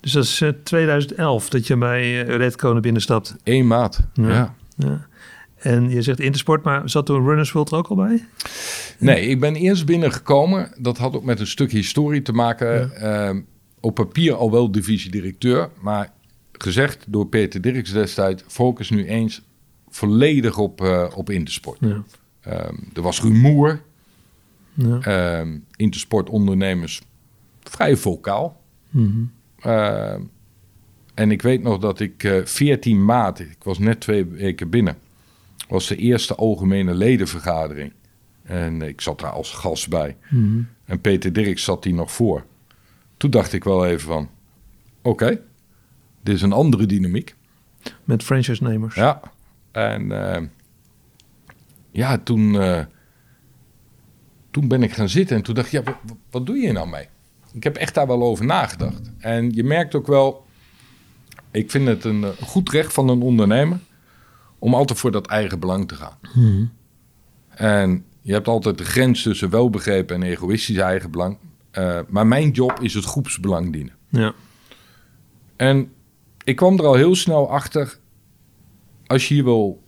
Dus 0.00 0.12
dat 0.12 0.24
is 0.24 0.40
eh, 0.40 0.48
2011 0.64 1.48
dat 1.48 1.66
je 1.66 1.76
bij 1.76 2.26
uh, 2.28 2.36
Redco 2.36 2.72
naar 2.72 2.80
binnen 2.80 3.02
stapt. 3.02 3.36
Eén 3.44 3.66
maat. 3.66 4.00
Ja. 4.14 4.54
Ja. 4.76 5.06
En 5.62 5.90
je 5.90 6.02
zegt 6.02 6.20
Intersport, 6.20 6.62
maar 6.62 6.90
zat 6.90 7.06
toen 7.06 7.24
Runners 7.24 7.52
World 7.52 7.70
er 7.70 7.76
ook 7.76 7.88
al 7.88 7.96
bij? 7.96 8.24
Nee, 8.98 9.26
ik 9.26 9.40
ben 9.40 9.54
eerst 9.54 9.86
binnengekomen. 9.86 10.72
Dat 10.78 10.98
had 10.98 11.16
ook 11.16 11.24
met 11.24 11.40
een 11.40 11.46
stuk 11.46 11.72
historie 11.72 12.22
te 12.22 12.32
maken. 12.32 12.96
Ehm, 12.96 13.40
op 13.80 13.94
papier 13.94 14.34
al 14.34 14.50
wel 14.50 14.70
divisiedirecteur. 14.70 15.70
Maar 15.80 16.12
gezegd 16.52 17.04
door 17.08 17.26
Peter 17.26 17.60
Dirks 17.60 17.92
destijds... 17.92 18.42
focus 18.46 18.90
nu 18.90 19.06
eens 19.06 19.42
volledig 19.88 20.58
op, 20.58 20.80
eh, 20.80 21.10
op 21.14 21.30
Intersport. 21.30 21.78
Ja. 21.80 22.02
Ehm, 22.40 22.74
er 22.94 23.02
was 23.02 23.22
rumoer. 23.22 23.82
ja. 24.74 24.98
Ehm 25.00 25.58
Intersport-ondernemers 25.76 27.02
vrij 27.62 27.96
vocaal. 27.96 28.60
Mhm. 28.90 29.24
En 31.14 31.30
ik 31.30 31.42
weet 31.42 31.62
nog 31.62 31.78
dat 31.78 32.00
ik 32.00 32.24
eh 32.24 32.44
14 32.44 33.04
maart, 33.04 33.40
ik 33.40 33.56
was 33.62 33.78
net 33.78 34.00
twee 34.00 34.24
weken 34.24 34.70
binnen, 34.70 34.96
was 35.68 35.86
de 35.86 35.96
eerste 35.96 36.34
algemene 36.34 36.94
ledenvergadering. 36.94 37.92
En 38.42 38.82
ik 38.82 39.00
zat 39.00 39.20
daar 39.20 39.30
als 39.30 39.50
gast 39.50 39.88
bij. 39.88 40.16
Mhm. 40.30 40.62
En 40.84 41.00
Peter 41.00 41.32
Dirks 41.32 41.64
zat 41.64 41.82
die 41.82 41.94
nog 41.94 42.12
voor. 42.12 42.44
Toen 43.16 43.30
dacht 43.30 43.52
ik 43.52 43.64
wel 43.64 43.86
even 43.86 44.08
van, 44.08 44.30
oké, 45.02 45.40
dit 46.22 46.34
is 46.34 46.42
een 46.42 46.52
andere 46.52 46.86
dynamiek. 46.86 47.34
Met 48.04 48.22
franchise-nemers. 48.22 48.94
Ja. 48.94 49.20
En 49.70 50.32
eh, 50.32 50.42
ja, 51.90 52.18
toen, 52.18 52.60
eh, 52.60 52.84
toen 54.50 54.68
ben 54.68 54.82
ik 54.82 54.92
gaan 54.92 55.08
zitten 55.08 55.36
en 55.36 55.42
toen 55.42 55.54
dacht 55.54 55.66
ik, 55.66 55.72
ja, 55.72 55.82
wat, 55.82 56.16
wat 56.30 56.46
doe 56.46 56.56
je 56.56 56.72
nou 56.72 56.88
mee? 56.88 57.08
Ik 57.52 57.64
heb 57.64 57.76
echt 57.76 57.94
daar 57.94 58.06
wel 58.06 58.22
over 58.22 58.44
nagedacht. 58.44 59.10
En 59.18 59.54
je 59.54 59.64
merkt 59.64 59.94
ook 59.94 60.06
wel, 60.06 60.46
ik 61.50 61.70
vind 61.70 61.86
het 61.86 62.04
een 62.04 62.24
eh, 62.24 62.30
goed 62.42 62.70
recht 62.70 62.92
van 62.92 63.08
een 63.08 63.22
ondernemer 63.22 63.78
om 64.62 64.74
altijd 64.74 64.98
voor 64.98 65.10
dat 65.10 65.26
eigen 65.26 65.58
belang 65.58 65.88
te 65.88 65.94
gaan. 65.94 66.18
Mhm. 66.34 66.64
En 67.48 68.04
je 68.20 68.32
hebt 68.32 68.48
altijd 68.48 68.78
de 68.78 68.84
grens 68.84 69.22
tussen 69.22 69.50
welbegrepen 69.50 70.16
en 70.16 70.22
egoïstisch 70.22 70.76
eigen 70.76 71.10
belang. 71.10 71.38
Eh, 71.70 71.98
maar 72.08 72.26
mijn 72.26 72.50
job 72.50 72.80
is 72.80 72.94
het 72.94 73.04
groepsbelang 73.04 73.72
dienen. 73.72 73.94
Ja. 74.08 74.32
En 75.56 75.92
ik 76.44 76.56
kwam 76.56 76.78
er 76.78 76.86
al 76.86 76.94
heel 76.94 77.14
snel 77.14 77.50
achter. 77.50 77.98
Als 79.06 79.28
je 79.28 79.34
hier 79.34 79.44
wil, 79.44 79.82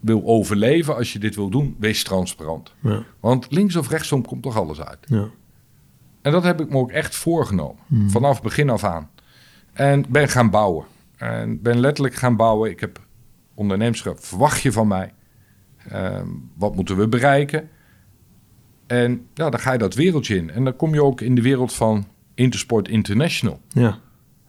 wil 0.00 0.22
overleven, 0.24 0.96
als 0.96 1.12
je 1.12 1.18
dit 1.18 1.34
wil 1.34 1.48
doen, 1.48 1.76
wees 1.78 2.04
transparant. 2.04 2.74
Ja. 2.82 3.04
Want 3.20 3.46
links 3.50 3.76
of 3.76 3.88
rechtsom 3.88 4.26
komt 4.26 4.42
toch 4.42 4.56
alles 4.56 4.80
uit. 4.80 4.98
Ja. 5.06 5.28
En 6.22 6.32
dat 6.32 6.42
heb 6.42 6.60
ik 6.60 6.70
me 6.70 6.76
ook 6.76 6.90
echt 6.90 7.14
voorgenomen. 7.14 7.82
Hmm. 7.86 8.10
Vanaf 8.10 8.42
begin 8.42 8.70
af 8.70 8.84
aan. 8.84 9.10
En 9.72 10.04
ben 10.08 10.28
gaan 10.28 10.50
bouwen. 10.50 10.84
En 11.16 11.62
ben 11.62 11.80
letterlijk 11.80 12.14
gaan 12.14 12.36
bouwen. 12.36 12.70
Ik 12.70 12.80
heb 12.80 13.06
ondernemerschap. 13.58 14.24
Verwacht 14.24 14.62
je 14.62 14.72
van 14.72 14.88
mij? 14.88 15.12
Ehm, 15.88 16.26
wat 16.56 16.74
moeten 16.74 16.96
we 16.96 17.08
bereiken? 17.08 17.68
En 18.86 19.26
ja, 19.34 19.50
dan 19.50 19.60
ga 19.60 19.72
je 19.72 19.78
dat 19.78 19.94
wereldje 19.94 20.36
in. 20.36 20.50
En 20.50 20.64
dan 20.64 20.76
kom 20.76 20.94
je 20.94 21.02
ook 21.02 21.20
in 21.20 21.34
de 21.34 21.42
wereld 21.42 21.72
van 21.72 22.06
Intersport 22.34 22.88
International. 22.88 23.60
Ja. 23.68 23.98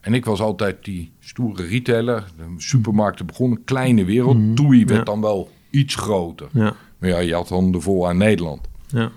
En 0.02 0.14
ik 0.14 0.26
was 0.26 0.40
altijd 0.40 0.86
die 0.86 1.12
stoere 1.20 1.66
retailer. 1.66 2.26
De 2.38 2.54
supermarkten 2.58 3.26
begonnen, 3.26 3.64
kleine 3.64 4.06
wereld. 4.06 4.38
Mhm, 4.38 4.54
Toei 4.54 4.86
werd 4.86 5.00
ja. 5.00 5.04
dan 5.04 5.22
wel 5.22 5.50
iets 5.70 5.96
groter. 5.96 6.48
Ja. 6.52 6.76
Maar 6.98 7.10
ja, 7.10 7.20
je 7.20 7.34
had 7.34 7.50
handen 7.50 7.82
vol 7.82 8.08
aan 8.08 8.18
Nederland. 8.18 8.68
Ja. 8.88 9.12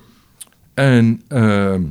En 0.75 1.23
ehm 1.29 1.83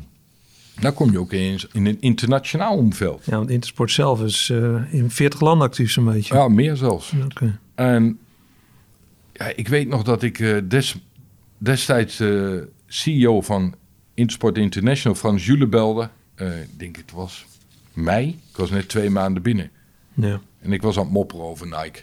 dan 0.80 0.94
kom 0.94 1.12
je 1.12 1.20
ook 1.20 1.32
eens 1.32 1.68
in 1.72 1.86
een 1.86 1.98
internationaal 2.00 2.78
omveld. 2.78 3.26
Ja, 3.26 3.38
want 3.38 3.50
Intersport 3.50 3.92
zelf 3.92 4.24
is 4.24 4.50
eh, 4.50 4.94
in 4.94 5.10
40 5.10 5.40
landen 5.40 5.68
actief 5.68 5.92
zo'n 5.92 6.06
beetje. 6.06 6.36
Ja, 6.36 6.48
meer 6.48 6.76
zelfs. 6.76 7.14
Oké. 7.24 7.60
En 7.76 8.20
ja, 9.34 9.46
ik 9.56 9.68
weet 9.68 9.88
nog 9.88 10.04
dat 10.04 10.24
ik 10.24 10.40
eh, 10.40 10.58
des, 10.64 10.96
destijds 11.58 12.18
de 12.18 12.68
CEO 12.88 13.42
van 13.42 13.76
Intersport 14.14 14.58
International, 14.58 15.18
Frans 15.18 15.46
Jule, 15.46 15.68
belde. 15.68 16.10
Eh, 16.36 16.62
ik 16.62 16.80
denk 16.80 16.96
het 16.96 17.12
was 17.12 17.46
mei. 17.94 18.28
Ik 18.28 18.58
was 18.58 18.70
net 18.70 18.90
twee 18.90 19.10
maanden 19.10 19.42
binnen. 19.42 19.72
Ja. 20.14 20.42
En 20.60 20.74
ik 20.74 20.82
was 20.82 20.98
aan 20.98 21.04
het 21.04 21.14
mopperen 21.14 21.46
over 21.46 21.66
Nike. 21.66 22.00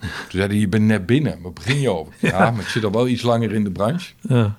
Toen 0.00 0.10
zei 0.28 0.46
hij, 0.46 0.56
je 0.56 0.68
bent 0.68 0.84
net 0.84 1.06
binnen. 1.06 1.42
Waar 1.42 1.52
begin 1.52 1.80
je 1.80 1.90
over? 1.90 2.12
Ja, 2.30 2.50
maar 2.50 2.60
ik 2.60 2.68
zit 2.68 2.84
al 2.84 2.90
wel 2.90 3.08
iets 3.08 3.22
langer 3.22 3.52
in 3.52 3.64
de 3.64 3.70
branche. 3.70 4.12
Ja. 4.20 4.58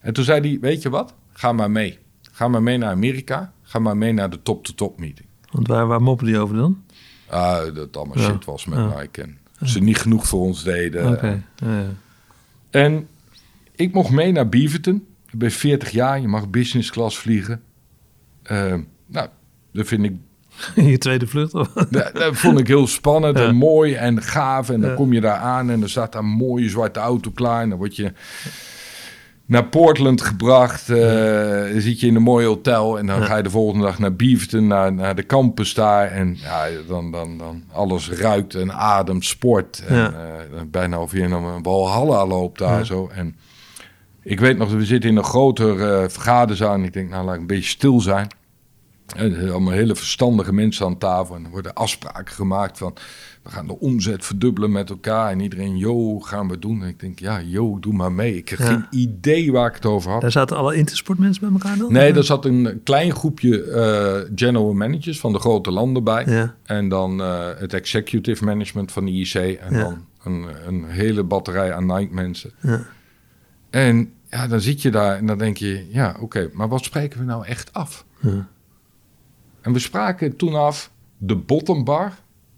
En 0.00 0.12
toen 0.12 0.24
zei 0.24 0.40
hij, 0.40 0.58
weet 0.60 0.82
je 0.82 0.90
wat? 0.90 1.14
Ga 1.32 1.52
maar 1.52 1.70
mee. 1.70 1.98
Ga 2.36 2.48
maar 2.48 2.62
mee 2.62 2.78
naar 2.78 2.90
Amerika. 2.90 3.52
Ga 3.62 3.78
maar 3.78 3.96
mee 3.96 4.12
naar 4.12 4.30
de 4.30 4.42
top-to-top 4.42 4.98
meeting. 4.98 5.28
Want 5.50 5.66
waar, 5.68 5.86
waar 5.86 6.02
moppen 6.02 6.26
die 6.26 6.38
over 6.38 6.56
dan? 6.56 6.82
Ah, 7.28 7.56
dat 7.64 7.76
het 7.76 7.96
allemaal 7.96 8.18
Ja. 8.18 8.24
shit 8.30 8.44
was 8.44 8.64
met 8.64 8.78
Ja. 8.78 9.00
Nike. 9.00 9.22
En 9.22 9.38
ze 9.68 9.80
niet 9.80 9.98
genoeg 9.98 10.26
voor 10.26 10.40
ons 10.40 10.62
deden. 10.64 11.10
Ja. 11.64 11.86
En 12.70 13.08
ik 13.74 13.92
mocht 13.92 14.10
mee 14.10 14.32
naar 14.32 14.48
Beaverton. 14.48 15.06
Ik 15.30 15.38
ben 15.38 15.50
40 15.50 15.90
jaar, 15.90 16.20
je 16.20 16.28
mag 16.28 16.48
business 16.50 16.90
class 16.90 17.18
vliegen. 17.18 17.62
Eh, 18.42 18.74
nou, 19.06 19.28
dat 19.72 19.86
vind 19.86 20.04
ik 20.04 20.12
Je 20.90 20.98
tweede 20.98 21.26
vlucht? 21.26 21.54
of? 21.54 21.68
Dat, 21.90 22.10
dat 22.14 22.36
vond 22.36 22.58
ik 22.58 22.66
heel 22.66 22.86
spannend 22.86 23.38
Ja. 23.38 23.44
en 23.46 23.54
mooi 23.54 23.94
en 23.94 24.22
gaaf. 24.22 24.70
En 24.70 24.80
dan 24.80 24.90
Ja. 24.90 24.96
kom 24.96 25.12
je 25.12 25.20
daar 25.20 25.36
aan 25.38 25.70
en 25.70 25.80
dan 25.80 25.88
staat 25.88 26.12
daar 26.12 26.22
een 26.22 26.28
mooie 26.28 26.68
zwarte 26.68 27.00
auto 27.00 27.30
klaar. 27.30 27.62
En 27.62 27.68
dan 27.68 27.78
word 27.78 27.96
je 27.96 28.12
naar 29.46 29.64
Portland 29.66 30.22
gebracht. 30.22 30.90
eh, 30.90 31.72
dan 31.72 31.80
zit 31.80 32.00
je 32.00 32.06
in 32.06 32.14
een 32.14 32.22
mooi 32.22 32.46
hotel. 32.46 32.98
En 32.98 33.06
dan 33.06 33.20
Ja. 33.20 33.26
ga 33.26 33.36
je 33.36 33.42
de 33.42 33.50
volgende 33.50 33.84
dag 33.84 33.98
naar 33.98 34.14
Beaverton, 34.14 34.66
naar, 34.66 34.92
naar 34.92 35.14
de 35.14 35.26
campus 35.26 35.74
daar. 35.74 36.10
En 36.10 36.36
ja, 36.40 36.66
dan, 36.88 37.10
dan, 37.10 37.38
dan 37.38 37.62
alles 37.72 38.10
ruikt 38.10 38.54
en 38.54 38.72
ademt, 38.72 39.24
sport. 39.24 39.82
En 39.86 39.96
Ja. 39.96 40.12
eh, 40.12 40.60
bijna 40.66 41.00
of 41.00 41.12
je 41.12 41.22
een 41.22 41.62
Walhalla 41.62 42.26
loopt 42.26 42.58
daar 42.58 42.86
zo. 42.86 43.10
En 43.14 43.36
ik 44.22 44.40
weet 44.40 44.58
nog, 44.58 44.70
we 44.72 44.84
zitten 44.84 45.10
in 45.10 45.16
een 45.16 45.24
grotere 45.24 46.02
uh, 46.02 46.08
vergaderzaal. 46.08 46.74
En 46.74 46.84
ik 46.84 46.92
denk, 46.92 47.10
nou, 47.10 47.24
laat 47.24 47.34
ik 47.34 47.40
een 47.40 47.46
beetje 47.46 47.68
stil 47.70 48.00
zijn. 48.00 48.26
En 49.16 49.50
allemaal 49.50 49.72
hele 49.72 49.94
verstandige 49.94 50.52
mensen 50.52 50.86
aan 50.86 50.98
tafel. 50.98 51.34
En 51.34 51.44
er 51.44 51.50
worden 51.50 51.74
afspraken 51.74 52.34
gemaakt 52.34 52.78
van... 52.78 52.94
we 53.44 53.50
gaan 53.50 53.66
de 53.66 53.78
omzet 53.78 54.24
verdubbelen 54.24 54.72
met 54.72 54.90
elkaar. 54.90 55.30
En 55.30 55.40
iedereen, 55.40 55.76
yo, 55.76 56.18
gaan 56.20 56.48
we 56.48 56.58
doen. 56.58 56.82
En 56.82 56.88
ik 56.88 57.00
denk, 57.00 57.18
ja, 57.18 57.40
yo, 57.40 57.78
doe 57.78 57.92
maar 57.92 58.12
mee. 58.12 58.36
Ik 58.36 58.48
heb 58.48 58.58
geen 58.58 58.86
idee 58.90 59.52
waar 59.52 59.68
ik 59.68 59.74
het 59.74 59.86
over 59.86 60.10
had. 60.10 60.20
Daar 60.20 60.30
zaten 60.30 60.56
alle 60.56 60.74
Intersportmensen 60.74 61.42
bij 61.42 61.52
elkaar 61.52 61.78
dan? 61.78 61.92
Nee, 61.92 62.12
daar 62.12 62.24
zat 62.24 62.44
een 62.44 62.80
klein 62.84 63.14
groepje 63.14 63.64
uh, 63.64 64.32
general 64.34 64.72
managers 64.72 65.20
van 65.20 65.32
de 65.32 65.38
grote 65.38 65.70
landen 65.70 66.04
bij. 66.04 66.24
Ja. 66.26 66.54
En 66.62 66.88
dan 66.88 67.20
uh, 67.20 67.48
het 67.56 67.72
executive 67.74 68.44
management 68.44 68.92
van 68.92 69.04
de 69.04 69.10
IC. 69.10 69.34
En 69.34 69.74
Ja. 69.74 69.82
dan 69.82 70.04
een, 70.22 70.46
een 70.66 70.84
hele 70.84 71.22
batterij 71.22 71.72
aan 71.72 71.86
Nike 71.86 72.14
mensen. 72.14 72.50
Ja. 72.60 72.80
En 73.70 74.12
ja, 74.30 74.46
dan 74.48 74.60
zit 74.60 74.82
je 74.82 74.90
daar 74.90 75.16
en 75.16 75.26
dan 75.26 75.38
denk 75.38 75.56
je, 75.56 75.86
ja, 75.90 76.16
oké, 76.20 76.50
maar 76.52 76.68
wat 76.68 76.84
spreken 76.84 77.18
we 77.18 77.24
nou 77.24 77.46
echt 77.46 77.72
af? 77.72 78.04
En 79.60 79.72
we 79.72 79.78
spraken 79.78 80.36
toen 80.36 80.54
af 80.54 80.90
de 81.18 81.36
bottom 81.36 81.84
bar. 81.84 82.12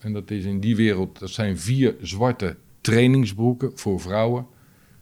En 0.07 0.13
dat 0.13 0.31
is 0.31 0.45
in 0.45 0.61
die 0.61 0.77
wereld, 0.77 1.19
dat 1.19 1.31
zijn 1.31 1.59
vier 1.59 1.97
zwarte 2.01 2.57
trainingsbroeken 2.81 3.73
voor 3.75 4.01
vrouwen. 4.01 4.47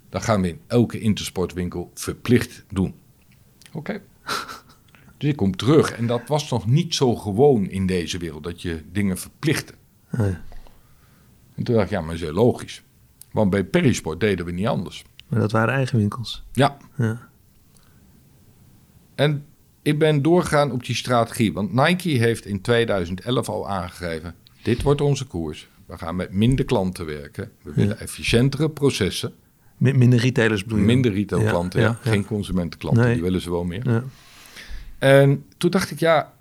Dat 0.08 0.22
gaan 0.22 0.40
we 0.40 0.48
in 0.48 0.60
elke 0.66 1.00
intersportwinkel 1.00 1.90
verplicht 1.94 2.64
doen. 2.68 2.94
Oké. 3.72 4.00
dus 5.18 5.30
ik 5.30 5.36
kom 5.36 5.56
terug 5.56 5.92
en 5.92 6.06
dat 6.06 6.28
was 6.28 6.50
nog 6.50 6.66
niet 6.66 6.94
zo 6.94 7.14
gewoon 7.14 7.68
in 7.68 7.86
deze 7.86 8.18
wereld, 8.18 8.42
dat 8.42 8.62
je 8.62 8.82
dingen 8.92 9.18
verplichtte. 9.18 9.74
Nee. 10.10 10.34
En 11.54 11.64
toen 11.64 11.74
dacht 11.74 11.86
ik, 11.86 11.92
ja, 11.92 12.00
maar 12.00 12.08
dat 12.08 12.18
is 12.18 12.22
heel 12.22 12.32
logisch. 12.32 12.82
Want 13.32 13.50
bij 13.50 13.64
Perisport 13.64 14.20
deden 14.20 14.44
we 14.46 14.52
niet 14.52 14.66
anders. 14.66 15.04
Maar 15.28 15.40
dat 15.40 15.52
waren 15.52 15.74
eigen 15.74 15.98
winkels. 15.98 16.44
Ja, 16.52 16.76
Ja. 16.96 17.28
En 19.14 19.44
ik 19.82 19.98
ben 19.98 20.22
doorgegaan 20.22 20.72
op 20.72 20.84
die 20.84 20.94
strategie. 20.94 21.52
Want 21.52 21.72
Nike 21.72 22.08
heeft 22.08 22.46
in 22.46 22.60
2011 22.60 23.48
al 23.48 23.68
aangegeven: 23.68 24.34
dit 24.64 24.82
wordt 24.82 25.00
onze 25.00 25.24
koers. 25.26 25.68
We 25.86 25.98
gaan 25.98 26.16
met 26.16 26.32
minder 26.32 26.64
klanten 26.64 27.06
werken. 27.06 27.50
We 27.62 27.72
willen 27.74 27.98
efficiëntere 27.98 28.70
processen. 28.70 29.32
Min- 29.76 29.98
Minder 29.98 30.18
retailers 30.18 30.62
bedoel 30.62 30.78
je? 30.78 30.84
Minder 30.84 31.12
retailklanten, 31.12 31.80
Ja, 31.80 31.86
ja, 31.86 32.10
geen 32.10 32.24
consumentenklanten. 32.26 33.02
Nee. 33.04 33.12
Die 33.14 33.22
willen 33.22 33.40
ze 33.40 33.50
wel 33.50 33.64
meer. 33.64 33.90
Ja. 33.90 34.04
En 34.98 35.44
toen 35.58 35.70
dacht 35.70 35.90
ik, 35.90 35.98
ja, 35.98 36.32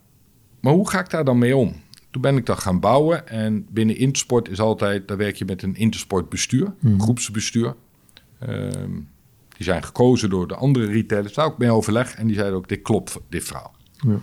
maar 0.60 0.74
hoe 0.74 0.90
ga 0.90 1.00
ik 1.00 1.10
daar 1.10 1.26
dan 1.26 1.38
mee 1.38 1.56
om? 1.56 1.82
Toen 2.12 2.22
ben 2.22 2.38
ik 2.38 2.46
dat 2.46 2.60
gaan 2.60 2.80
bouwen. 2.80 3.28
En 3.28 3.68
binnen 3.70 3.98
Intersport 3.98 4.50
is 4.50 4.60
altijd, 4.60 5.08
daar 5.08 5.18
werk 5.18 5.36
je 5.36 5.46
met 5.46 5.62
een 5.64 5.76
Intersportbestuur, 5.76 6.74
Mhm. 6.80 7.00
groepsbestuur. 7.00 7.76
Ehm, 8.40 8.92
die 9.58 9.66
zijn 9.66 9.84
gekozen 9.84 10.30
door 10.30 10.48
de 10.48 10.56
andere 10.56 10.86
retailers. 10.86 11.34
Daar 11.34 11.46
ook 11.46 11.58
mee 11.58 11.72
overleg. 11.72 12.16
En 12.16 12.28
die 12.28 12.36
zeiden 12.36 12.58
ook, 12.58 12.68
dit 12.68 12.82
klopt, 12.82 13.18
dit 13.30 13.44
verhaal. 13.44 13.76
Ja. 14.08 14.20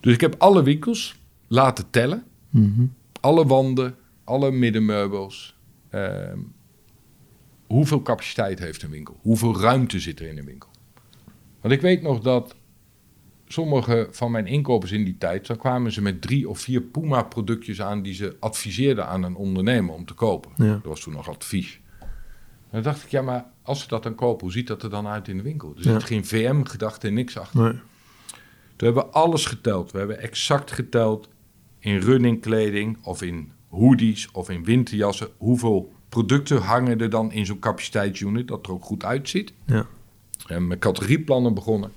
Dus 0.00 0.14
ik 0.14 0.20
heb 0.20 0.34
alle 0.38 0.62
winkels 0.62 1.18
laten 1.48 1.90
tellen. 1.90 2.22
Mhm. 2.50 2.86
Alle 3.20 3.46
wanden, 3.46 3.96
alle 4.24 4.50
middenmeubels. 4.50 5.56
Ehm, 5.90 6.38
hoeveel 7.66 8.02
capaciteit 8.02 8.58
heeft 8.58 8.82
een 8.82 8.90
winkel? 8.90 9.18
Hoeveel 9.22 9.60
ruimte 9.60 10.00
zit 10.00 10.20
er 10.20 10.28
in 10.28 10.38
een 10.38 10.44
winkel? 10.44 10.70
Want 11.60 11.74
ik 11.74 11.80
weet 11.80 12.02
nog 12.02 12.20
dat 12.20 12.56
sommige 13.46 14.08
van 14.10 14.30
mijn 14.30 14.46
inkopers 14.46 14.92
in 14.92 15.04
die 15.04 15.18
tijd... 15.18 15.46
dan 15.46 15.56
kwamen 15.56 15.92
ze 15.92 16.02
met 16.02 16.22
drie 16.22 16.48
of 16.48 16.58
vier 16.60 16.80
Puma-productjes 16.82 17.82
aan... 17.82 18.02
die 18.02 18.14
ze 18.14 18.36
adviseerden 18.40 19.06
aan 19.06 19.22
een 19.22 19.34
ondernemer 19.36 19.94
om 19.94 20.04
te 20.04 20.14
kopen. 20.14 20.50
Ja. 20.56 20.72
Dat 20.72 20.82
was 20.84 21.00
toen 21.00 21.12
nog 21.12 21.28
advies. 21.28 21.80
En 22.00 22.08
dan 22.70 22.82
dacht 22.82 23.04
ik, 23.04 23.10
ja, 23.10 23.22
maar 23.22 23.46
als 23.62 23.80
ze 23.82 23.88
dat 23.88 24.02
dan 24.02 24.14
kopen... 24.14 24.40
hoe 24.44 24.52
ziet 24.52 24.66
dat 24.66 24.82
er 24.82 24.90
dan 24.90 25.06
uit 25.06 25.28
in 25.28 25.36
de 25.36 25.42
winkel? 25.42 25.74
Er 25.76 25.84
Ja. 25.84 25.92
zit 25.92 26.04
geen 26.04 26.24
VM-gedachte 26.24 27.06
en 27.06 27.14
niks 27.14 27.38
achter. 27.38 27.60
Nee. 27.62 27.72
Toen 28.76 28.86
hebben 28.88 29.04
we 29.04 29.10
alles 29.10 29.46
geteld. 29.46 29.92
We 29.92 29.98
hebben 29.98 30.18
exact 30.20 30.72
geteld 30.72 31.28
in 31.78 31.98
runningkleding 32.00 32.98
of 33.02 33.22
in 33.22 33.52
hoodies 33.68 34.30
of 34.30 34.50
in 34.50 34.64
winterjassen. 34.64 35.28
Hoeveel 35.36 35.92
producten 36.08 36.60
hangen 36.60 37.00
er 37.00 37.10
dan 37.10 37.32
in 37.32 37.46
zo'n 37.46 37.58
capaciteitsunit 37.58 38.48
dat 38.48 38.66
er 38.66 38.72
ook 38.72 38.84
goed 38.84 39.04
uitziet. 39.04 39.52
Ja. 39.66 39.86
En 40.46 40.66
met 40.66 40.78
categorieplannen 40.78 41.54
begonnen. 41.54 41.92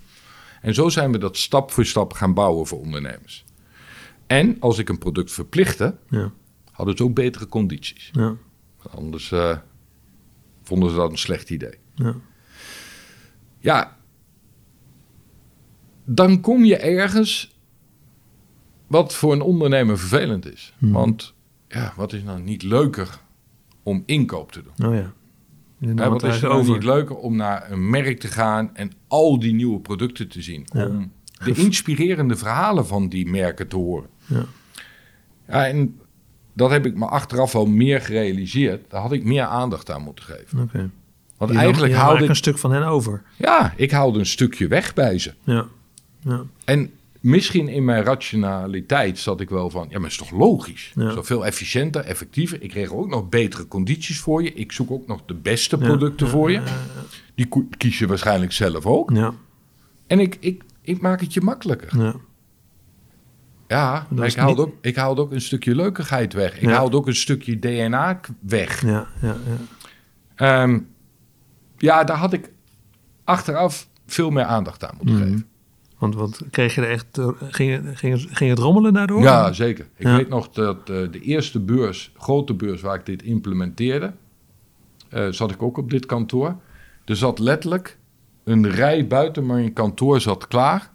En 0.62 0.74
zo 0.74 0.90
zijn 0.90 1.12
we 1.12 1.18
dat 1.18 1.38
stap 1.38 1.72
voor 1.72 1.86
stap 1.86 2.14
gaan 2.14 2.34
bouwen 2.34 2.68
voor 2.68 2.80
ondernemers. 2.80 3.46
En 4.28 4.58
als 4.60 4.78
ik 4.78 4.90
een 4.90 4.98
product 4.98 5.32
verplichtte, 5.32 5.96
Ja. 6.10 6.32
hadden 6.72 6.98
ze 6.98 7.04
ook 7.04 7.14
betere 7.16 7.48
condities. 7.48 8.10
Ja. 8.12 8.36
Anders 8.96 9.32
eh, 9.32 9.58
vonden 10.64 10.90
ze 10.90 10.96
dat 10.96 11.12
een 11.12 11.18
slecht 11.18 11.50
idee. 11.50 11.76
Ja. 11.96 12.16
Ja, 13.60 13.98
dan 16.06 16.42
kom 16.42 16.66
je 16.66 16.78
ergens 16.78 17.56
wat 18.92 19.14
voor 19.14 19.34
een 19.34 19.42
ondernemer 19.42 19.98
vervelend 19.98 20.52
is. 20.52 20.74
Mhm. 20.78 20.92
Want 20.92 21.34
ja, 21.68 21.94
wat 21.96 22.14
is 22.14 22.24
nou 22.24 22.42
niet 22.42 22.64
leuker 22.64 23.20
om 23.84 24.04
inkoop 24.06 24.52
te 24.52 24.62
doen? 24.64 24.90
Oh 24.90 24.96
ja. 24.96 25.14
Wat 26.10 26.24
is 26.24 26.42
er 26.42 26.50
nou 26.50 26.68
niet 26.72 26.84
leuker 26.84 27.16
om 27.16 27.36
naar 27.36 27.72
een 27.72 27.90
merk 27.90 28.20
te 28.20 28.28
gaan 28.28 28.76
en 28.76 28.92
al 29.08 29.40
die 29.40 29.54
nieuwe 29.54 29.80
producten 29.80 30.28
te 30.28 30.42
zien? 30.42 30.68
Ja. 30.74 30.86
Om 30.88 31.12
de 31.44 31.54
inspirerende 31.54 32.36
verhalen 32.36 32.88
van 32.88 33.10
die 33.10 33.30
merken 33.30 33.68
te 33.68 33.76
horen. 33.76 34.10
Ja. 34.26 34.46
Ja, 35.48 35.68
en 35.68 36.00
dat 36.54 36.70
heb 36.70 36.86
ik 36.86 36.96
me 36.98 37.06
achteraf 37.06 37.52
wel 37.52 37.66
meer 37.66 38.02
gerealiseerd. 38.02 38.90
Daar 38.90 39.02
had 39.02 39.12
ik 39.12 39.24
meer 39.24 39.44
aandacht 39.44 39.92
aan 39.92 40.02
moeten 40.02 40.26
geven. 40.26 40.60
Oké. 40.60 40.90
Want 41.38 41.52
Je 41.52 41.58
eigenlijk 41.58 41.94
haalde 41.94 42.24
ik, 42.24 42.30
een 42.30 42.36
stuk 42.36 42.58
van 42.58 42.72
hen 42.72 42.84
over. 42.84 43.22
ja, 43.38 43.74
ik 43.76 43.92
haalde 43.92 44.20
een 44.20 44.26
stukje 44.26 44.68
weg 44.68 44.94
bij 44.94 45.20
ze. 45.20 45.34
Ja. 45.44 45.66
Ja. 46.20 46.44
En 46.66 46.92
misschien 47.22 47.68
in 47.68 47.86
mijn 47.86 48.04
rationaliteit 48.04 49.20
zat 49.20 49.42
ik 49.42 49.50
wel 49.50 49.70
van, 49.70 49.88
ja, 49.90 50.00
maar 50.00 50.10
is 50.10 50.18
toch 50.18 50.32
logisch? 50.32 50.92
Ja. 50.96 51.12
Zo 51.12 51.22
veel 51.24 51.46
efficiënter, 51.46 52.02
effectiever. 52.06 52.62
Ik 52.62 52.74
regel 52.74 52.98
ook 52.98 53.10
nog 53.10 53.30
betere 53.30 53.68
condities 53.68 54.20
voor 54.20 54.44
je. 54.44 54.54
Ik 54.54 54.72
zoek 54.72 54.92
ook 54.92 55.08
nog 55.08 55.22
de 55.26 55.34
beste 55.34 55.78
producten 55.78 56.26
ja, 56.26 56.32
voor 56.32 56.52
je. 56.52 56.62
Die 57.36 57.48
kies 57.78 58.00
je 58.00 58.08
waarschijnlijk 58.08 58.52
zelf 58.52 58.86
ook. 58.86 59.12
Ja. 59.12 59.34
En 60.08 60.20
ik, 60.20 60.38
ik, 60.40 60.64
ik 60.82 61.02
maak 61.02 61.22
het 61.22 61.34
je 61.34 61.42
makkelijker. 61.42 61.98
Ja. 63.68 64.08
Maar 64.10 64.28
ik 64.28 64.36
haalde, 64.36 64.62
niet- 64.62 64.72
ook, 64.74 64.78
ik 64.82 64.96
haalde 64.96 65.22
ook 65.22 65.32
een 65.32 65.42
stukje 65.42 65.76
leukigheid 65.76 66.34
weg. 66.34 66.60
Ik 66.60 66.70
haalde 66.70 66.98
ook 66.98 67.08
een 67.08 67.16
stukje 67.16 67.60
DNA 67.60 68.20
weg. 68.40 68.82
Ja. 68.86 69.08
Ja. 69.22 69.36
Ja. 69.46 69.58
Ehm, 70.64 70.80
ja, 71.78 72.04
daar 72.04 72.18
had 72.18 72.34
ik 72.34 72.52
achteraf 73.24 73.88
veel 74.06 74.30
meer 74.30 74.44
aandacht 74.44 74.84
aan 74.86 74.96
moeten 74.98 75.16
Mhm. 75.16 75.24
geven. 75.26 75.46
Want 76.02 76.16
wat 76.16 76.42
kreeg 76.50 76.76
je 76.76 76.82
er 76.82 76.90
echt... 76.90 77.18
eh, 77.18 77.28
Ging, 77.40 77.72
het- 77.86 77.98
ging, 77.98 78.28
ging 78.32 78.50
het 78.50 78.60
rommelen 78.60 78.94
daardoor? 78.94 79.22
Ja, 79.22 79.54
zeker. 79.54 79.88
Ik 79.96 80.06
Ja. 80.06 80.16
weet 80.16 80.30
nog 80.30 80.50
dat 80.50 80.78
eh, 80.90 81.12
de 81.12 81.20
eerste 81.22 81.60
beurs, 81.60 82.12
grote 82.18 82.54
beurs 82.54 82.82
waar 82.82 82.96
ik 82.96 83.06
dit 83.06 83.24
implementeerde, 83.24 84.14
eh, 85.10 85.28
zat 85.30 85.52
ik 85.52 85.62
ook 85.62 85.78
op 85.78 85.90
dit 85.90 86.06
kantoor. 86.06 86.56
Er 87.06 87.16
zat 87.16 87.40
letterlijk 87.40 87.98
een 88.44 88.70
rij 88.70 89.08
buiten 89.08 89.46
mijn 89.46 89.74
kantoor 89.74 90.22
zat 90.22 90.48
klaar 90.48 90.92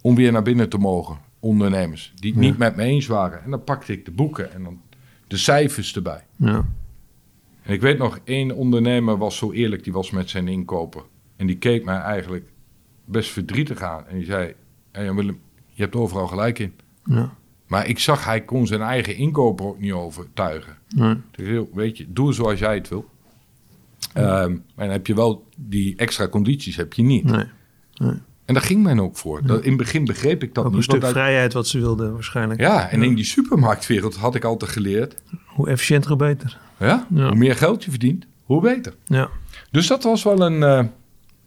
om 0.00 0.14
weer 0.14 0.32
naar 0.32 0.42
binnen 0.42 0.68
te 0.68 0.78
mogen. 0.78 1.18
Ondernemers 1.40 2.12
die 2.14 2.32
het 2.32 2.40
Ja. 2.42 2.48
niet 2.48 2.58
met 2.58 2.76
me 2.76 2.82
eens 2.82 3.06
waren. 3.06 3.42
En 3.42 3.50
dan 3.50 3.64
pakte 3.64 3.92
ik 3.92 4.04
de 4.04 4.10
boeken 4.10 4.52
en 4.52 4.62
dan 4.62 4.80
de 5.26 5.36
cijfers 5.36 5.94
erbij. 5.94 6.24
Ja. 6.36 6.64
En 7.62 7.72
ik 7.74 7.80
weet 7.80 7.98
nog, 7.98 8.18
één 8.24 8.52
ondernemer 8.56 9.18
was 9.18 9.36
zo 9.36 9.52
eerlijk, 9.52 9.84
die 9.84 9.92
was 9.92 10.10
met 10.10 10.30
zijn 10.30 10.48
inkoper. 10.48 11.02
En 11.36 11.46
die 11.46 11.58
keek 11.58 11.84
mij 11.84 11.98
eigenlijk 11.98 12.44
best 13.08 13.30
verdrietig 13.30 13.82
aan. 13.82 14.06
En 14.06 14.16
die 14.16 14.24
zei, 14.24 14.54
hey 14.92 15.14
Willem, 15.14 15.40
je 15.72 15.82
hebt 15.82 15.94
overal 15.96 16.26
gelijk 16.26 16.58
in. 16.58 16.72
Ja. 17.04 17.34
Maar 17.66 17.86
ik 17.88 17.98
zag, 17.98 18.24
hij 18.24 18.40
kon 18.44 18.66
zijn 18.66 18.80
eigen 18.80 19.16
inkoper 19.16 19.66
ook 19.66 19.80
niet 19.80 19.92
overtuigen. 19.92 20.76
Nee. 20.88 21.14
"Joh, 21.32 21.74
weet 21.74 21.98
je, 21.98 22.06
doe 22.08 22.32
zoals 22.32 22.58
jij 22.58 22.74
het 22.74 22.88
wil. 22.88 23.08
Ehm, 24.12 24.50
maar 24.50 24.86
dan 24.86 24.90
heb 24.90 25.06
je 25.06 25.14
wel 25.14 25.44
die 25.56 25.96
extra 25.96 26.28
condities, 26.28 26.76
heb 26.76 26.92
je 26.92 27.02
niet. 27.02 27.24
Nee. 27.24 27.44
En 28.44 28.54
daar 28.54 28.62
ging 28.62 28.82
men 28.82 29.00
ook 29.00 29.16
voor. 29.16 29.46
Dat, 29.46 29.62
in 29.62 29.68
het 29.68 29.78
begin 29.78 30.04
begreep 30.04 30.42
ik 30.42 30.54
dat 30.54 30.64
Ook 30.64 30.70
een 30.70 30.76
niet. 30.76 30.84
stuk 30.84 31.00
want 31.02 31.14
uit- 31.16 31.24
vrijheid 31.24 31.52
wat 31.52 31.66
ze 31.66 31.78
wilden 31.78 32.12
waarschijnlijk. 32.12 32.60
ja, 32.60 32.88
en 32.88 33.02
in 33.02 33.14
die 33.14 33.24
supermarktwereld 33.24 34.16
had 34.16 34.34
ik 34.34 34.44
altijd 34.44 34.70
geleerd. 34.70 35.14
Hoe 35.46 35.68
efficiënter, 35.68 36.08
hoe 36.10 36.18
beter. 36.18 36.58
Ja, 36.78 37.06
Ja. 37.10 37.26
Hoe 37.28 37.36
meer 37.36 37.54
geld 37.56 37.84
je 37.84 37.90
verdient, 37.90 38.26
hoe 38.44 38.60
beter. 38.60 38.94
Ja. 39.04 39.28
Dus 39.70 39.86
dat 39.86 40.02
was 40.02 40.22
wel 40.22 40.40
een, 40.40 40.62
eh, 40.62 40.84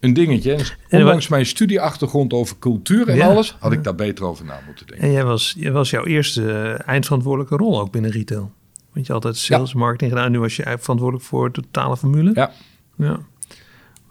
een 0.02 0.12
dingetje. 0.12 0.58
En 0.88 1.00
ondanks 1.00 1.28
mijn 1.28 1.46
studieachtergrond 1.46 2.32
over 2.32 2.58
cultuur 2.58 3.08
en 3.08 3.16
Ja. 3.16 3.26
alles, 3.26 3.56
had 3.58 3.72
ik 3.72 3.84
daar 3.84 3.94
beter 3.94 4.24
over 4.24 4.44
na 4.44 4.60
moeten 4.66 4.86
denken. 4.86 5.06
En 5.06 5.12
jij 5.12 5.24
was, 5.24 5.54
jij 5.56 5.72
was 5.72 5.90
jouw 5.90 6.04
eerste 6.04 6.52
eh, 6.52 6.88
eindverantwoordelijke 6.88 7.56
rol 7.56 7.80
ook 7.80 7.92
binnen 7.92 8.10
retail. 8.10 8.52
Want 8.92 9.06
je 9.06 9.12
had 9.12 9.24
altijd 9.24 9.42
sales, 9.42 9.74
marketing 9.74 10.12
gedaan. 10.12 10.32
Nu 10.32 10.38
was 10.38 10.56
je 10.56 10.76
verantwoordelijk 10.78 11.28
voor 11.28 11.52
de 11.52 11.60
totale 11.60 11.96
formule. 11.96 12.30
Ja. 12.34 12.52
ja. 12.96 13.20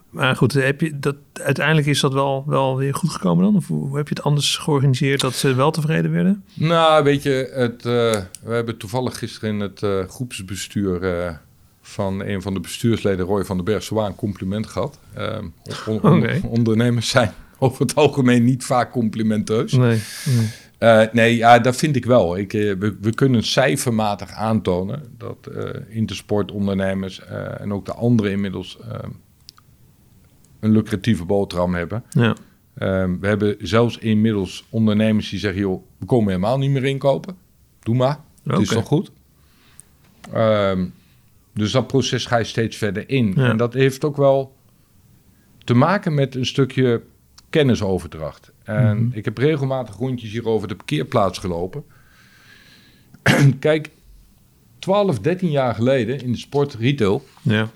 Maar 0.09 0.35
goed, 0.35 0.53
heb 0.53 0.81
je 0.81 0.99
dat, 0.99 1.15
uiteindelijk 1.33 1.87
is 1.87 1.99
dat 1.99 2.13
wel, 2.13 2.43
wel 2.47 2.77
weer 2.77 2.95
goed 2.95 3.09
gekomen 3.09 3.43
dan? 3.43 3.55
Of 3.55 3.67
hoe, 3.67 3.97
heb 3.97 4.07
je 4.07 4.13
het 4.13 4.23
anders 4.23 4.57
georganiseerd 4.57 5.21
dat 5.21 5.33
ze 5.33 5.53
wel 5.53 5.71
tevreden 5.71 6.11
werden? 6.11 6.43
Nou, 6.53 7.03
weet 7.03 7.23
je, 7.23 7.51
het, 7.53 7.85
eh, 7.85 8.21
we 8.43 8.53
hebben 8.53 8.77
toevallig 8.77 9.17
gisteren 9.17 9.49
in 9.53 9.59
het 9.59 9.83
eh, 9.83 10.07
groepsbestuur 10.07 11.03
eh, 11.03 11.35
van 11.91 12.23
een 12.23 12.41
van 12.41 12.53
de 12.53 12.59
bestuursleden, 12.59 13.25
Roy 13.25 13.45
van 13.45 13.55
den 13.55 13.65
Berg, 13.65 13.83
zwaar 13.83 14.07
een 14.07 14.15
compliment 14.15 14.67
gehad. 14.67 14.99
Ehm, 15.13 15.45
on- 15.87 16.01
on- 16.01 16.17
Oké. 16.23 16.41
Ondernemers 16.47 17.09
zijn 17.09 17.31
over 17.59 17.81
het 17.81 17.95
algemeen 17.95 18.43
niet 18.43 18.63
vaak 18.63 18.91
complimenteus. 18.91 19.71
Nee. 19.71 19.99
nee. 20.25 20.49
Eh, 20.77 21.01
nee, 21.11 21.35
ja, 21.37 21.59
dat 21.59 21.75
vind 21.75 21.95
ik 21.95 22.05
wel. 22.05 22.37
Ik, 22.37 22.53
eh, 22.53 22.73
we, 22.79 22.97
we 23.01 23.13
kunnen 23.13 23.43
cijfermatig 23.43 24.31
aantonen 24.31 25.03
dat 25.17 25.47
eh 25.55 25.69
intersportondernemers 25.89 27.21
en 27.57 27.73
ook 27.73 27.85
de 27.85 27.93
anderen 27.93 28.31
inmiddels 28.31 28.77
een 30.59 30.71
lucratieve 30.71 31.25
boterham 31.25 31.73
hebben. 31.73 32.03
Ja. 32.09 32.35
Ehm, 32.77 33.19
we 33.19 33.27
hebben 33.27 33.55
zelfs 33.59 33.97
inmiddels 33.97 34.65
ondernemers 34.69 35.29
die 35.29 35.39
zeggen: 35.39 35.61
joh, 35.61 35.83
we 35.97 36.05
komen 36.05 36.27
helemaal 36.27 36.57
niet 36.57 36.71
meer 36.71 36.83
inkopen. 36.83 37.35
Doe 37.79 37.95
maar. 37.95 38.19
Het 38.43 38.59
is 38.59 38.67
toch 38.67 38.85
goed? 38.87 39.11
Ehm, 40.33 40.85
dus 41.53 41.71
dat 41.71 41.87
proces 41.87 42.25
ga 42.25 42.37
je 42.37 42.43
steeds 42.43 42.77
verder 42.77 43.09
in. 43.09 43.33
Ja. 43.35 43.49
En 43.49 43.57
dat 43.57 43.73
heeft 43.73 44.03
ook 44.05 44.17
wel 44.17 44.55
te 45.63 45.73
maken 45.73 46.13
met 46.13 46.35
een 46.35 46.45
stukje 46.45 47.01
kennisoverdracht. 47.49 48.51
En 48.63 48.97
Mhm. 49.05 49.17
ik 49.17 49.25
heb 49.25 49.37
regelmatig 49.37 49.95
rondjes 49.95 50.31
hier 50.31 50.47
over 50.47 50.67
de 50.67 50.75
parkeerplaats 50.75 51.37
gelopen. 51.39 51.83
Kijk, 53.59 53.89
12, 54.79 55.19
13 55.19 55.51
jaar 55.51 55.75
geleden 55.75 56.21
in 56.21 56.31
de 56.31 56.37
sport 56.37 56.73
retail, 56.73 57.25
Ja. 57.41 57.69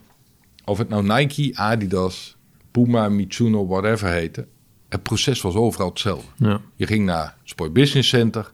of 0.65 0.77
het 0.77 0.89
nou 0.89 1.03
Nike, 1.17 1.51
Adidas, 1.57 2.37
Puma, 2.71 3.09
Mitsuno, 3.09 3.67
whatever 3.67 4.09
heette, 4.09 4.47
het 4.89 5.03
proces 5.03 5.41
was 5.41 5.55
overal 5.55 5.89
hetzelfde. 5.89 6.27
Ja. 6.37 6.61
Je 6.75 6.87
ging 6.87 7.05
naar 7.05 7.23
het 7.23 7.33
Sport 7.49 7.73
Business 7.73 8.09
Center, 8.09 8.51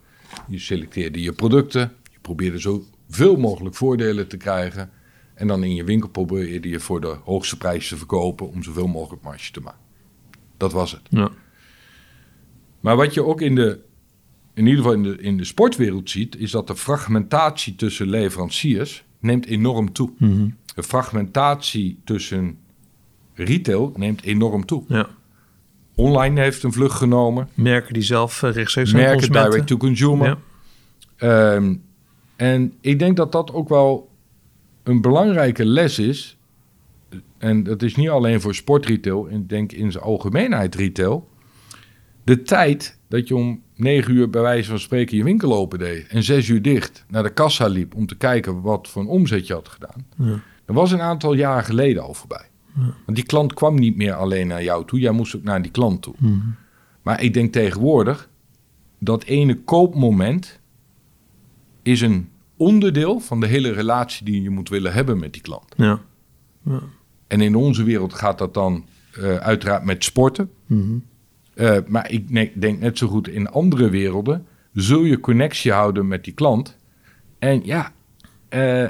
je 0.47 0.59
selecteerde 0.59 1.21
je 1.21 1.31
producten, 1.33 1.93
je 2.11 2.17
probeerde 2.21 2.57
zoveel 2.59 3.35
mogelijk 3.37 3.75
voordelen 3.75 4.27
te 4.27 4.37
krijgen. 4.37 4.89
En 5.41 5.47
dan 5.47 5.63
in 5.63 5.75
je 5.75 5.83
winkel 5.83 6.09
probeerde 6.09 6.69
je 6.69 6.79
voor 6.79 7.01
de 7.01 7.15
hoogste 7.23 7.57
prijs 7.57 7.87
te 7.87 7.97
verkopen 7.97 8.49
om 8.49 8.63
zoveel 8.63 8.87
mogelijk 8.87 9.23
marge 9.23 9.51
te 9.51 9.61
maken. 9.61 9.79
Dat 10.57 10.71
was 10.71 10.91
het. 10.91 11.01
Ja. 11.09 11.29
Maar 12.79 12.95
wat 12.95 13.13
je 13.13 13.23
ook 13.23 13.41
in 13.41 13.55
de, 13.55 13.79
in 14.53 14.65
ieder 14.65 14.83
geval 14.83 14.97
in 14.97 15.03
de, 15.03 15.17
in 15.17 15.37
de 15.37 15.43
sportwereld 15.43 16.09
ziet, 16.09 16.37
is 16.37 16.51
dat 16.51 16.67
de 16.67 16.75
fragmentatie 16.75 17.75
tussen 17.75 18.09
leveranciers 18.09 19.03
neemt 19.19 19.45
enorm 19.45 19.91
toe. 19.91 20.11
Mhm. 20.17 20.49
De 20.75 20.83
fragmentatie 20.83 21.99
tussen 22.03 22.57
retail 23.33 23.93
neemt 23.95 24.21
enorm 24.23 24.65
toe. 24.65 24.83
ja. 24.87 25.07
Online 25.95 26.41
heeft 26.41 26.63
een 26.63 26.73
vlucht 26.73 26.97
genomen. 26.97 27.47
Merken 27.53 27.93
die 27.93 28.03
zelf 28.03 28.43
eh, 28.43 28.51
rechtstreeks 28.51 28.93
aan 28.93 28.99
Merken 28.99 29.31
direct 29.31 29.67
to 29.67 29.77
consumer. 29.77 30.27
Ja. 30.27 31.55
Ehm, 31.55 31.75
en 32.35 32.73
ik 32.81 32.99
denk 32.99 33.17
dat 33.17 33.31
dat 33.31 33.53
ook 33.53 33.69
wel 33.69 34.10
een 34.83 35.01
belangrijke 35.01 35.65
les 35.65 35.99
is. 35.99 36.37
En 37.37 37.63
dat 37.63 37.81
is 37.81 37.95
niet 37.95 38.09
alleen 38.09 38.41
voor 38.41 38.55
sportretail, 38.55 39.27
ik 39.29 39.49
denk 39.49 39.71
in 39.71 39.91
zijn 39.91 40.03
algemeenheid 40.03 40.75
retail. 40.75 41.29
De 42.23 42.41
tijd 42.41 42.99
dat 43.07 43.27
je 43.27 43.35
om 43.35 43.61
negen 43.75 44.13
uur 44.13 44.29
bij 44.29 44.41
wijze 44.41 44.69
van 44.69 44.79
spreken 44.79 45.17
je 45.17 45.23
winkel 45.23 45.53
open 45.53 45.79
deed 45.79 46.07
en 46.07 46.23
zes 46.23 46.47
uur 46.47 46.61
dicht 46.61 47.05
naar 47.07 47.23
de 47.23 47.33
kassa 47.33 47.67
liep 47.67 47.95
om 47.95 48.05
te 48.05 48.17
kijken 48.17 48.61
wat 48.61 48.87
voor 48.87 49.01
een 49.01 49.07
omzet 49.07 49.47
je 49.47 49.53
had 49.53 49.67
gedaan. 49.67 50.05
Ja. 50.17 50.41
Dat 50.65 50.75
was 50.75 50.91
een 50.91 51.01
aantal 51.01 51.33
jaar 51.33 51.63
geleden 51.63 52.03
al 52.03 52.13
voorbij. 52.13 52.49
Want 52.75 53.17
die 53.17 53.25
klant 53.25 53.53
kwam 53.53 53.75
niet 53.75 53.95
meer 53.95 54.13
alleen 54.13 54.47
naar 54.47 54.63
jou 54.63 54.85
toe, 54.85 54.99
jij 54.99 55.11
moest 55.11 55.35
ook 55.35 55.43
naar 55.43 55.61
die 55.61 55.71
klant 55.71 56.01
toe. 56.01 56.13
Mhm. 56.17 56.39
Maar 57.01 57.23
ik 57.23 57.33
denk 57.33 57.51
tegenwoordig 57.51 58.29
dat 58.99 59.23
ene 59.23 59.55
koopmoment 59.63 60.59
is 61.81 62.01
een 62.01 62.29
onderdeel 62.61 63.19
van 63.19 63.39
de 63.39 63.47
hele 63.47 63.71
relatie 63.71 64.25
die 64.25 64.41
je 64.41 64.49
moet 64.49 64.69
willen 64.69 64.93
hebben 64.93 65.19
met 65.19 65.33
die 65.33 65.41
klant. 65.41 65.73
Ja. 65.77 65.99
En 67.27 67.41
in 67.41 67.55
onze 67.55 67.83
wereld 67.83 68.13
gaat 68.13 68.37
dat 68.37 68.53
dan 68.53 68.85
eh, 69.13 69.35
uiteraard 69.35 69.83
met 69.83 70.03
sporten. 70.03 70.49
Mhm. 70.65 70.97
Eh, 71.53 71.77
maar 71.87 72.11
ik 72.11 72.61
denk 72.61 72.79
net 72.79 72.97
zo 72.97 73.07
goed 73.07 73.27
in 73.27 73.49
andere 73.49 73.89
werelden 73.89 74.45
zul 74.73 75.03
je 75.03 75.19
connectie 75.19 75.71
houden 75.71 76.07
met 76.07 76.23
die 76.23 76.33
klant. 76.33 76.77
En 77.39 77.61
ja, 77.63 77.91
eh, 78.49 78.87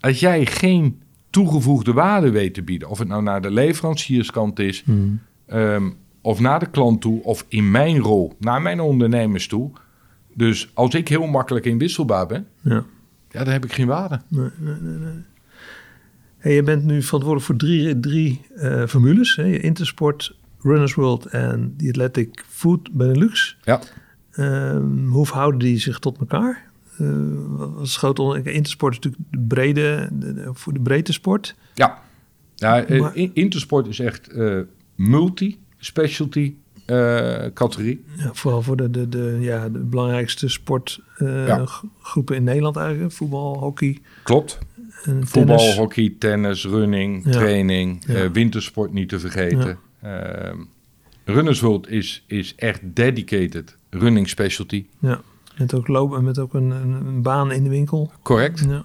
als 0.00 0.20
jij 0.20 0.46
geen 0.46 1.02
toegevoegde 1.30 1.92
waarde 1.92 2.30
weet 2.30 2.54
te 2.54 2.62
bieden, 2.62 2.88
of 2.88 2.98
het 2.98 3.08
nou 3.08 3.22
naar 3.22 3.42
de 3.42 3.50
leverancierskant 3.50 4.58
is, 4.58 4.84
Mhm. 4.84 4.98
Ehm, 5.46 5.90
of 6.20 6.40
naar 6.40 6.58
de 6.60 6.70
klant 6.70 7.00
toe, 7.00 7.22
of 7.22 7.44
in 7.48 7.70
mijn 7.70 7.98
rol, 7.98 8.32
naar 8.38 8.62
mijn 8.62 8.80
ondernemers 8.80 9.48
toe. 9.48 9.70
Dus 10.34 10.70
als 10.74 10.94
ik 10.94 11.08
heel 11.08 11.26
makkelijk 11.26 11.64
inwisselbaar 11.64 12.26
ben, 12.26 12.46
Ja. 12.60 12.84
Ja, 13.30 13.44
dan 13.44 13.52
heb 13.52 13.64
ik 13.64 13.72
geen 13.72 13.86
waarde. 13.86 14.20
Nee, 14.28 14.48
nee, 14.58 14.74
nee. 14.80 15.12
Hey, 16.38 16.54
je 16.54 16.62
bent 16.62 16.84
nu 16.84 17.02
verantwoordelijk 17.02 17.46
voor 17.46 17.56
drie, 17.56 18.00
drie 18.00 18.40
eh, 18.56 18.86
formules. 18.86 19.36
Hè? 19.36 19.44
Intersport, 19.58 20.36
Runners 20.62 20.94
World 20.94 21.26
en 21.26 21.74
die 21.76 21.88
Athletic 21.88 22.44
Food 22.48 22.92
Benelux. 22.92 23.56
Ja, 23.62 23.80
Ehm, 24.30 25.06
hoe 25.06 25.26
verhouden 25.26 25.60
die 25.60 25.78
zich 25.78 25.98
tot 25.98 26.18
elkaar? 26.18 26.70
Eh, 26.98 27.06
wat 27.46 27.78
het 27.80 27.92
grote 27.94 28.22
onder- 28.22 28.46
Intersport 28.46 28.92
is 28.92 28.98
natuurlijk 29.00 29.32
de 29.32 29.38
brede, 29.54 30.08
de- 30.12 30.34
de- 30.34 30.50
voor 30.52 30.72
de 30.72 30.80
breedte 30.80 31.12
sport. 31.12 31.54
ja. 31.74 31.98
ja 32.54 32.84
eh, 32.84 33.00
Maar- 33.00 33.16
Intersport 33.16 33.86
is 33.86 33.98
echt 33.98 34.28
eh, 34.28 34.60
multi-specialty 34.96 36.54
eh, 36.86 37.44
categorie. 37.54 38.04
Ja, 38.16 38.30
vooral 38.34 38.62
voor 38.62 38.76
de, 38.76 38.90
de, 38.90 39.08
de, 39.08 39.36
ja, 39.40 39.68
de 39.68 39.78
belangrijkste 39.78 40.48
Ja. 41.18 41.66
sportgroepen 41.66 42.36
in 42.36 42.44
Nederland 42.44 42.76
eigenlijk. 42.76 43.12
Voetbal, 43.12 43.58
hockey 43.58 43.98
Klopt. 44.22 44.58
Voetbal, 45.20 45.72
hockey, 45.74 46.14
tennis, 46.18 46.64
running, 46.64 47.24
Ja. 47.24 47.30
training, 47.30 48.04
eh, 48.06 48.26
wintersport 48.32 48.92
niet 48.92 49.08
te 49.08 49.18
vergeten. 49.18 49.78
Ehm, 50.02 50.56
Runners 51.24 51.60
World 51.60 51.88
is, 51.90 52.24
is 52.26 52.54
echt 52.56 52.80
dedicated 52.82 53.76
running 53.90 54.28
specialty. 54.28 54.86
Ja, 54.98 55.20
met 55.58 55.74
ook 55.74 55.88
lopen, 55.88 56.24
met 56.24 56.38
ook 56.38 56.54
een, 56.54 56.70
een, 56.70 57.06
een 57.06 57.22
baan 57.22 57.52
in 57.52 57.62
de 57.62 57.68
winkel. 57.68 58.10
Correct. 58.22 58.66
Ja, 58.68 58.84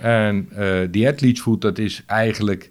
En 0.00 0.48
eh 0.52 0.80
die 0.90 1.08
athletes 1.08 1.40
food, 1.40 1.60
dat 1.60 1.78
is 1.78 2.02
eigenlijk 2.06 2.70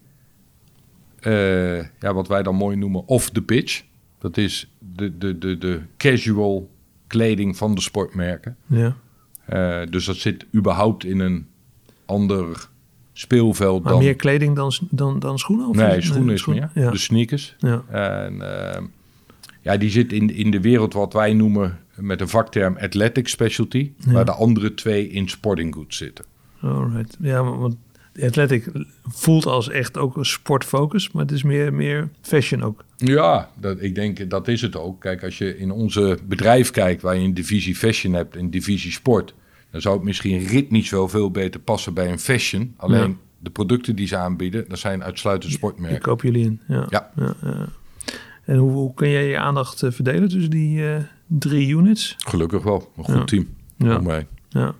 eh, 1.19 1.77
ja, 1.77 2.13
wat 2.13 2.27
wij 2.27 2.43
dan 2.43 2.55
mooi 2.55 2.75
noemen 2.75 3.07
off 3.07 3.29
the 3.29 3.41
pitch. 3.41 3.83
Dat 4.19 4.37
is 4.37 4.71
de, 4.95 5.17
de, 5.17 5.37
de, 5.37 5.57
de 5.57 5.81
casual 5.97 6.69
kleding 7.09 7.57
van 7.57 7.75
de 7.75 7.81
sportmerken. 7.81 8.57
ja. 8.65 8.95
Eh, 9.45 9.81
dus 9.89 10.05
dat 10.05 10.15
zit 10.15 10.45
überhaupt 10.55 11.03
in 11.03 11.19
een 11.19 11.47
ander 12.05 12.69
speelveld 13.13 13.83
Maar 13.83 13.91
dan... 13.91 14.01
meer 14.03 14.15
kleding 14.15 14.55
dan, 14.55 14.71
dan, 14.89 15.19
dan 15.19 15.39
schoenen? 15.39 15.67
Of 15.67 15.75
nee, 15.75 16.01
schoenen 16.01 16.33
is 16.33 16.45
meer. 16.45 16.69
Ja. 16.73 16.91
De 16.91 16.97
sneakers. 16.97 17.55
ja. 17.57 17.83
En 17.89 18.41
eh, 18.41 18.81
ja, 19.61 19.77
die 19.77 19.89
zit 19.89 20.13
in, 20.13 20.35
in 20.35 20.51
de 20.51 20.61
wereld 20.61 20.93
wat 20.93 21.13
wij 21.13 21.33
noemen 21.33 21.79
met 21.95 22.21
een 22.21 22.29
vakterm 22.29 22.77
athletic 22.77 23.27
specialty. 23.27 23.91
Ja. 23.97 24.11
Waar 24.11 24.25
de 24.25 24.31
andere 24.31 24.73
twee 24.73 25.09
in 25.09 25.29
sporting 25.29 25.73
goods 25.73 25.97
zitten. 25.97 26.25
Alright. 26.61 27.17
Ja, 27.19 27.43
want 27.43 27.75
athletic 28.23 28.71
voelt 29.07 29.45
als 29.45 29.69
echt 29.69 29.97
ook 29.97 30.17
een 30.17 30.25
sportfocus, 30.25 31.11
maar 31.11 31.21
het 31.23 31.31
is 31.31 31.43
meer, 31.43 31.73
meer 31.73 32.09
fashion 32.21 32.63
ook. 32.63 32.83
Ja, 32.97 33.49
dat, 33.59 33.81
ik 33.81 33.95
denk 33.95 34.29
dat 34.29 34.47
is 34.47 34.61
het 34.61 34.75
ook. 34.75 34.99
Kijk, 35.01 35.23
als 35.23 35.37
je 35.37 35.57
in 35.57 35.71
onze 35.71 36.17
bedrijf 36.27 36.71
kijkt 36.71 37.01
waar 37.01 37.15
je 37.15 37.23
een 37.25 37.33
divisie 37.33 37.75
fashion 37.75 38.13
hebt 38.13 38.35
en 38.35 38.49
divisie 38.49 38.91
sport, 38.91 39.33
dan 39.71 39.81
zou 39.81 39.95
het 39.95 40.03
misschien 40.03 40.47
ritmisch 40.47 40.89
wel 40.89 41.07
veel 41.07 41.31
beter 41.31 41.59
passen 41.59 41.93
bij 41.93 42.11
een 42.11 42.19
fashion. 42.19 42.73
Alleen 42.77 43.09
Ja. 43.09 43.15
de 43.39 43.49
producten 43.49 43.95
die 43.95 44.07
ze 44.07 44.17
aanbieden, 44.17 44.65
dat 44.67 44.79
zijn 44.79 45.03
uitsluitend 45.03 45.51
Ik 45.51 45.57
sportmerken. 45.57 46.01
koop 46.01 46.21
jullie 46.21 46.45
in. 46.45 46.61
Ja. 46.67 46.85
Ja. 46.89 47.11
ja, 47.15 47.33
ja. 47.43 47.67
En 48.45 48.57
hoe, 48.57 48.71
hoe 48.71 48.93
kun 48.93 49.09
jij 49.09 49.27
je 49.27 49.37
aandacht 49.37 49.83
eh, 49.83 49.91
verdelen 49.91 50.29
tussen 50.29 50.49
die 50.51 50.87
eh, 50.87 51.03
drie 51.27 51.67
units? 51.75 52.15
Gelukkig 52.27 52.63
wel, 52.63 52.91
een 52.97 53.03
goed 53.03 53.27
team. 53.27 53.47
Ja. 53.77 53.97
om 53.97 54.03
mij. 54.03 54.27
ja. 54.49 54.75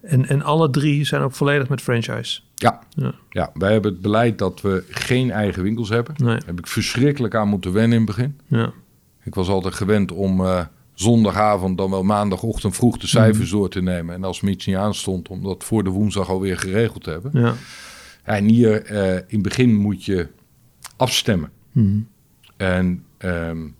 En, 0.00 0.28
en 0.28 0.42
alle 0.42 0.70
drie 0.70 1.04
zijn 1.04 1.22
ook 1.22 1.32
volledig 1.32 1.68
met 1.68 1.80
franchise. 1.80 2.40
Ja. 2.54 2.80
Ja. 2.88 3.14
ja, 3.30 3.50
wij 3.54 3.72
hebben 3.72 3.92
het 3.92 4.00
beleid 4.00 4.38
dat 4.38 4.60
we 4.60 4.84
geen 4.88 5.30
eigen 5.30 5.62
winkels 5.62 5.88
hebben. 5.88 6.14
Nee. 6.16 6.36
Daar 6.36 6.46
heb 6.46 6.58
ik 6.58 6.66
verschrikkelijk 6.66 7.34
aan 7.34 7.48
moeten 7.48 7.72
wennen 7.72 7.98
in 7.98 8.06
het 8.06 8.16
begin. 8.16 8.38
Ja. 8.46 8.72
Ik 9.22 9.34
was 9.34 9.48
altijd 9.48 9.74
gewend 9.74 10.12
om 10.12 10.44
eh, 10.44 10.64
zondagavond, 10.94 11.78
dan 11.78 11.90
wel 11.90 12.02
maandagochtend 12.02 12.74
vroeg 12.76 12.98
de 12.98 13.06
cijfers 13.06 13.50
door 13.50 13.68
te 13.68 13.82
nemen. 13.82 14.14
En 14.14 14.24
als 14.24 14.40
me 14.40 14.50
iets 14.50 14.66
niet 14.66 14.76
aanstond, 14.76 15.28
om 15.28 15.42
dat 15.42 15.64
voor 15.64 15.84
de 15.84 15.90
woensdag 15.90 16.28
alweer 16.28 16.58
geregeld 16.58 17.04
te 17.04 17.10
hebben. 17.10 17.30
Ja. 17.34 17.54
En 18.22 18.44
hier 18.44 18.84
eh, 18.84 19.14
in 19.14 19.24
het 19.28 19.42
begin 19.42 19.74
moet 19.76 20.04
je 20.04 20.28
afstemmen. 20.96 21.50
Mhm. 21.72 22.00
En 22.56 23.04
ehm, 23.18 23.60
in 23.60 23.72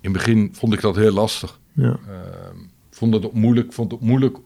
het 0.00 0.12
begin 0.12 0.48
vond 0.52 0.72
ik 0.72 0.80
dat 0.80 0.96
heel 0.96 1.12
lastig. 1.12 1.60
ja. 1.72 1.98
Ehm, 2.08 2.56
vond 2.90 3.14
het 3.14 3.24
ook 3.26 3.34
moeilijk, 3.34 3.72
vond 3.72 3.92
het 3.92 4.00
moeilijk 4.00 4.36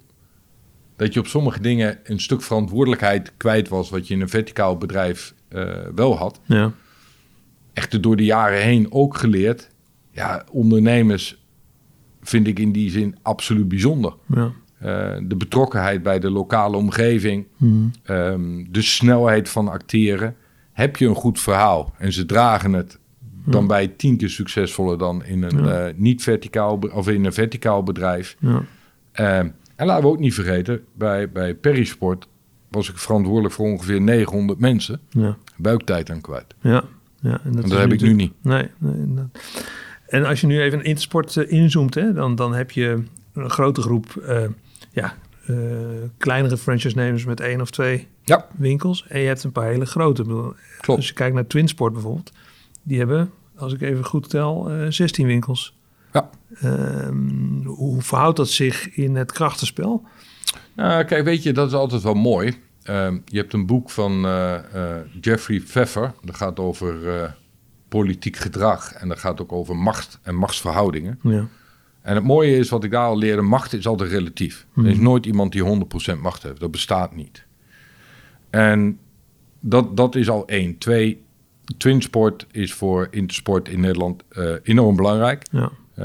dat 0.98 1.14
je 1.14 1.20
op 1.20 1.26
sommige 1.26 1.60
dingen 1.60 1.98
een 2.04 2.20
stuk 2.20 2.42
verantwoordelijkheid 2.42 3.32
kwijt 3.36 3.68
was, 3.68 3.90
wat 3.90 4.08
je 4.08 4.14
in 4.14 4.20
een 4.20 4.28
verticaal 4.28 4.76
bedrijf 4.76 5.34
eh, 5.48 5.66
wel 5.94 6.16
had. 6.16 6.40
ja. 6.46 6.72
Echter 7.72 8.00
door 8.00 8.16
de 8.16 8.24
jaren 8.24 8.62
heen 8.62 8.92
ook 8.92 9.16
geleerd. 9.16 9.68
Ja, 10.10 10.44
ondernemers 10.50 11.42
vind 12.22 12.46
ik 12.46 12.58
in 12.58 12.72
die 12.72 12.90
zin 12.90 13.16
absoluut 13.22 13.68
bijzonder. 13.68 14.14
ja. 14.26 14.52
eh, 14.78 15.16
de 15.22 15.36
betrokkenheid 15.36 16.02
bij 16.02 16.18
de 16.18 16.30
lokale 16.30 16.76
omgeving, 16.76 17.46
Mhm. 17.56 17.74
ehm, 18.02 18.64
de 18.70 18.82
snelheid 18.82 19.48
van 19.48 19.68
acteren. 19.68 20.36
Heb 20.72 20.96
je 20.96 21.06
een 21.06 21.14
goed 21.14 21.40
verhaal 21.40 21.94
en 21.98 22.12
ze 22.12 22.26
dragen 22.26 22.72
het, 22.72 22.98
dan 23.44 23.66
je 23.80 23.96
tien 23.96 24.16
keer 24.16 24.28
succesvoller 24.30 24.98
dan 24.98 25.24
in 25.24 25.42
een 25.42 25.64
Ja. 25.64 25.86
eh, 25.86 25.94
niet 25.96 26.22
verticaal 26.22 26.78
of 26.92 27.08
in 27.08 27.24
een 27.24 27.32
verticaal 27.32 27.82
bedrijf. 27.82 28.36
Ja. 28.38 28.62
En 29.78 29.86
laten 29.86 30.04
we 30.04 30.10
ook 30.10 30.18
niet 30.18 30.34
vergeten, 30.34 30.84
bij, 30.94 31.30
bij 31.30 31.54
Perisport 31.54 32.28
was 32.68 32.88
ik 32.90 32.98
verantwoordelijk 32.98 33.54
voor 33.54 33.66
ongeveer 33.66 34.00
900 34.00 34.58
mensen. 34.58 35.00
Ja. 35.10 35.36
Buiktijd 35.56 36.10
aan 36.10 36.20
kwijt. 36.20 36.54
Ja. 36.60 36.84
ja. 37.20 37.40
En 37.44 37.62
En 37.62 37.68
dat, 37.68 37.78
heb 37.78 37.92
ik 37.92 38.00
nu 38.00 38.12
niet. 38.12 38.32
Nee, 38.42 38.68
nee. 38.78 39.24
En 40.06 40.24
als 40.24 40.40
je 40.40 40.46
nu 40.46 40.60
even 40.60 40.78
in 40.78 40.84
Intersport 40.84 41.36
eh, 41.36 41.52
inzoomt, 41.52 41.94
hè, 41.94 42.12
dan, 42.12 42.34
dan 42.34 42.54
heb 42.54 42.70
je 42.70 43.02
een 43.32 43.50
grote 43.50 43.80
groep 43.80 44.16
eh, 44.16 44.44
ja, 44.92 45.14
eh, 45.46 45.56
kleinere 46.16 46.56
franchise-nemers 46.56 47.24
met 47.24 47.40
één 47.40 47.60
of 47.60 47.70
twee 47.70 48.06
Ja. 48.24 48.46
winkels. 48.56 49.04
En 49.08 49.20
je 49.20 49.26
hebt 49.26 49.44
een 49.44 49.52
paar 49.52 49.68
hele 49.68 49.86
grote. 49.86 50.22
Bedoel, 50.22 50.54
Klopt. 50.80 50.98
Als 51.00 51.08
je 51.08 51.14
kijkt 51.14 51.34
naar 51.34 51.46
Twinsport 51.46 51.92
bijvoorbeeld, 51.92 52.32
die 52.82 52.98
hebben, 52.98 53.30
als 53.56 53.72
ik 53.72 53.80
even 53.80 54.04
goed 54.04 54.28
tel, 54.30 54.70
eh 54.70 54.86
16 54.88 55.26
winkels. 55.26 55.77
Ja. 56.12 56.30
Ehm, 56.60 57.64
hoe 57.64 58.02
verhoudt 58.02 58.36
dat 58.36 58.48
zich 58.48 58.90
in 58.96 59.14
het 59.16 59.32
krachtenspel? 59.32 60.04
Nou, 60.76 61.04
kijk, 61.04 61.24
weet 61.24 61.42
je, 61.42 61.52
dat 61.52 61.66
is 61.68 61.74
altijd 61.74 62.02
wel 62.02 62.14
mooi. 62.14 62.56
Ehm, 62.82 63.18
je 63.24 63.38
hebt 63.38 63.52
een 63.52 63.66
boek 63.66 63.90
van 63.90 64.24
eh, 64.24 64.54
eh, 64.54 65.04
Jeffrey 65.20 65.60
Pfeffer. 65.60 66.12
Dat 66.22 66.36
gaat 66.36 66.58
over 66.58 67.08
eh, 67.22 67.30
politiek 67.88 68.36
gedrag. 68.36 68.92
En 68.92 69.08
dat 69.08 69.18
gaat 69.18 69.40
ook 69.40 69.52
over 69.52 69.76
macht 69.76 70.18
en 70.22 70.34
machtsverhoudingen. 70.34 71.18
Ja. 71.22 71.48
En 72.02 72.14
het 72.14 72.24
mooie 72.24 72.56
is, 72.56 72.68
wat 72.68 72.84
ik 72.84 72.90
daar 72.90 73.06
al 73.06 73.18
leerde, 73.18 73.42
macht 73.42 73.72
is 73.72 73.86
altijd 73.86 74.10
relatief. 74.10 74.66
Er 74.76 74.86
is 74.86 74.94
Mhm. 74.94 75.02
nooit 75.02 75.26
iemand 75.26 75.52
die 75.52 75.62
100% 75.62 76.20
macht 76.20 76.42
heeft. 76.42 76.60
Dat 76.60 76.70
bestaat 76.70 77.14
niet. 77.16 77.46
En 78.50 78.98
dat, 79.60 79.96
dat 79.96 80.14
is 80.14 80.28
al 80.28 80.46
één. 80.46 80.78
Twee, 80.78 81.22
Twinsport 81.76 82.46
is 82.50 82.72
voor 82.74 83.08
Intersport 83.10 83.68
in 83.68 83.80
Nederland 83.80 84.22
enorm 84.62 84.96
belangrijk. 84.96 85.42
Ja. 85.50 85.70
Eh, 85.98 86.04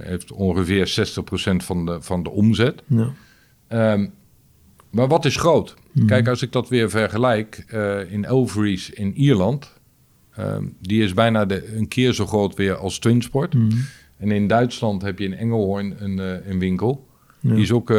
heeft 0.00 0.32
ongeveer 0.32 0.86
60% 0.86 1.64
van 1.64 1.86
de, 1.86 2.02
van 2.02 2.22
de 2.22 2.30
omzet. 2.30 2.82
Ja. 2.86 3.12
Ehm, 3.68 4.06
maar 4.90 5.08
wat 5.08 5.24
is 5.24 5.36
groot? 5.36 5.74
Mhm. 5.92 6.06
Kijk, 6.06 6.28
als 6.28 6.42
ik 6.42 6.52
dat 6.52 6.68
weer 6.68 6.90
vergelijk 6.90 7.64
eh, 7.68 8.12
in 8.12 8.24
Elveries 8.24 8.90
in 8.90 9.12
Ierland, 9.16 9.72
ehm, 10.32 10.64
die 10.80 11.02
is 11.02 11.14
bijna 11.14 11.44
de, 11.44 11.76
een 11.76 11.88
keer 11.88 12.12
zo 12.12 12.26
groot 12.26 12.54
weer 12.54 12.74
als 12.76 12.98
Twinsport. 12.98 13.54
Mhm. 13.54 13.76
En 14.16 14.30
in 14.30 14.46
Duitsland 14.46 15.02
heb 15.02 15.18
je 15.18 15.24
in 15.24 15.34
Engelhoorn 15.34 15.94
een, 16.04 16.18
eh, 16.18 16.50
een 16.50 16.58
winkel. 16.58 17.06
Ja. 17.40 17.52
Die 17.54 17.62
is 17.62 17.72
ook 17.72 17.92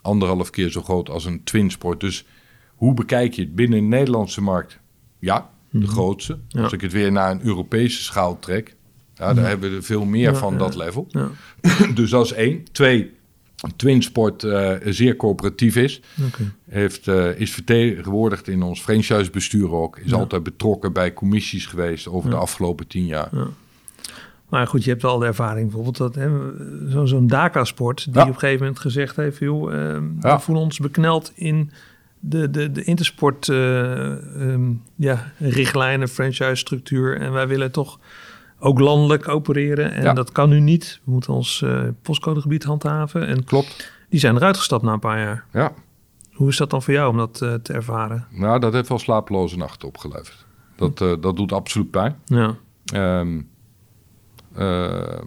anderhalf 0.00 0.50
keer 0.50 0.70
zo 0.70 0.82
groot 0.82 1.08
als 1.10 1.24
een 1.24 1.44
Twinsport. 1.44 2.00
Dus 2.00 2.24
hoe 2.74 2.94
bekijk 2.94 3.32
je 3.34 3.42
het 3.42 3.54
binnen 3.54 3.78
de 3.80 3.84
Nederlandse 3.86 4.40
markt? 4.42 4.78
Ja, 5.18 5.50
de 5.70 5.78
Mhm. 5.78 5.86
grootste. 5.88 6.38
Ja. 6.48 6.62
Als 6.62 6.72
ik 6.72 6.80
het 6.80 6.92
weer 6.92 7.12
naar 7.12 7.30
een 7.30 7.44
Europese 7.44 8.02
schaal 8.02 8.38
trek, 8.38 8.76
ja, 9.18 9.34
daar 9.34 9.46
hebben 9.48 9.70
we 9.70 9.76
er 9.76 9.82
veel 9.82 10.04
meer 10.04 10.30
Ja, 10.30 10.34
van 10.34 10.52
ja. 10.52 10.58
dat 10.58 10.74
level. 10.76 11.06
Ja. 11.10 11.28
dus 11.94 12.10
dat 12.10 12.24
is 12.24 12.32
één. 12.32 12.64
Twee, 12.72 13.16
Twinsport 13.76 14.44
eh 14.44 14.72
zeer 14.84 15.16
coöperatief 15.16 15.76
is. 15.76 16.00
Heeft, 16.70 17.08
eh, 17.08 17.40
is 17.40 17.50
vertegenwoordigd 17.52 18.48
in 18.48 18.62
ons 18.62 18.80
franchisebestuur 18.80 19.72
ook. 19.72 19.98
Is 19.98 20.10
Ja. 20.10 20.16
altijd 20.16 20.42
betrokken 20.42 20.92
bij 20.92 21.12
commissies 21.12 21.66
geweest 21.66 22.08
over 22.08 22.30
Ja. 22.30 22.34
de 22.36 22.40
afgelopen 22.42 22.86
tien 22.86 23.06
jaar. 23.06 23.30
Maar 24.48 24.66
goed, 24.66 24.84
je 24.84 24.90
hebt 24.90 25.02
wel 25.02 25.18
de 25.18 25.26
ervaring 25.26 25.64
bijvoorbeeld 25.66 25.96
dat 25.96 26.14
hè, 26.14 26.28
zo- 26.90 27.04
zo'n 27.06 27.26
Daka-sport... 27.26 28.04
die 28.04 28.14
Ja. 28.14 28.22
op 28.22 28.28
een 28.28 28.34
gegeven 28.38 28.58
moment 28.60 28.78
gezegd 28.80 29.16
heeft... 29.16 29.38
joh, 29.38 29.74
ehm, 29.74 30.02
we 30.20 30.38
voelen 30.40 30.64
ons 30.64 30.78
bekneld 30.78 31.32
in 31.34 31.70
de, 32.20 32.50
de, 32.50 32.72
de 32.72 32.84
intersport 32.84 33.48
ehm, 33.48 34.70
ja, 34.96 35.32
richtlijnen, 35.38 36.08
franchise-structuur... 36.08 37.20
en 37.20 37.32
wij 37.32 37.48
willen 37.48 37.70
toch 37.70 37.98
ook 38.58 38.78
landelijk 38.78 39.28
opereren. 39.28 39.92
En 39.92 40.02
Ja. 40.02 40.12
dat 40.12 40.32
kan 40.32 40.48
nu 40.48 40.60
niet. 40.60 41.00
We 41.04 41.10
moeten 41.10 41.32
ons 41.34 41.62
eh, 41.62 41.82
postcodegebied 42.02 42.64
handhaven. 42.64 43.26
En 43.26 43.44
Klopt. 43.44 43.92
die 44.08 44.20
zijn 44.20 44.36
eruit 44.36 44.56
gestapt 44.56 44.82
na 44.82 44.92
een 44.92 44.98
paar 45.00 45.18
jaar. 45.18 45.44
Ja, 45.52 45.72
Hoe 46.32 46.48
is 46.48 46.56
dat 46.56 46.70
dan 46.70 46.82
voor 46.82 46.94
jou 46.94 47.10
om 47.10 47.16
dat 47.16 47.42
eh, 47.42 47.54
te 47.54 47.72
ervaren? 47.72 48.26
nou, 48.30 48.60
dat 48.60 48.72
heeft 48.72 48.88
wel 48.88 48.98
slapeloze 48.98 49.56
nachten 49.56 49.88
opgeleverd. 49.88 50.46
Dat, 50.76 51.00
eh, 51.00 51.12
dat 51.20 51.36
doet 51.36 51.52
absoluut 51.52 51.90
pijn. 51.90 52.16
Ja, 52.24 52.54
Ehm, 52.84 53.40
eh, 54.54 55.18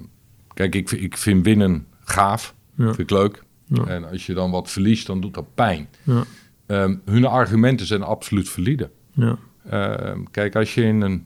kijk, 0.53 0.75
ik, 0.75 0.91
ik 0.91 1.17
vind 1.17 1.45
winnen 1.45 1.87
gaaf. 2.03 2.55
ja, 2.75 2.85
Vind 2.85 2.99
ik 2.99 3.09
leuk. 3.09 3.43
Ja. 3.65 3.85
En 3.85 4.09
als 4.09 4.25
je 4.25 4.33
dan 4.33 4.51
wat 4.51 4.69
verliest, 4.71 5.07
dan 5.07 5.21
doet 5.21 5.33
dat 5.33 5.55
pijn. 5.55 5.89
ja, 6.03 6.23
Ehm, 6.65 6.95
hun 7.05 7.25
argumenten 7.25 7.85
zijn 7.85 8.03
absoluut 8.03 8.49
valide. 8.49 8.89
ja, 9.11 9.37
Ehm, 9.69 10.23
kijk, 10.31 10.55
als 10.55 10.73
je, 10.73 10.83
in 10.83 11.01
een, 11.01 11.25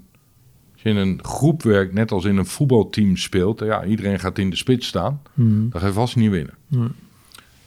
je 0.86 0.91
in 0.91 0.97
een 0.97 1.19
groep 1.21 1.63
werkt, 1.63 1.93
net 1.93 2.11
als 2.11 2.25
in 2.25 2.38
een 2.38 2.45
voetbalteam 2.45 3.17
speelt, 3.17 3.59
ja, 3.59 3.83
iedereen 3.86 4.19
gaat 4.19 4.38
in 4.38 4.49
de 4.49 4.55
spits 4.55 4.88
staan, 4.88 5.21
Mhm. 5.33 5.69
dan 5.69 5.81
ga 5.81 5.88
je 5.88 5.93
vast 5.93 6.15
niet 6.15 6.31
winnen. 6.31 6.53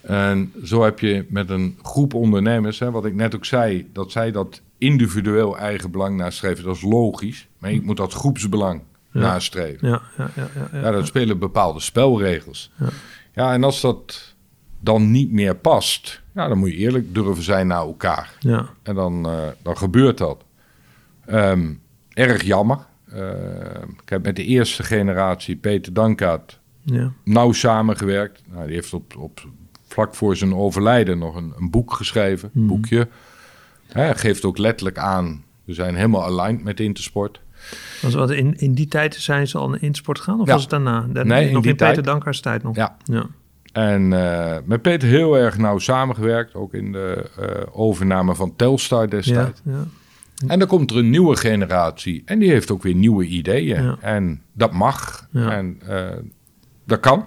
En 0.01 0.53
zo 0.64 0.83
heb 0.83 0.99
je 0.99 1.27
met 1.29 1.51
een 1.51 1.79
groep 1.83 2.14
ondernemers, 2.14 2.79
hè, 2.79 2.91
wat 2.91 3.05
ik 3.05 3.14
net 3.14 3.35
ook 3.35 3.45
zei, 3.45 3.89
dat 3.93 4.12
zij 4.12 4.31
dat 4.31 4.61
individueel 4.79 5.59
eigen 5.59 5.91
belang 5.91 6.16
nastreven, 6.16 6.64
dat 6.64 6.77
is 6.77 6.83
logisch. 6.83 7.47
Maar 7.59 7.71
ik 7.73 7.83
moet 7.85 7.97
dat 7.97 8.12
groepsbelang 8.12 8.81
Ja. 9.12 9.21
nastreven. 9.21 9.89
ja, 9.89 10.03
ja, 10.19 10.31
ja, 10.37 10.49
ja, 10.73 10.79
ja. 10.81 10.91
Dat 10.91 11.07
spelen 11.07 11.39
bepaalde 11.39 11.81
spelregels. 11.81 12.71
Ja. 12.79 12.87
Ja, 13.35 13.53
en 13.53 13.64
als 13.64 13.81
dat 13.81 14.35
dan 14.81 15.11
niet 15.11 15.33
meer 15.33 15.57
past, 15.57 16.23
ja, 16.35 16.49
dan 16.49 16.59
moet 16.59 16.71
je 16.71 16.77
eerlijk 16.77 17.14
durven 17.14 17.43
zijn 17.43 17.66
naar 17.66 17.79
elkaar. 17.81 18.37
ja. 18.41 18.69
En 18.83 18.95
dan, 18.95 19.27
eh, 19.29 19.47
dan 19.62 19.77
gebeurt 19.77 20.19
dat. 20.19 20.45
Ehm, 21.27 21.73
erg 22.12 22.43
jammer. 22.43 22.79
Eh, 23.13 23.83
ik 24.03 24.09
heb 24.09 24.25
met 24.25 24.37
de 24.37 24.45
eerste 24.45 24.83
generatie, 24.83 25.57
Peter 25.57 25.93
Dankaat, 25.93 26.59
ja. 26.83 27.13
nauw 27.25 27.53
samengewerkt. 27.53 28.43
Nou, 28.53 28.67
die 28.67 28.75
heeft 28.75 28.93
op, 28.93 29.17
op, 29.17 29.49
vlak 29.89 30.15
voor 30.15 30.37
zijn 30.37 30.55
overlijden 30.55 31.19
nog 31.19 31.35
een, 31.37 31.53
een 31.57 31.71
boek 31.71 31.93
geschreven. 31.93 32.51
Mhm. 32.53 32.67
boekje. 32.67 33.09
Hij 33.87 34.15
geeft 34.15 34.45
ook 34.45 34.59
letterlijk 34.59 34.99
aan, 34.99 35.45
we 35.65 35.75
zijn 35.75 35.95
helemaal 35.95 36.25
aligned 36.25 36.65
met 36.65 36.81
Intersport. 36.81 37.41
Was 38.03 38.15
wat 38.15 38.31
in, 38.31 38.59
in 38.59 38.75
die 38.75 38.89
tijd 38.89 39.15
zijn 39.15 39.49
ze 39.49 39.59
al 39.59 39.75
in 39.75 39.81
Intersport 39.81 40.19
gegaan? 40.19 40.41
Of 40.41 40.47
Ja. 40.47 40.53
was 40.53 40.61
het 40.61 40.71
daarna? 40.71 41.07
Nee, 41.07 41.47
in 41.47 41.53
nog 41.53 41.63
die 41.63 41.71
in 41.71 41.77
Peter 41.77 41.95
tijd. 41.95 42.05
Dankers 42.05 42.41
tijd 42.41 42.63
nog? 42.63 42.77
Ja. 42.77 42.97
ja. 43.05 43.27
En 43.73 44.13
eh, 44.13 44.57
met 44.65 44.83
Peter 44.83 45.09
heel 45.09 45.37
erg 45.37 45.59
nauw 45.59 45.79
samengewerkt. 45.79 46.55
Ook 46.55 46.75
in 46.75 46.93
de 46.93 47.31
eh, 47.39 47.47
overname 47.71 48.35
van 48.35 48.57
Telstar 48.57 49.09
destijds. 49.11 49.61
ja. 49.65 49.85
En 50.47 50.59
dan 50.59 50.68
komt 50.68 50.91
er 50.91 50.97
een 50.97 51.11
nieuwe 51.11 51.36
generatie. 51.36 52.22
En 52.24 52.39
die 52.39 52.51
heeft 52.51 52.70
ook 52.70 52.82
weer 52.82 52.95
nieuwe 52.95 53.24
ideeën. 53.24 53.82
Ja. 53.82 53.97
En 54.01 54.43
dat 54.53 54.72
mag. 54.72 55.28
Ja. 55.30 55.51
En 55.51 55.80
eh, 55.86 56.16
dat 56.84 57.01
kan. 57.01 57.26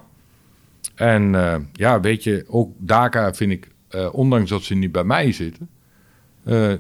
En 0.95 1.36
eh, 1.36 1.55
ja, 1.74 1.99
weet 1.99 2.24
je, 2.24 2.45
ook 2.47 2.72
Daka 2.78 3.34
vind 3.34 3.51
ik, 3.51 3.68
eh, 3.88 4.14
ondanks 4.14 4.49
dat 4.49 4.64
ze 4.64 4.76
niet 4.76 4.91
bij 4.91 5.03
mij 5.03 5.32
zitten, 5.32 5.70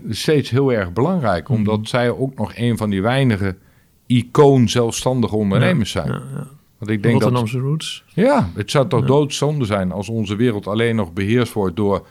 steeds 0.09 0.49
heel 0.49 0.73
erg 0.73 0.93
belangrijk. 0.93 1.49
Mhm. 1.49 1.57
Omdat 1.57 1.87
zij 1.87 2.09
ook 2.09 2.35
nog 2.37 2.51
een 2.55 2.77
van 2.77 2.89
die 2.89 3.01
weinige 3.01 3.57
icoon 4.05 4.69
zelfstandige 4.69 5.35
ondernemers 5.35 5.91
zijn. 5.91 6.07
Ja. 6.07 6.47
Want 6.77 6.93
ik 6.93 7.03
denk 7.03 7.21
dat 7.21 7.31
Rotterdamse 7.31 7.59
roots. 7.59 8.03
ja, 8.07 8.49
het 8.55 8.71
zou 8.71 8.87
toch 8.87 9.05
doodzonde 9.05 9.65
zijn 9.65 9.91
als 9.91 10.09
onze 10.09 10.35
wereld 10.35 10.67
alleen 10.67 10.95
nog 10.95 11.13
beheerst 11.13 11.53
wordt 11.53 11.75
door 11.75 12.07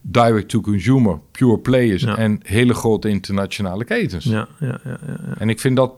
direct-to-consumer, 0.00 1.18
pure 1.30 1.58
players 1.58 2.02
Ja. 2.02 2.16
en 2.16 2.40
hele 2.42 2.74
grote 2.74 3.08
internationale 3.08 3.84
ketens. 3.84 4.24
Ja, 4.24 4.48
ja, 4.58 4.80
ja, 4.84 4.98
ja. 5.06 5.16
En 5.38 5.48
ik 5.48 5.60
vind 5.60 5.76
dat, 5.76 5.92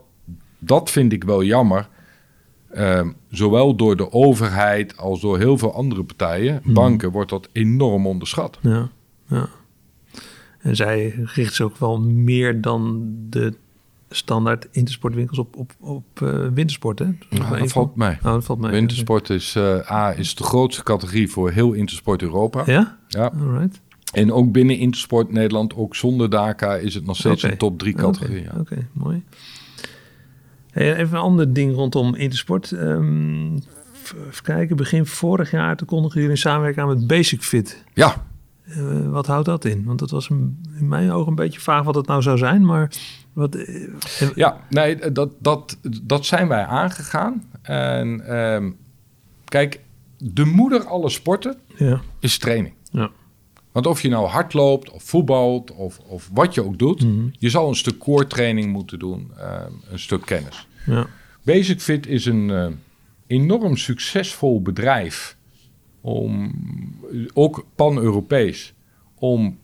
dat 0.59 0.91
vind 0.91 1.13
ik 1.13 1.23
wel 1.23 1.43
jammer. 1.43 1.87
Ehm, 2.71 3.09
zowel 3.29 3.75
door 3.75 3.95
de 3.97 4.11
overheid 4.11 4.97
als 4.97 5.21
door 5.21 5.37
heel 5.37 5.57
veel 5.57 5.73
andere 5.73 6.03
partijen, 6.03 6.59
Mhm. 6.63 6.73
banken, 6.73 7.11
wordt 7.11 7.29
dat 7.29 7.49
enorm 7.51 8.07
onderschat. 8.07 8.57
ja, 8.61 8.89
ja. 9.27 9.47
En 10.59 10.75
zij 10.75 11.09
richt 11.23 11.53
zich 11.53 11.65
ook 11.65 11.77
wel 11.77 11.99
meer 12.01 12.61
dan 12.61 13.11
de 13.29 13.53
standaard 14.09 14.67
intersportwinkels 14.71 15.39
op, 15.39 15.55
op, 15.55 15.71
op 15.79 16.03
eh, 16.21 16.47
wintersport, 16.53 16.99
hè? 16.99 17.05
Ja, 17.29 17.49
dat 17.57 17.71
valt 17.71 17.95
mij. 17.95 18.17
Oh, 18.23 18.31
dat 18.31 18.43
valt 18.45 18.59
mee. 18.59 18.71
Wintersport 18.71 19.29
is, 19.29 19.55
eh, 19.55 19.91
A, 19.91 20.11
is 20.17 20.35
de 20.35 20.43
grootste 20.43 20.83
categorie 20.83 21.29
voor 21.29 21.51
heel 21.51 21.73
Intersport 21.73 22.21
Europa. 22.21 22.63
Ja? 22.65 22.97
Ja. 23.07 23.31
Alright. 23.39 23.81
En 24.11 24.31
ook 24.31 24.51
binnen 24.51 24.77
Intersport 24.77 25.31
Nederland, 25.31 25.75
ook 25.75 25.95
zonder 25.95 26.29
DACA, 26.29 26.75
is 26.75 26.93
het 26.95 27.05
nog 27.05 27.17
steeds 27.17 27.43
een 27.43 27.57
top 27.57 27.79
3 27.79 27.93
categorie. 27.93 28.45
Oké, 28.59 28.75
ja. 28.75 28.81
mooi. 28.93 29.23
Hey, 30.71 30.95
even 30.95 31.17
een 31.17 31.23
ander 31.23 31.53
ding 31.53 31.75
rondom 31.75 32.15
Intersport. 32.15 32.71
Ehm, 32.71 33.53
even 34.03 34.43
kijken, 34.43 34.75
begin 34.75 35.05
vorig 35.05 35.51
jaar 35.51 35.75
toen 35.77 35.87
kondigen 35.87 36.15
jullie 36.15 36.31
een 36.31 36.37
samenwerking 36.41 36.85
aan 36.87 36.93
met 36.97 37.07
Basic 37.07 37.41
Fit. 37.41 37.83
ja, 37.93 38.29
Eh, 38.65 39.09
wat 39.09 39.27
houdt 39.27 39.45
dat 39.45 39.65
in? 39.65 39.83
Want 39.83 39.99
dat 39.99 40.09
was 40.09 40.29
een- 40.29 40.61
in 40.79 40.87
mijn 40.87 41.11
ogen 41.11 41.27
een 41.29 41.35
beetje 41.35 41.59
vaag 41.59 41.83
wat 41.83 41.95
het 41.95 42.07
nou 42.07 42.21
zou 42.21 42.37
zijn, 42.37 42.65
maar 42.65 42.91
wat... 43.33 43.55
eh, 43.55 43.87
Ja, 44.35 44.57
nee, 44.69 45.11
dat, 45.11 45.31
dat, 45.39 45.77
dat 46.03 46.25
zijn 46.25 46.47
wij 46.47 46.65
aangegaan. 46.65 47.43
En 47.61 48.27
ehm, 48.27 48.71
kijk, 49.45 49.79
de 50.17 50.45
moeder 50.45 50.85
alle 50.85 51.09
sporten 51.09 51.57
Ja. 51.75 52.01
is 52.19 52.37
training. 52.37 52.73
Ja. 52.91 53.09
Want 53.71 53.85
of 53.87 54.01
je 54.01 54.09
nou 54.09 54.27
hardloopt 54.27 54.91
of 54.91 55.03
voetbalt 55.03 55.71
of, 55.71 55.99
of 55.99 56.29
wat 56.33 56.53
je 56.53 56.63
ook 56.65 56.77
doet, 56.79 57.03
Mhm. 57.03 57.25
je 57.31 57.49
zal 57.49 57.67
een 57.69 57.75
stuk 57.75 57.97
core 57.97 58.27
training 58.27 58.71
moeten 58.71 58.99
doen, 58.99 59.31
eh, 59.37 59.61
een 59.91 59.99
stuk 59.99 60.21
kennis. 60.25 60.67
Ja. 60.85 61.07
Basic 61.43 61.81
Fit 61.81 62.07
is 62.07 62.25
een 62.25 62.49
eh, 62.49 62.67
enorm 63.27 63.77
succesvol 63.77 64.61
bedrijf, 64.61 65.37
om, 66.01 66.51
ook 67.33 67.65
pan-Europees, 67.75 68.73
om 69.15 69.57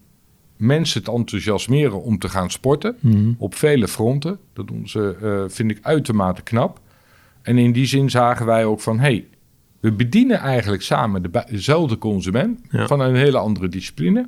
mensen 0.55 1.03
te 1.03 1.11
enthousiasmeren 1.11 2.03
om 2.03 2.19
te 2.19 2.29
gaan 2.29 2.51
sporten 2.51 2.95
Mhm. 2.99 3.31
op 3.37 3.55
vele 3.55 3.87
fronten. 3.87 4.39
Dat 4.53 4.67
doen 4.67 4.87
ze, 4.89 5.15
eh, 5.21 5.55
vind 5.55 5.71
ik, 5.71 5.79
uitermate 5.81 6.41
knap. 6.41 6.79
En 7.41 7.57
in 7.57 7.71
die 7.71 7.85
zin 7.85 8.09
zagen 8.09 8.45
wij 8.45 8.65
ook 8.65 8.79
van, 8.81 8.99
hey, 8.99 9.27
we 9.89 9.95
bedienen 9.95 10.39
eigenlijk 10.39 10.81
samen 10.83 11.21
de, 11.21 11.43
dezelfde 11.49 11.97
consument 11.97 12.59
Ja. 12.69 12.87
van 12.87 12.99
een 12.99 13.15
hele 13.15 13.37
andere 13.37 13.69
discipline. 13.69 14.27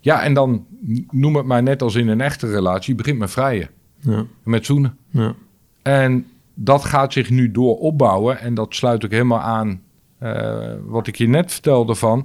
Ja, 0.00 0.22
en 0.22 0.34
dan 0.34 0.66
noem 1.10 1.36
het 1.36 1.46
maar 1.46 1.62
net 1.62 1.82
als 1.82 1.94
in 1.94 2.08
een 2.08 2.20
echte 2.20 2.46
relatie, 2.50 2.90
je 2.90 2.96
begint 3.02 3.18
met 3.18 3.30
vrijen, 3.30 3.68
Ja. 4.00 4.24
met 4.42 4.66
zoenen. 4.66 4.96
Ja. 5.10 5.34
En 5.82 6.26
dat 6.54 6.84
gaat 6.84 7.12
zich 7.12 7.30
nu 7.30 7.50
door 7.50 7.78
opbouwen. 7.78 8.38
En 8.40 8.54
dat 8.54 8.74
sluit 8.74 9.04
ook 9.04 9.10
helemaal 9.10 9.40
aan 9.40 9.80
eh, 10.18 10.72
wat 10.84 11.06
ik 11.06 11.16
je 11.16 11.28
net 11.28 11.52
vertelde 11.52 11.94
van... 11.94 12.24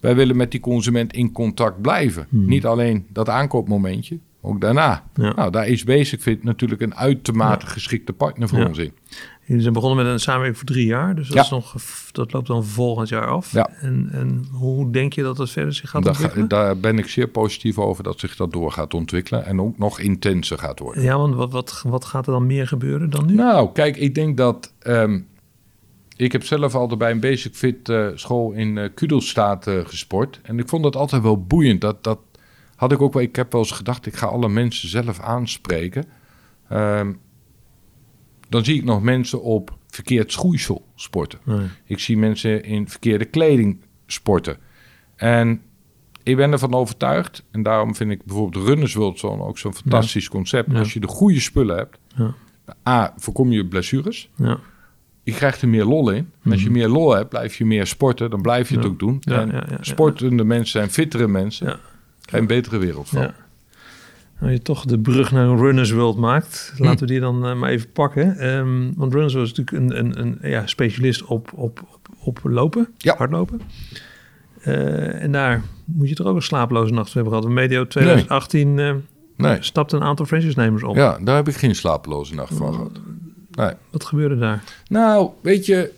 wij 0.00 0.14
willen 0.14 0.36
met 0.36 0.50
die 0.50 0.60
consument 0.60 1.12
in 1.12 1.32
contact 1.32 1.80
blijven. 1.80 2.26
Hmm. 2.28 2.46
Niet 2.48 2.66
alleen 2.66 3.06
dat 3.12 3.28
aankoopmomentje, 3.28 4.18
ook 4.40 4.60
daarna. 4.60 5.02
Ja. 5.14 5.32
Nou, 5.34 5.50
daar 5.50 5.66
is 5.68 5.84
Basic 5.84 6.20
Fit 6.20 6.44
natuurlijk 6.44 6.80
een 6.80 6.94
uitermate 6.94 7.66
geschikte 7.66 8.12
partner 8.12 8.48
voor 8.48 8.58
Ja. 8.58 8.66
ons 8.66 8.78
in. 8.78 8.92
Jullie 9.46 9.62
zijn 9.62 9.74
begonnen 9.74 10.04
met 10.04 10.12
een 10.14 10.20
samenwerking 10.20 10.58
voor 10.58 10.66
drie 10.68 10.86
jaar. 10.86 11.14
Dus 11.14 11.26
dat, 11.26 11.36
Ja. 11.36 11.42
is 11.42 11.50
nog, 11.50 11.74
dat 12.12 12.32
loopt 12.32 12.46
dan 12.46 12.64
volgend 12.64 13.08
jaar 13.08 13.26
af. 13.26 13.52
Ja. 13.52 13.68
En, 13.80 14.08
en 14.12 14.44
hoe 14.52 14.90
denk 14.90 15.12
je 15.12 15.22
dat 15.22 15.36
dat 15.36 15.50
verder 15.50 15.74
zich 15.74 15.90
gaat 15.90 16.04
Daar, 16.04 16.14
ga- 16.14 16.22
ontwikkelen? 16.24 16.48
daar 16.48 16.78
ben 16.78 16.98
ik 16.98 17.08
zeer 17.08 17.28
positief 17.28 17.78
over 17.78 18.04
dat 18.04 18.20
zich 18.20 18.36
dat 18.36 18.52
door 18.52 18.72
gaat 18.72 18.94
ontwikkelen... 18.94 19.44
en 19.44 19.60
ook 19.60 19.78
nog 19.78 19.98
intenser 20.00 20.58
gaat 20.58 20.78
worden. 20.78 21.02
Ja, 21.02 21.16
want 21.18 21.34
wat, 21.34 21.52
wat, 21.52 21.82
wat 21.86 22.04
gaat 22.04 22.26
er 22.26 22.32
dan 22.32 22.46
meer 22.46 22.66
gebeuren 22.68 23.10
dan 23.10 23.26
nu? 23.26 23.34
Nou, 23.34 23.72
kijk, 23.72 23.96
ik 23.96 24.14
denk 24.14 24.36
dat. 24.36 24.72
ehm, 24.78 25.20
ik 26.16 26.32
heb 26.32 26.44
zelf 26.44 26.74
altijd 26.74 26.98
bij 26.98 27.10
een 27.10 27.20
Basic 27.20 27.54
Fit 27.54 27.88
eh, 27.88 28.06
school 28.14 28.52
in 28.52 28.78
eh 28.78 28.88
Kudelstaat 28.94 29.66
eh, 29.66 29.78
gesport. 29.84 30.40
En 30.42 30.58
ik 30.58 30.68
vond 30.68 30.82
dat 30.82 30.96
altijd 30.96 31.22
wel 31.22 31.42
boeiend. 31.42 31.80
Dat, 31.80 32.04
dat 32.04 32.18
had 32.76 32.92
ik 32.92 33.02
ook 33.02 33.12
wel. 33.12 33.22
Ik 33.22 33.36
heb 33.36 33.52
wel 33.52 33.60
eens 33.60 33.70
gedacht, 33.70 34.06
ik 34.06 34.16
ga 34.16 34.26
alle 34.26 34.48
mensen 34.48 34.88
zelf 34.88 35.20
aanspreken. 35.20 36.04
Ehm, 36.68 37.12
dan 38.54 38.64
zie 38.64 38.76
ik 38.76 38.84
nog 38.84 39.02
mensen 39.02 39.42
op 39.42 39.76
verkeerd 39.88 40.32
schoeisel 40.32 40.86
sporten. 40.94 41.38
Nee. 41.44 41.66
Ik 41.84 41.98
zie 41.98 42.16
mensen 42.18 42.64
in 42.64 42.88
verkeerde 42.88 43.24
kleding 43.24 43.80
sporten. 44.06 44.56
En 45.16 45.60
ik 46.22 46.36
ben 46.36 46.52
ervan 46.52 46.74
overtuigd, 46.74 47.44
en 47.50 47.62
daarom 47.62 47.94
vind 47.94 48.10
ik 48.10 48.24
bijvoorbeeld 48.24 48.66
Runners 48.66 48.94
World 48.94 49.18
Zone 49.18 49.42
ook 49.42 49.58
zo'n 49.58 49.74
fantastisch 49.74 50.28
concept. 50.28 50.72
Ja. 50.72 50.78
Als 50.78 50.92
je 50.92 51.00
de 51.00 51.06
goede 51.06 51.40
spullen 51.40 51.76
hebt, 51.76 51.98
Ja. 52.16 52.34
A, 52.88 53.14
voorkom 53.16 53.52
je 53.52 53.66
blessures. 53.66 54.30
Ja. 54.36 54.58
Je 55.22 55.32
krijgt 55.32 55.62
er 55.62 55.68
meer 55.68 55.84
lol 55.84 56.10
in. 56.10 56.30
En 56.42 56.52
als 56.52 56.62
je 56.62 56.70
meer 56.70 56.88
lol 56.88 57.14
hebt, 57.14 57.28
blijf 57.28 57.56
je 57.56 57.64
meer 57.64 57.86
sporten. 57.86 58.30
Dan 58.30 58.42
blijf 58.42 58.68
je 58.68 58.76
het 58.76 58.86
ook 58.86 58.98
doen. 58.98 59.20
En 59.20 59.64
sportende 59.80 60.44
mensen 60.44 60.70
zijn 60.72 60.90
fittere 60.90 61.28
mensen. 61.28 61.78
Een 62.30 62.46
betere 62.46 62.78
wereld 62.78 63.08
van. 63.08 63.32
Als 64.40 64.50
je 64.50 64.62
toch 64.62 64.84
de 64.84 64.98
brug 64.98 65.32
naar 65.32 65.46
een 65.48 65.56
Runners 65.58 65.90
World 65.90 66.16
maakt, 66.16 66.72
Hm. 66.76 66.82
laten 66.84 66.98
we 67.00 67.06
die 67.06 67.20
dan 67.20 67.46
eh, 67.46 67.54
maar 67.54 67.70
even 67.70 67.92
pakken. 67.92 68.36
Ehm, 68.38 68.92
want 68.96 69.12
Runners 69.12 69.34
World 69.34 69.50
is 69.50 69.56
natuurlijk 69.58 69.98
een, 70.00 70.18
een, 70.18 70.38
een 70.42 70.50
ja, 70.50 70.66
specialist 70.66 71.24
op, 71.24 71.52
op, 71.54 71.84
op, 71.92 72.08
op 72.18 72.40
lopen, 72.42 72.88
Ja. 72.98 73.14
hardlopen. 73.16 73.60
Eh, 74.60 75.22
en 75.22 75.32
daar 75.32 75.62
moet 75.84 76.08
je 76.08 76.14
toch 76.14 76.26
ook 76.26 76.36
een 76.36 76.42
slapeloze 76.42 76.92
nacht 76.92 77.10
voor 77.10 77.20
hebben 77.20 77.38
gehad. 77.38 77.54
Medio 77.54 77.86
2018 77.86 78.78
eh 78.78 78.94
Nee. 79.36 79.56
stapte 79.60 79.96
een 79.96 80.02
aantal 80.02 80.26
franchise-nemers 80.26 80.82
op. 80.82 80.96
Ja, 80.96 81.18
daar 81.22 81.36
heb 81.36 81.48
ik 81.48 81.54
geen 81.54 81.74
slapeloze 81.74 82.34
nacht 82.34 82.54
van 82.54 82.72
gehad. 82.74 83.00
Nee. 83.50 83.70
Wat 83.90 84.04
gebeurde 84.04 84.38
daar? 84.38 84.62
Nou, 84.88 85.30
weet 85.42 85.66
je, 85.66 85.90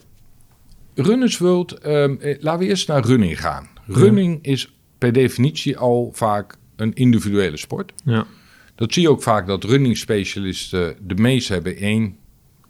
Runners 0.95 1.39
World, 1.39 1.73
ehm, 1.79 2.15
eh, 2.21 2.37
laten 2.43 2.61
we 2.61 2.67
eerst 2.67 2.89
naar 2.89 3.05
running 3.05 3.41
gaan. 3.41 3.69
Running 3.87 4.39
is 4.43 4.73
per 4.99 5.13
definitie 5.13 5.79
al 5.79 6.11
vaak 6.15 6.57
een 6.77 6.95
individuele 6.95 7.57
sport. 7.57 7.93
Ja, 8.05 8.27
Dat 8.75 8.93
zie 8.93 9.03
je 9.03 9.11
ook 9.11 9.23
vaak 9.23 9.47
dat 9.47 9.65
running 9.65 9.97
specialisten 9.97 10.97
de 11.07 11.15
meeste 11.15 11.53
hebben 11.53 11.77
één, 11.77 12.17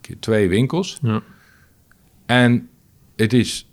keer 0.01 0.17
twee 0.19 0.49
winkels. 0.49 0.99
ja, 1.03 1.23
En 2.27 2.69
het 3.17 3.33
is 3.33 3.69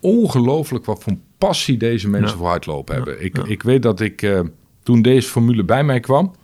ongelooflijk 0.00 0.84
wat 0.84 1.02
voor 1.02 1.16
passie 1.38 1.76
deze 1.76 2.08
mensen 2.08 2.30
Ja. 2.30 2.36
voor 2.36 2.46
hardlopen 2.48 2.94
hebben. 2.94 3.24
Ik, 3.24 3.36
ja. 3.36 3.44
ik 3.46 3.62
weet 3.62 3.82
dat 3.82 4.00
ik, 4.00 4.22
eh, 4.22 4.40
toen 4.82 5.02
deze 5.02 5.28
formule 5.28 5.64
bij 5.64 5.84
mij 5.84 6.00
kwam, 6.00 6.34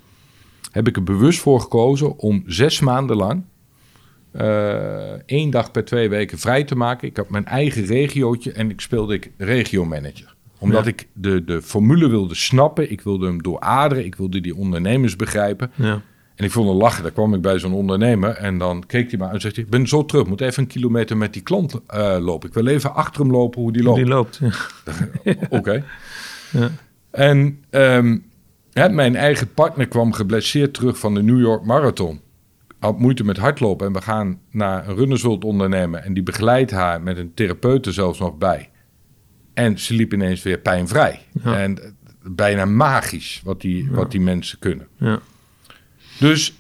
heb 0.73 0.89
ik 0.89 0.97
er 0.97 1.03
bewust 1.05 1.41
voor 1.41 1.61
gekozen 1.61 2.19
om 2.19 2.43
zes 2.47 2.81
maanden 2.81 3.17
lang 3.17 3.43
eh, 4.31 5.13
één 5.27 5.51
dag 5.51 5.71
per 5.71 5.85
twee 5.85 6.09
weken 6.09 6.39
vrij 6.39 6.65
te 6.65 6.75
maken. 6.75 7.09
Ik 7.09 7.17
had 7.17 7.31
mijn 7.31 7.45
eigen 7.47 7.85
regiootje 7.85 8.53
en 8.53 8.71
ik 8.71 8.81
speelde 8.81 9.15
ik 9.15 9.31
regiomanager. 9.37 10.35
Omdat 10.59 10.85
Ja. 10.85 10.91
ik 10.91 11.09
de, 11.13 11.45
de 11.45 11.63
formule 11.63 12.09
wilde 12.09 12.35
snappen, 12.35 12.91
ik 12.91 13.01
wilde 13.01 13.27
hem 13.27 13.43
dooraderen, 13.43 14.05
ik 14.05 14.15
wilde 14.15 14.41
die 14.41 14.57
ondernemers 14.57 15.17
begrijpen. 15.17 15.71
ja. 15.75 16.01
En 16.35 16.45
ik 16.45 16.51
vond 16.51 16.69
het 16.69 16.77
lachen. 16.79 17.03
Daar 17.03 17.13
kwam 17.13 17.35
ik 17.35 17.41
bij 17.43 17.59
zo'n 17.59 17.73
ondernemer. 17.73 18.31
En 18.31 18.59
dan 18.59 18.87
keek 18.87 19.11
hij 19.11 19.19
me 19.19 19.25
aan 19.27 19.33
en 19.33 19.41
zegt 19.41 19.55
hij... 19.57 19.65
Ik 19.65 19.71
ben 19.71 19.87
zo 19.87 20.05
terug. 20.05 20.27
Moet 20.27 20.41
even 20.41 20.63
een 20.63 20.69
kilometer 20.69 21.17
met 21.17 21.33
die 21.33 21.43
klant 21.43 21.81
eh, 21.87 22.17
lopen. 22.21 22.49
Ik 22.49 22.55
wil 22.55 22.67
even 22.67 22.95
achter 22.95 23.21
hem 23.23 23.31
lopen 23.31 23.61
hoe 23.61 23.73
die 23.73 23.83
Hoe 23.83 24.05
loopt. 24.07 24.39
die 24.39 24.49
loopt. 24.49 24.57
Ja. 25.25 25.35
Oké. 25.59 25.85
Ja. 26.53 26.71
En 27.11 27.65
ehm, 27.71 28.19
hè, 28.73 28.89
mijn 28.89 29.17
eigen 29.17 29.53
partner 29.55 29.89
kwam 29.89 30.13
geblesseerd 30.13 30.75
terug 30.75 30.99
van 30.99 31.15
de 31.15 31.23
New 31.23 31.41
York 31.41 31.65
Marathon. 31.65 32.21
Had 32.79 32.99
moeite 32.99 33.25
met 33.25 33.37
hardlopen. 33.37 33.87
En 33.87 33.93
we 33.93 34.01
gaan 34.01 34.39
naar 34.51 34.89
een 34.89 34.97
runnersworld 34.97 35.45
ondernemen. 35.45 36.05
En 36.05 36.15
die 36.15 36.23
begeleidt 36.23 36.71
haar 36.71 37.03
met 37.03 37.19
een 37.19 37.35
therapeut 37.35 37.87
er 37.87 37.93
zelfs 37.93 38.19
nog 38.19 38.37
bij. 38.39 38.69
En 39.59 39.79
ze 39.79 39.95
liep 39.95 40.13
ineens 40.13 40.43
weer 40.43 40.59
pijnvrij. 40.59 41.21
Ja. 41.45 41.59
En 41.59 41.83
eh, 41.83 41.91
bijna 42.23 42.65
magisch 42.65 43.41
wat 43.45 43.61
die, 43.61 43.91
wat 43.91 44.11
die 44.11 44.21
mensen 44.21 44.59
kunnen. 44.59 44.89
Ja. 44.97 45.21
Dus, 46.19 46.55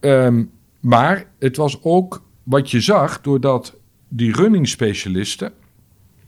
ehm, 0.00 0.44
maar 0.80 1.24
het 1.38 1.56
was 1.56 1.82
ook 1.82 2.22
wat 2.42 2.70
je 2.70 2.80
zag, 2.80 3.20
doordat 3.20 3.76
die 4.08 4.32
running 4.32 4.68
specialisten, 4.68 5.52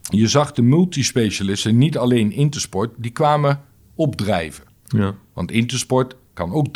je 0.01 0.27
zag 0.27 0.51
de 0.51 0.61
multispecialisten 0.61 1.77
niet 1.77 1.97
alleen 1.97 2.31
Intersport, 2.31 2.91
die 2.97 3.11
kwamen 3.11 3.61
opdrijven. 3.95 4.63
Ja. 4.83 5.15
Want 5.33 5.51
Intersport 5.51 6.15
kan 6.33 6.53
ook 6.53 6.73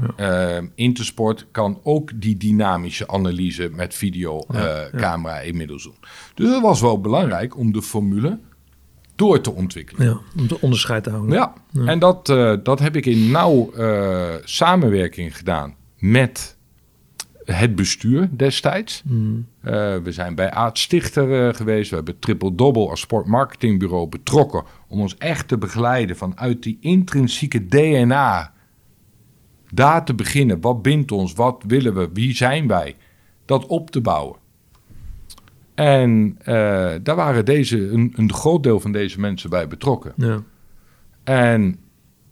3D-scan. 0.00 0.14
Ehm, 0.16 0.66
Intersport 0.74 1.46
kan 1.50 1.80
ook 1.82 2.10
die 2.14 2.36
dynamische 2.36 3.08
analyse 3.08 3.70
met 3.72 3.94
videocamera 3.94 5.40
inmiddels 5.40 5.82
doen. 5.82 5.96
Dus 6.34 6.50
het 6.50 6.62
was 6.62 6.80
wel 6.80 7.00
belangrijk 7.00 7.56
om 7.56 7.72
de 7.72 7.82
formule 7.82 8.38
door 9.14 9.40
te 9.40 9.52
ontwikkelen. 9.52 10.06
ja, 10.06 10.20
om 10.36 10.42
het 10.42 10.58
onderscheid 10.58 11.04
te 11.04 11.10
houden. 11.10 11.34
Ja, 11.34 11.52
en 11.84 11.98
dat, 11.98 12.28
eh, 12.28 12.54
dat 12.62 12.78
heb 12.78 12.96
ik 12.96 13.06
in 13.06 13.30
nauw 13.30 13.72
eh, 13.72 14.34
samenwerking 14.44 15.36
gedaan 15.36 15.74
met 15.98 16.56
het 17.44 17.74
bestuur 17.74 18.28
destijds. 18.30 19.02
Mm. 19.04 19.46
Eh, 19.60 19.72
we 19.96 20.12
zijn 20.12 20.34
bij 20.34 20.50
Aad 20.50 20.78
Stichter 20.78 21.46
eh, 21.46 21.54
geweest. 21.54 21.90
We 21.90 21.96
hebben 21.96 22.18
Triple 22.18 22.54
Double 22.54 22.88
als 22.88 23.00
sportmarketingbureau 23.00 24.08
betrokken... 24.08 24.64
om 24.88 25.00
ons 25.00 25.16
echt 25.16 25.48
te 25.48 25.58
begeleiden 25.58 26.16
vanuit 26.16 26.62
die 26.62 26.78
intrinsieke 26.80 27.66
DNA. 27.66 28.52
Daar 29.72 30.04
te 30.04 30.14
beginnen. 30.14 30.60
Wat 30.60 30.82
bindt 30.82 31.12
ons? 31.12 31.32
Wat 31.32 31.64
willen 31.66 31.94
we? 31.94 32.10
Wie 32.12 32.36
zijn 32.36 32.66
wij? 32.66 32.96
Dat 33.44 33.66
op 33.66 33.90
te 33.90 34.00
bouwen. 34.00 34.36
En 35.74 36.36
eh, 36.38 36.54
daar 37.02 37.16
waren 37.16 37.44
deze, 37.44 37.88
een, 37.90 38.12
een 38.16 38.32
groot 38.32 38.62
deel 38.62 38.80
van 38.80 38.92
deze 38.92 39.20
mensen 39.20 39.50
bij 39.50 39.68
betrokken. 39.68 40.12
Ja. 40.16 40.42
En 41.24 41.78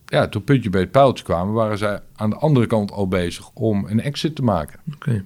ja, 0.07 0.28
toen 0.28 0.45
puntje 0.45 0.70
bij 0.70 0.80
het 0.80 0.91
pijltje 0.91 1.24
kwamen, 1.24 1.55
waren 1.55 1.78
zij 1.78 2.01
aan 2.14 2.30
de 2.30 2.37
andere 2.37 2.66
kant 2.66 2.93
al 2.93 3.09
bezig 3.09 3.51
om 3.55 3.87
een 3.89 4.01
exit 4.01 4.37
te 4.37 4.43
maken. 4.43 4.80
Oké. 4.95 5.24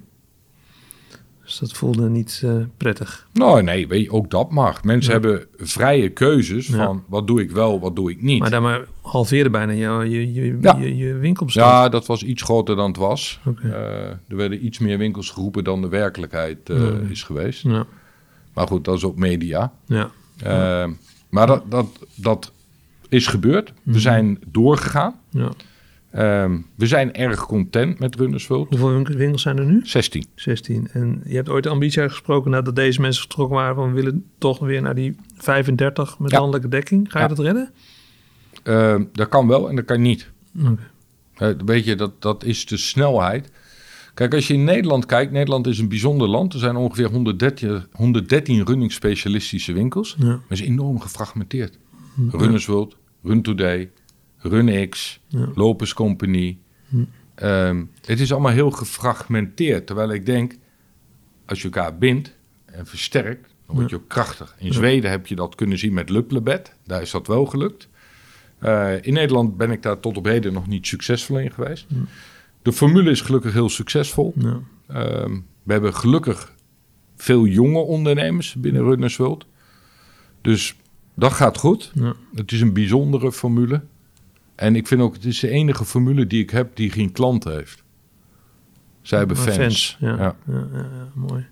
Dus 1.48 1.58
dat 1.58 1.72
voelde 1.72 2.08
niet 2.08 2.40
eh, 2.44 2.52
prettig. 2.76 3.26
Nou, 3.32 3.62
nee, 3.62 3.88
weet 3.88 4.02
je, 4.04 4.10
ook 4.10 4.30
dat 4.30 4.50
mag. 4.50 4.84
Mensen 4.84 5.12
Ja. 5.14 5.20
hebben 5.20 5.46
vrije 5.56 6.08
keuzes 6.08 6.66
Ja. 6.66 6.84
van 6.84 7.04
wat 7.06 7.26
doe 7.26 7.40
ik 7.40 7.50
wel, 7.50 7.80
wat 7.80 7.96
doe 7.96 8.10
ik 8.10 8.22
niet. 8.22 8.40
Maar 8.40 8.50
daarmee 8.50 8.80
halveerde 9.02 9.50
bijna 9.50 9.72
je, 9.72 10.10
je, 10.10 10.32
je, 10.32 10.58
Ja. 10.60 10.76
je, 10.76 10.96
je 10.96 11.14
winkelbestand. 11.14 11.66
ja, 11.70 11.88
dat 11.88 12.06
was 12.06 12.22
iets 12.22 12.42
groter 12.42 12.76
dan 12.76 12.88
het 12.88 12.96
was. 12.96 13.40
Eh, 13.62 13.72
er 14.08 14.16
werden 14.36 14.64
iets 14.64 14.78
meer 14.78 14.98
winkels 14.98 15.30
geroepen 15.30 15.64
dan 15.64 15.80
de 15.80 15.88
werkelijkheid 15.88 16.70
eh, 16.70 17.10
is 17.10 17.22
geweest. 17.22 17.62
Ja. 17.62 17.86
Maar 18.54 18.66
goed, 18.66 18.84
dat 18.84 18.96
is 18.96 19.04
ook 19.04 19.16
media. 19.16 19.72
Ja. 19.86 20.10
Maar 21.28 21.46
dat, 21.46 21.70
dat, 21.70 21.86
dat 22.14 22.52
is 23.08 23.26
gebeurd. 23.26 23.72
Mhm. 23.82 23.92
We 23.94 24.00
zijn 24.00 24.38
doorgegaan. 24.46 25.14
Ja. 25.30 25.50
Ehm, 26.10 26.58
we 26.74 26.86
zijn 26.86 27.14
erg 27.14 27.46
content 27.46 27.98
met 27.98 28.16
Runnersworld. 28.16 28.68
Hoeveel 28.68 28.92
winkel- 28.92 29.14
winkels 29.14 29.42
zijn 29.42 29.58
er 29.58 29.64
nu? 29.64 29.80
16. 29.84 30.24
16. 30.34 30.88
En 30.92 31.20
je 31.24 31.34
hebt 31.34 31.48
ooit 31.48 31.62
de 31.64 31.68
ambitie 31.70 32.00
uitgesproken 32.00 32.50
nadat 32.50 32.76
deze 32.76 33.00
mensen 33.00 33.20
vertrokken 33.20 33.56
waren 33.56 33.74
van 33.74 33.88
we 33.88 33.94
willen 33.94 34.24
toch 34.38 34.58
weer 34.58 34.82
naar 34.82 34.94
die 34.94 35.16
35 35.36 36.18
met 36.18 36.30
Ja. 36.30 36.38
landelijke 36.38 36.68
dekking. 36.68 37.10
Ga 37.12 37.18
je 37.18 37.28
Ja. 37.28 37.34
dat 37.34 37.44
redden? 37.44 37.70
Ehm, 38.62 39.04
dat 39.12 39.28
kan 39.28 39.46
wel 39.48 39.68
en 39.68 39.76
dat 39.76 39.84
kan 39.84 40.00
niet. 40.02 40.30
Weet 41.64 41.84
je, 41.84 41.94
dat, 41.94 42.22
dat 42.22 42.44
is 42.44 42.66
de 42.66 42.76
snelheid. 42.76 43.50
Kijk, 44.14 44.34
als 44.34 44.46
je 44.46 44.54
in 44.54 44.64
Nederland 44.64 45.06
kijkt, 45.06 45.32
Nederland 45.32 45.66
is 45.66 45.78
een 45.78 45.88
bijzonder 45.88 46.28
land. 46.28 46.52
Er 46.52 46.58
zijn 46.58 46.76
ongeveer 46.76 47.10
113, 47.10 47.82
113 47.92 48.66
running 48.66 48.92
specialistische 48.92 49.72
winkels. 49.72 50.16
Ja. 50.18 50.26
Maar 50.26 50.42
is 50.48 50.60
enorm 50.60 51.00
gefragmenteerd. 51.00 51.78
Runners 52.30 52.66
World, 52.66 52.96
Run 53.22 53.42
Today, 53.42 53.90
RunX, 54.38 55.20
Ja. 55.26 55.48
Lopez 55.54 55.92
Company. 55.92 56.58
Hm. 56.88 57.04
Ehm, 57.34 57.84
het 58.04 58.20
is 58.20 58.32
allemaal 58.32 58.52
heel 58.52 58.70
gefragmenteerd. 58.70 59.86
Terwijl 59.86 60.12
ik 60.12 60.26
denk, 60.26 60.54
als 61.46 61.58
je 61.58 61.64
elkaar 61.64 61.98
bindt 61.98 62.36
en 62.64 62.86
versterkt, 62.86 63.54
dan 63.66 63.76
word 63.76 63.90
je 63.90 63.96
ook 63.96 64.08
krachtig. 64.08 64.54
In 64.58 64.72
Zweden 64.72 65.10
heb 65.10 65.26
je 65.26 65.34
dat 65.34 65.54
kunnen 65.54 65.78
zien 65.78 65.92
met 65.94 66.10
Luplebed. 66.10 66.74
Daar 66.86 67.02
is 67.02 67.10
dat 67.10 67.26
wel 67.26 67.46
gelukt. 67.46 67.88
Eh, 68.58 68.94
in 69.00 69.12
Nederland 69.12 69.56
ben 69.56 69.70
ik 69.70 69.82
daar 69.82 70.00
tot 70.00 70.16
op 70.16 70.24
heden 70.24 70.52
nog 70.52 70.66
niet 70.66 70.86
succesvol 70.86 71.38
in 71.38 71.52
geweest. 71.52 71.86
De 72.62 72.72
formule 72.72 73.10
is 73.10 73.20
gelukkig 73.20 73.52
heel 73.52 73.68
succesvol. 73.68 74.32
Ja. 74.36 74.60
Ehm, 74.86 75.38
we 75.62 75.72
hebben 75.72 75.94
gelukkig 75.94 76.54
veel 77.16 77.46
jonge 77.46 77.78
ondernemers 77.78 78.54
binnen 78.54 78.82
Runners 78.82 79.16
World. 79.16 79.46
Dus 80.40 80.76
dat 81.14 81.32
gaat 81.32 81.58
goed. 81.58 81.90
Ja. 81.94 82.14
Het 82.34 82.52
is 82.52 82.60
een 82.60 82.72
bijzondere 82.72 83.32
formule. 83.32 83.82
En 84.58 84.76
ik 84.76 84.86
vind 84.86 85.00
ook, 85.00 85.14
het 85.14 85.24
is 85.24 85.40
de 85.40 85.48
enige 85.48 85.84
formule 85.84 86.26
die 86.26 86.42
ik 86.42 86.50
heb 86.50 86.76
die 86.76 86.90
geen 86.90 87.12
klanten 87.12 87.52
heeft. 87.52 87.82
Zij 89.02 89.18
hebben 89.18 89.36
fans. 89.36 89.96
Ja. 90.00 90.16
Ja. 90.16 90.36
Ja. 90.46 90.66
Ja, 90.72 91.08
mooi. 91.14 91.46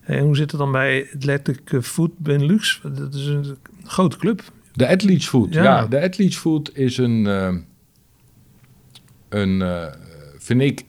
Hey, 0.00 0.18
en 0.18 0.24
hoe 0.24 0.36
zit 0.36 0.50
het 0.50 0.60
dan 0.60 0.72
bij 0.72 1.08
Athletic 1.14 1.78
Food 1.82 2.18
Benelux? 2.18 2.80
Dat 2.82 3.14
is 3.14 3.26
een 3.26 3.56
grote 3.82 4.16
club. 4.16 4.42
De 4.72 4.88
Athletes 4.88 5.28
Food. 5.28 5.54
Ja. 5.54 5.86
De 5.86 6.00
Athletes 6.00 6.36
Food 6.36 6.70
is 6.74 6.96
een, 6.96 7.26
eh, 7.26 7.54
een 9.28 9.62
eh, 9.62 9.86
vind 10.38 10.60
ik, 10.60 10.84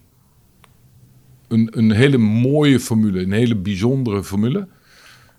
een, 1.48 1.70
een 1.78 1.92
hele 1.92 2.18
mooie 2.18 2.80
formule. 2.80 3.22
Een 3.22 3.32
hele 3.32 3.56
bijzondere 3.56 4.24
formule. 4.24 4.68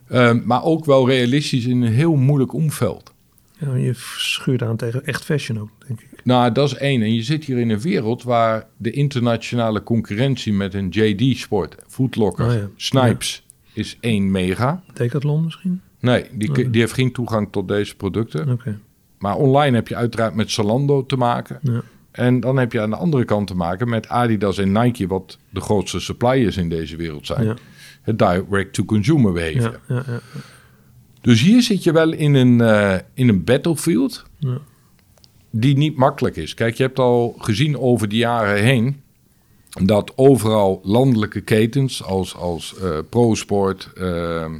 Eh, 0.06 0.32
maar 0.44 0.62
ook 0.62 0.84
wel 0.84 1.08
realistisch 1.08 1.66
in 1.66 1.82
een 1.82 1.92
heel 1.92 2.14
moeilijk 2.14 2.52
omveld. 2.52 3.14
Ja, 3.58 3.74
je 3.74 3.92
schuurt 4.16 4.62
aan 4.62 4.76
tegen 4.76 5.04
echt 5.04 5.24
fashion 5.24 5.60
ook, 5.60 5.70
denk 5.86 6.00
ik. 6.00 6.24
Nou, 6.24 6.52
dat 6.52 6.68
is 6.70 6.74
één. 6.74 7.02
En 7.02 7.14
je 7.14 7.22
zit 7.22 7.44
hier 7.44 7.58
in 7.58 7.70
een 7.70 7.80
wereld 7.80 8.22
waar 8.22 8.66
de 8.76 8.90
internationale 8.90 9.82
concurrentie 9.82 10.52
met 10.52 10.74
een 10.74 10.88
JD 10.88 11.38
Sport, 11.38 11.76
Footlocker, 11.86 12.46
Oh 12.46 12.52
ja. 12.52 12.68
Snipes 12.76 13.46
is 13.72 13.96
één 14.00 14.30
mega. 14.30 14.82
Decathlon 14.94 15.44
misschien? 15.44 15.80
Nee, 16.00 16.24
die, 16.32 16.48
Oké. 16.48 16.70
die 16.70 16.80
heeft 16.80 16.92
geen 16.92 17.12
toegang 17.12 17.48
tot 17.50 17.68
deze 17.68 17.96
producten. 17.96 18.48
Oké. 18.50 18.78
Maar 19.18 19.36
online 19.36 19.76
heb 19.76 19.88
je 19.88 19.96
uiteraard 19.96 20.34
met 20.34 20.50
Zalando 20.50 21.06
te 21.06 21.16
maken. 21.16 21.58
Ja. 21.62 21.82
En 22.10 22.40
dan 22.40 22.56
heb 22.56 22.72
je 22.72 22.80
aan 22.80 22.90
de 22.90 22.96
andere 22.96 23.24
kant 23.24 23.46
te 23.46 23.54
maken 23.54 23.88
met 23.88 24.08
Adidas 24.08 24.58
en 24.58 24.72
Nike, 24.72 25.06
wat 25.06 25.38
de 25.50 25.60
grootste 25.60 26.00
suppliers 26.00 26.56
in 26.56 26.68
deze 26.68 26.96
wereld 26.96 27.26
zijn. 27.26 27.58
Het 28.02 28.18
direct-to-consumer. 28.18 29.54
Ja, 29.54 29.60
ja, 29.88 30.02
ja, 30.06 30.20
Dus 31.26 31.40
hier 31.40 31.62
zit 31.62 31.82
je 31.82 31.92
wel 31.92 32.12
in 32.12 32.34
een, 32.34 32.60
eh, 32.60 32.94
in 33.14 33.28
een 33.28 33.44
battlefield 33.44 34.24
ja. 34.38 34.58
die 35.50 35.76
niet 35.76 35.96
makkelijk 35.96 36.36
is. 36.36 36.54
Kijk, 36.54 36.74
je 36.74 36.82
hebt 36.82 36.98
al 36.98 37.34
gezien 37.38 37.78
over 37.78 38.08
de 38.08 38.16
jaren 38.16 38.62
heen 38.62 39.00
dat 39.82 40.12
overal 40.16 40.80
landelijke 40.82 41.40
ketens 41.40 42.02
als, 42.02 42.34
als 42.34 42.76
eh, 42.76 42.98
ProSport, 43.08 43.90
eh, 43.96 44.52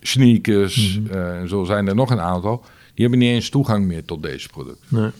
sneakers, 0.00 1.00
en 1.10 1.48
zo 1.48 1.64
zijn 1.64 1.88
er 1.88 1.94
nog 1.94 2.10
een 2.10 2.20
aantal, 2.20 2.64
die 2.94 3.06
hebben 3.06 3.18
niet 3.18 3.34
eens 3.34 3.48
toegang 3.48 3.86
meer 3.86 4.04
tot 4.04 4.22
deze 4.22 4.48
producten. 4.48 4.86
Nee. 4.88 5.10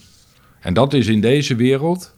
En 0.60 0.74
dat 0.74 0.92
is 0.92 1.06
in 1.06 1.20
deze 1.20 1.54
wereld, 1.54 2.14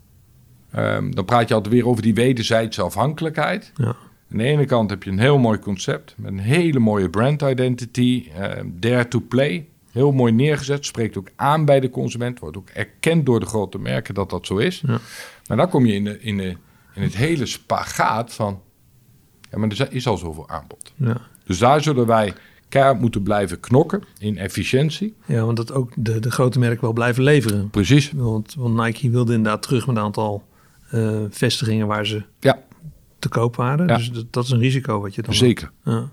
ehm, 0.71 1.11
dan 1.11 1.25
praat 1.25 1.49
je 1.49 1.55
altijd 1.55 1.75
weer 1.75 1.87
over 1.87 2.03
die 2.03 2.15
wederzijdse 2.15 2.83
afhankelijkheid. 2.83 3.73
Ja. 3.77 3.97
Aan 4.31 4.39
de 4.39 4.45
ene 4.45 4.65
kant 4.65 4.91
heb 4.91 5.03
je 5.03 5.11
een 5.11 5.19
heel 5.19 5.39
mooi 5.39 5.59
concept 5.59 6.15
met 6.17 6.33
een 6.33 6.39
hele 6.39 6.79
mooie 6.79 7.11
brand 7.11 7.43
identity, 7.43 8.29
eh, 8.37 8.51
dare 8.67 9.09
to 9.09 9.21
play. 9.29 9.69
Heel 9.91 10.13
mooi 10.13 10.33
neergezet, 10.33 10.87
spreekt 10.87 11.19
ook 11.19 11.29
aan 11.37 11.65
bij 11.65 11.81
de 11.81 11.91
consument, 11.91 12.39
wordt 12.39 12.57
ook 12.57 12.69
erkend 12.69 13.27
door 13.27 13.41
de 13.41 13.47
grote 13.47 13.79
merken 13.79 14.15
dat 14.15 14.31
dat 14.31 14.47
zo 14.47 14.57
is. 14.57 14.83
Ja. 14.87 14.99
Maar 15.47 15.57
dan 15.57 15.69
kom 15.69 15.87
je 15.87 15.95
in, 15.95 16.05
de, 16.05 16.21
in, 16.21 16.37
de, 16.37 16.57
in 16.95 17.03
het 17.03 17.17
hele 17.17 17.47
spagaat 17.47 18.35
van, 18.35 18.61
ja, 19.51 19.59
maar 19.59 19.69
er 19.69 19.93
is 19.93 20.07
al 20.07 20.17
zoveel 20.17 20.49
aanbod. 20.49 20.93
Ja. 20.97 21.21
Dus 21.45 21.59
daar 21.59 21.83
zullen 21.83 22.07
wij 22.07 22.33
keihard 22.69 23.01
moeten 23.01 23.23
blijven 23.23 23.61
knokken 23.61 24.03
in 24.19 24.39
efficiëntie. 24.39 25.15
ja, 25.27 25.45
want 25.45 25.57
dat 25.57 25.73
ook 25.73 25.93
de, 25.97 26.21
de 26.21 26.31
grote 26.31 26.59
merken 26.59 26.81
wel 26.81 26.93
blijven 26.93 27.23
leveren. 27.23 27.71
Precies. 27.71 28.13
Want, 28.13 28.55
want 28.55 28.77
Nike 28.77 29.11
wilde 29.11 29.35
inderdaad 29.35 29.63
terug 29.63 29.87
met 29.87 29.97
een 29.97 30.03
aantal 30.03 30.45
eh, 30.91 31.21
vestigingen 31.31 31.87
waar 31.87 32.07
ze 32.07 32.23
Ja, 32.41 32.63
te 33.25 33.39
koop 33.39 33.57
waren. 33.57 33.87
Ja. 33.87 33.97
Dus 33.97 34.11
dat, 34.11 34.27
dat 34.31 34.45
is 34.45 34.51
een 34.51 34.59
risico 34.59 35.01
wat 35.01 35.15
je 35.15 35.23
dan... 35.23 35.35
zeker. 35.35 35.71
Ja. 35.85 36.09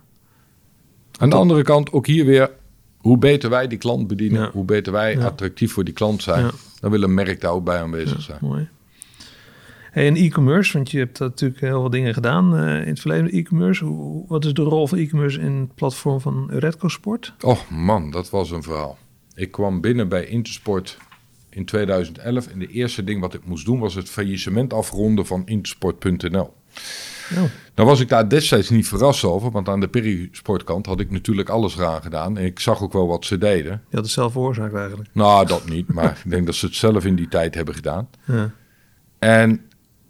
Aan 1.17 1.29
de 1.29 1.35
andere 1.35 1.61
kant 1.61 1.91
ook 1.91 2.07
hier 2.07 2.25
weer, 2.25 2.51
hoe 2.97 3.17
beter 3.17 3.49
wij 3.49 3.67
die 3.67 3.77
klant 3.77 4.07
bedienen, 4.07 4.49
hoe 4.51 4.65
beter 4.65 4.93
wij 4.93 5.25
attractief 5.25 5.71
voor 5.73 5.83
die 5.83 5.93
klant 5.93 6.23
zijn, 6.23 6.51
dan 6.79 6.91
wil 6.91 7.03
een 7.03 7.13
merk 7.13 7.41
daar 7.41 7.51
ook 7.51 7.63
bij 7.63 7.81
aanwezig 7.81 8.21
zijn. 8.21 8.37
Mooi. 8.41 8.69
Hey, 9.91 10.07
en 10.07 10.15
e-commerce, 10.15 10.73
want 10.73 10.91
je 10.91 10.97
hebt 10.97 11.19
natuurlijk 11.19 11.61
heel 11.61 11.79
veel 11.79 11.89
dingen 11.89 12.13
gedaan 12.13 12.57
eh, 12.57 12.81
in 12.81 12.87
het 12.87 12.99
verleden. 12.99 13.31
E-commerce, 13.31 13.85
hoe, 13.85 14.25
wat 14.27 14.45
is 14.45 14.53
de 14.53 14.61
rol 14.61 14.87
van 14.87 14.97
e-commerce 14.97 15.39
in 15.39 15.51
het 15.51 15.75
platform 15.75 16.19
van 16.19 16.49
Redco 16.51 16.87
Sport? 16.87 17.33
Oh 17.41 17.69
man, 17.69 18.11
dat 18.11 18.29
was 18.29 18.51
een 18.51 18.63
verhaal. 18.63 18.97
Ik 19.35 19.51
kwam 19.51 19.81
binnen 19.81 20.09
bij 20.09 20.25
Intersport 20.25 20.97
in 21.49 21.65
2011 21.65 22.47
en 22.47 22.59
de 22.59 22.67
eerste 22.67 23.03
ding 23.03 23.21
wat 23.21 23.33
ik 23.33 23.45
moest 23.45 23.65
doen 23.65 23.79
was 23.79 23.95
het 23.95 24.09
faillissement 24.09 24.73
afronden 24.73 25.25
van 25.25 25.41
Intersport.nl. 25.45 26.53
Oh, 27.31 27.43
Nou 27.75 27.87
was 27.89 27.99
ik 27.99 28.09
daar 28.09 28.29
destijds 28.29 28.69
niet 28.69 28.87
verrast 28.87 29.23
over, 29.23 29.51
want 29.51 29.69
aan 29.69 29.79
de 29.79 29.87
perisportkant 29.87 30.85
had 30.85 30.99
ik 30.99 31.11
natuurlijk 31.11 31.49
alles 31.49 31.77
eraan 31.77 32.01
gedaan. 32.01 32.37
En 32.37 32.45
ik 32.45 32.59
zag 32.59 32.81
ook 32.81 32.93
wel 32.93 33.07
wat 33.07 33.25
ze 33.25 33.37
deden. 33.37 33.71
je 33.89 33.95
had 33.95 34.03
het 34.03 34.13
zelf 34.13 34.31
veroorzaakt 34.31 34.73
eigenlijk. 34.73 35.09
Nou, 35.13 35.45
dat 35.45 35.69
niet, 35.69 35.93
maar 35.93 36.19
ik 36.23 36.31
denk 36.31 36.45
dat 36.45 36.55
ze 36.55 36.65
het 36.65 36.75
zelf 36.75 37.05
in 37.05 37.15
die 37.15 37.27
tijd 37.27 37.55
hebben 37.55 37.75
gedaan. 37.75 38.09
Ja. 38.25 38.51
En 39.19 39.61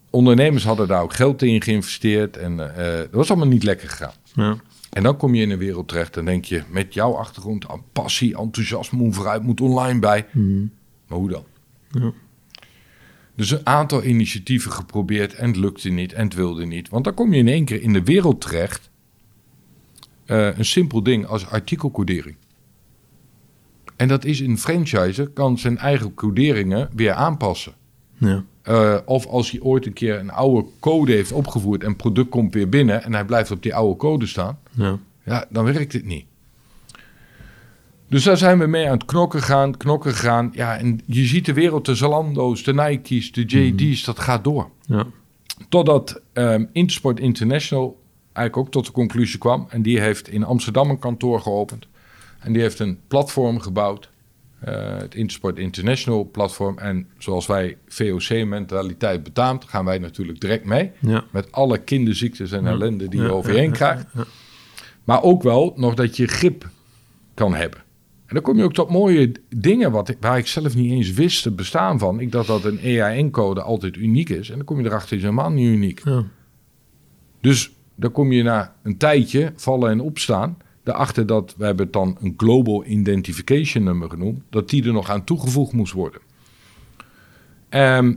ondernemers 0.10 0.64
hadden 0.64 0.88
daar 0.88 1.02
ook 1.02 1.14
geld 1.14 1.42
in 1.42 1.62
geïnvesteerd 1.62 2.38
en 2.38 2.76
eh 2.78 2.98
dat 2.98 3.12
was 3.12 3.30
allemaal 3.30 3.48
niet 3.48 3.64
lekker 3.64 3.90
gegaan. 3.90 4.14
Ja. 4.34 4.58
En 4.90 5.04
dan 5.04 5.18
kom 5.18 5.36
je 5.36 5.42
in 5.42 5.52
een 5.52 5.58
wereld 5.58 5.88
terecht 5.88 6.18
en 6.18 6.26
denk 6.26 6.46
je, 6.46 6.64
met 6.70 6.94
jouw 6.94 7.14
achtergrond, 7.14 7.68
aan 7.68 7.84
passie, 7.94 8.38
enthousiasme, 8.38 9.14
vooruit 9.14 9.44
moet 9.44 9.62
online 9.62 10.00
bij. 10.00 10.26
Mhm. 10.32 10.66
Maar 11.08 11.18
hoe 11.18 11.30
dan? 11.30 11.44
Ja. 11.92 12.12
Dus 13.42 13.52
een 13.52 13.66
aantal 13.68 14.04
initiatieven 14.04 14.72
geprobeerd 14.72 15.34
en 15.34 15.48
het 15.48 15.56
lukte 15.58 15.90
niet 15.90 16.14
en 16.14 16.24
het 16.24 16.34
wilde 16.34 16.66
niet. 16.66 16.90
Want 16.90 17.04
dan 17.04 17.14
kom 17.14 17.34
je 17.34 17.40
in 17.40 17.48
één 17.48 17.66
keer 17.66 17.82
in 17.82 17.94
de 17.94 18.04
wereld 18.04 18.42
terecht. 18.42 18.90
eh, 20.26 20.58
een 20.58 20.66
simpel 20.66 21.04
ding 21.04 21.26
als 21.26 21.48
artikelcodering. 21.48 22.36
En 23.96 24.08
dat 24.08 24.26
is 24.26 24.40
een 24.40 24.58
franchiser, 24.58 25.28
kan 25.30 25.58
zijn 25.58 25.78
eigen 25.78 26.14
coderingen 26.14 26.90
weer 26.96 27.12
aanpassen. 27.14 27.74
Ja. 28.18 28.44
Eh, 28.62 28.98
of 29.06 29.26
als 29.26 29.52
hij 29.52 29.62
ooit 29.62 29.86
een 29.86 29.94
keer 29.94 30.20
een 30.20 30.32
oude 30.32 30.68
code 30.80 31.12
heeft 31.12 31.32
opgevoerd 31.32 31.82
en 31.84 31.88
het 31.88 31.98
product 31.98 32.30
komt 32.30 32.54
weer 32.54 32.70
binnen 32.70 33.04
en 33.04 33.14
hij 33.14 33.26
blijft 33.26 33.52
op 33.52 33.64
die 33.64 33.76
oude 33.76 33.96
code 33.96 34.26
staan, 34.26 34.60
Ja. 34.72 35.00
ja, 35.26 35.46
dan 35.50 35.66
werkt 35.66 35.94
het 35.94 36.06
niet. 36.06 36.26
Dus 38.12 38.24
daar 38.24 38.38
zijn 38.38 38.60
we 38.60 38.66
mee 38.68 38.86
aan 38.86 38.92
het 38.94 39.06
knokken 39.06 39.42
gaan, 39.42 39.78
knokken 39.78 40.14
gaan. 40.14 40.50
Ja, 40.54 40.78
en 40.78 41.00
je 41.06 41.26
ziet 41.26 41.46
de 41.46 41.54
wereld, 41.54 41.86
de 41.86 41.96
Zalando's, 41.96 42.64
de 42.64 42.74
Nike's, 42.74 43.32
de 43.32 43.42
JD's, 43.46 44.04
dat 44.04 44.20
gaat 44.20 44.44
door. 44.44 44.70
Ja. 44.86 45.06
Totdat 45.70 46.22
ehm 46.34 46.66
Intersport 46.72 47.20
International 47.20 48.02
eigenlijk 48.34 48.68
ook 48.68 48.72
tot 48.74 48.86
de 48.86 48.92
conclusie 48.92 49.40
kwam. 49.40 49.66
En 49.70 49.82
die 49.82 50.00
heeft 50.00 50.28
in 50.30 50.44
Amsterdam 50.44 50.90
een 50.90 51.00
kantoor 51.00 51.42
geopend. 51.42 51.88
En 52.40 52.54
die 52.54 52.62
heeft 52.62 52.80
een 52.80 53.00
platform 53.08 53.60
gebouwd. 53.60 54.10
eh, 54.60 54.98
het 54.98 55.16
Intersport 55.16 55.58
International 55.58 56.30
platform. 56.32 56.78
En 56.78 57.08
zoals 57.18 57.46
wij 57.48 57.78
VOC-mentaliteit 57.88 59.24
betaamt, 59.24 59.66
gaan 59.66 59.86
wij 59.86 59.98
natuurlijk 59.98 60.42
direct 60.42 60.66
mee. 60.66 60.92
Ja. 61.00 61.24
Met 61.32 61.52
alle 61.52 61.78
kinderziektes 61.78 62.52
en 62.52 62.68
ellende 62.68 63.08
die 63.08 63.20
je 63.22 63.26
Ja, 63.26 63.32
over 63.32 63.50
je 63.50 63.56
ja, 63.56 63.62
heen 63.62 63.70
ja, 63.70 63.76
krijgt. 63.76 64.06
Maar 65.04 65.24
ook 65.24 65.44
wel 65.44 65.74
nog 65.76 65.94
dat 65.94 66.18
je 66.18 66.28
grip 66.28 66.70
kan 67.34 67.56
hebben. 67.56 67.84
En 68.32 68.38
dan 68.38 68.46
kom 68.46 68.58
je 68.58 68.64
ook 68.64 68.74
tot 68.74 68.90
mooie 68.90 69.32
dingen 69.56 69.92
wat 69.92 70.16
waar 70.20 70.38
ik 70.38 70.48
zelf 70.48 70.76
niet 70.76 70.92
eens 70.92 71.14
wist 71.14 71.44
te 71.44 71.52
bestaan 71.52 72.00
van. 72.00 72.20
Ik 72.20 72.32
dacht 72.32 72.48
dat 72.48 72.64
een 72.64 72.80
EIN-code 72.80 73.62
altijd 73.62 73.96
uniek 73.96 74.30
is. 74.30 74.50
En 74.50 74.56
dan 74.56 74.66
kom 74.66 74.80
je 74.80 74.86
erachter, 74.86 75.16
is 75.18 75.24
helemaal 75.24 75.50
niet 75.50 75.68
uniek. 75.68 76.02
Ja. 76.04 76.24
Dus 77.42 77.72
dan 77.96 78.12
kom 78.12 78.32
je 78.32 78.44
na 78.44 78.76
een 78.84 78.98
tijdje 78.98 79.54
vallen 79.56 79.90
en 79.90 80.00
opstaan. 80.00 80.58
Daarachter 80.84 81.26
dat, 81.26 81.56
we 81.58 81.66
hebben 81.66 81.84
het 81.84 81.94
dan 81.94 82.18
een 82.22 82.34
Global 82.38 82.86
Identification 82.86 83.84
Number 83.84 84.10
genoemd. 84.10 84.42
Dat 84.50 84.70
die 84.70 84.86
er 84.86 84.94
nog 84.94 85.10
aan 85.10 85.24
toegevoegd 85.24 85.74
moest 85.74 85.94
worden. 85.94 86.22
Ehm, 87.70 88.14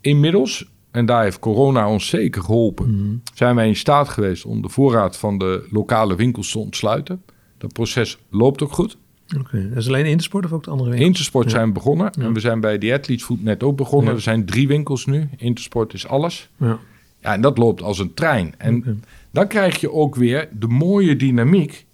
inmiddels, 0.00 0.70
en 0.90 1.06
daar 1.06 1.22
heeft 1.22 1.38
corona 1.38 1.88
ons 1.88 2.08
zeker 2.08 2.42
geholpen, 2.42 3.22
zijn 3.34 3.54
wij 3.54 3.66
in 3.66 3.76
staat 3.76 4.08
geweest 4.08 4.44
om 4.44 4.62
de 4.62 4.68
voorraad 4.68 5.16
van 5.16 5.38
de 5.38 5.66
lokale 5.70 6.16
winkels 6.16 6.50
te 6.50 6.58
ontsluiten. 6.58 7.22
Dat 7.58 7.72
proces 7.72 8.18
loopt 8.30 8.62
ook 8.62 8.72
goed. 8.72 8.98
Oké, 9.38 9.68
Dat 9.68 9.78
is 9.78 9.88
alleen 9.88 10.06
Intersport 10.06 10.44
of 10.44 10.52
ook 10.52 10.64
de 10.64 10.70
andere 10.70 10.88
winkels? 10.88 11.08
Intersport 11.08 11.44
Ja. 11.44 11.50
zijn 11.50 11.66
we 11.66 11.72
begonnen. 11.72 12.12
En 12.12 12.32
we 12.32 12.40
zijn 12.40 12.60
bij 12.60 12.78
The 12.78 12.92
Athletes 12.92 13.24
Food 13.24 13.42
net 13.42 13.62
ook 13.62 13.76
begonnen. 13.76 14.14
Er 14.14 14.20
zijn 14.20 14.44
drie 14.46 14.68
winkels 14.68 15.06
nu. 15.06 15.28
Intersport 15.36 15.94
is 15.94 16.06
alles. 16.06 16.48
Ja. 16.56 16.78
Ja, 17.22 17.32
en 17.34 17.40
dat 17.40 17.58
loopt 17.58 17.82
als 17.82 17.98
een 17.98 18.14
trein. 18.14 18.54
En 18.58 19.02
dan 19.30 19.46
krijg 19.48 19.80
je 19.80 19.92
ook 19.92 20.14
weer 20.14 20.48
de 20.58 20.66
mooie 20.66 21.16
dynamiek. 21.16 21.86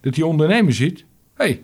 Dat 0.00 0.14
die 0.14 0.26
ondernemer 0.26 0.72
ziet. 0.72 1.04
hey, 1.34 1.62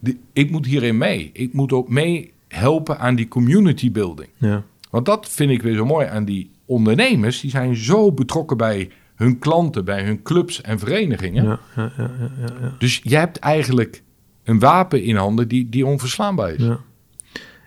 die- 0.00 0.18
ik 0.32 0.50
moet 0.50 0.66
hierin 0.66 0.98
mee. 0.98 1.30
Ik 1.32 1.52
moet 1.52 1.72
ook 1.72 1.88
mee 1.88 2.32
helpen 2.48 2.98
aan 2.98 3.14
die 3.14 3.28
community 3.28 3.92
building. 3.92 4.28
Ja. 4.36 4.62
Want 4.90 5.06
dat 5.06 5.28
vind 5.28 5.50
ik 5.50 5.62
weer 5.62 5.74
zo 5.74 5.84
mooi 5.86 6.06
aan 6.06 6.24
die 6.24 6.50
ondernemers. 6.64 7.40
Die 7.40 7.50
zijn 7.50 7.76
zo 7.76 8.12
betrokken 8.12 8.56
bij 8.56 8.90
hun 9.14 9.38
klanten, 9.38 9.84
bij 9.84 10.04
hun 10.04 10.22
clubs 10.22 10.60
en 10.60 10.78
verenigingen. 10.78 11.44
Ja, 11.44 11.58
ja, 11.76 11.92
ja, 11.96 12.10
ja, 12.18 12.30
ja, 12.40 12.52
ja. 12.60 12.74
Dus 12.78 13.00
je 13.02 13.16
hebt 13.16 13.38
eigenlijk 13.38 14.02
een 14.44 14.58
wapen 14.58 15.02
in 15.02 15.16
handen 15.16 15.48
die, 15.48 15.68
die 15.68 15.86
onverslaanbaar 15.86 16.52
is. 16.52 16.62
Ja. 16.62 16.78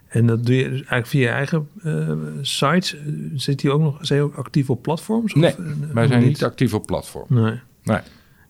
En 0.08 0.26
dat 0.28 0.46
doe 0.46 0.56
je 0.56 0.64
dus 0.64 0.78
eigenlijk 0.80 1.08
via 1.08 1.22
je 1.22 1.28
eigen 1.28 1.68
eh, 1.84 2.12
sites. 2.42 2.96
Zit 3.36 3.60
die 3.60 3.72
ook 3.72 3.82
nog, 3.82 3.98
zijn 4.02 4.22
ook 4.22 4.36
actief 4.36 4.70
op 4.70 4.82
platforms? 4.82 5.34
Nee, 5.34 5.52
Of, 5.52 5.60
eh, 5.60 5.66
Wij 5.94 6.08
zijn 6.08 6.20
niet? 6.20 6.28
niet 6.28 6.44
actief 6.44 6.74
op 6.74 6.86
platform. 6.86 7.26
Nee. 7.30 7.60
Nee. 7.84 8.00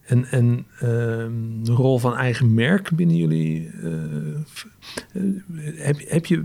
En, 0.04 0.24
en 0.30 0.66
ehm, 0.80 1.30
de 1.62 1.72
rol 1.72 1.98
van 1.98 2.16
eigen 2.16 2.54
merk 2.54 2.90
binnen 2.90 3.16
jullie. 3.16 3.70
eh, 3.82 5.20
heb, 5.76 5.96
heb 6.08 6.26
je 6.26 6.44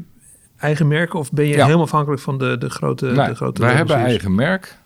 eigen 0.57 0.87
merken 0.87 1.19
of 1.19 1.31
ben 1.31 1.45
je 1.45 1.53
helemaal 1.53 1.81
afhankelijk 1.81 2.21
van 2.21 2.37
de, 2.37 2.57
de 2.57 2.69
grote, 2.69 3.05
Nee, 3.05 3.27
de 3.27 3.35
grote 3.35 3.61
wij 3.61 3.73
hebben 3.73 3.95
eigen 3.95 4.35
merk. 4.35 4.77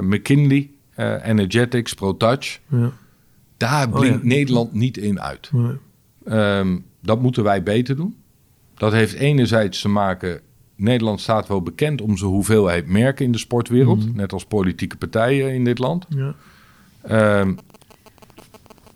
McKinley, 0.00 0.70
eh, 0.96 1.26
Energetics, 1.28 1.94
ProTouch. 1.94 2.58
Ja. 2.68 2.90
Daar 3.56 3.86
Oh, 3.86 3.92
blinkt 3.94 4.22
ja. 4.22 4.26
Nederland 4.28 4.72
niet 4.72 4.96
in 4.96 5.20
uit. 5.20 5.50
Nee. 5.52 5.76
Ehm, 6.24 6.78
dat 7.02 7.20
moeten 7.22 7.42
wij 7.42 7.62
beter 7.62 7.96
doen. 7.96 8.16
Dat 8.74 8.92
heeft 8.92 9.12
enerzijds 9.14 9.80
te 9.80 9.88
maken... 9.88 10.40
Nederland 10.78 11.20
staat 11.20 11.48
wel 11.48 11.62
bekend 11.62 12.00
om 12.00 12.16
zijn 12.16 12.30
hoeveelheid 12.30 12.86
merken 12.86 13.24
in 13.24 13.32
de 13.32 13.38
sportwereld. 13.38 14.06
Mhm. 14.06 14.16
Net 14.16 14.32
als 14.32 14.44
politieke 14.44 14.96
partijen 14.96 15.54
in 15.54 15.64
dit 15.64 15.78
land. 15.78 16.06
Ja. 16.08 16.34
Ehm, 17.02 17.54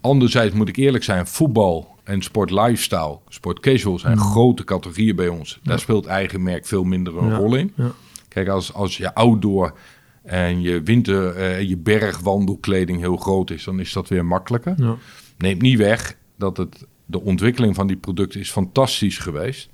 anderzijds 0.01 0.55
moet 0.55 0.69
ik 0.69 0.77
eerlijk 0.77 1.05
zijn, 1.05 1.27
voetbal 1.27 1.97
en 2.05 2.23
sport 2.23 2.51
lifestyle, 2.51 3.19
sport 3.29 3.61
casual 3.61 3.99
zijn 3.99 4.17
Mhm. 4.19 4.27
grote 4.27 4.65
categorieën 4.65 5.17
bij 5.17 5.29
ons. 5.29 5.61
Daar 5.63 5.79
speelt 5.79 6.07
eigen 6.07 6.43
merk 6.43 6.67
veel 6.67 6.85
minder 6.85 7.17
een 7.19 7.35
rol 7.37 7.55
in. 7.55 7.73
Ja. 7.77 7.91
Kijk, 8.29 8.49
als, 8.49 8.75
als 8.75 8.97
je 8.97 9.15
outdoor 9.15 9.79
en 10.23 10.61
je 10.61 10.83
winter, 10.83 11.35
eh, 11.37 11.61
je 11.63 11.77
bergwandelkleding 11.77 12.99
heel 12.99 13.17
groot 13.17 13.51
is, 13.51 13.65
dan 13.65 13.81
is 13.81 13.93
dat 13.93 14.09
weer 14.09 14.25
makkelijker. 14.25 14.75
Ja. 14.77 14.97
Neemt 15.39 15.63
niet 15.63 15.79
weg 15.79 16.17
dat 16.39 16.57
het, 16.57 16.87
de 17.07 17.21
ontwikkeling 17.21 17.75
van 17.75 17.87
die 17.87 17.97
producten 17.97 18.41
is 18.41 18.51
fantastisch 18.51 19.19
geweest. 19.19 19.71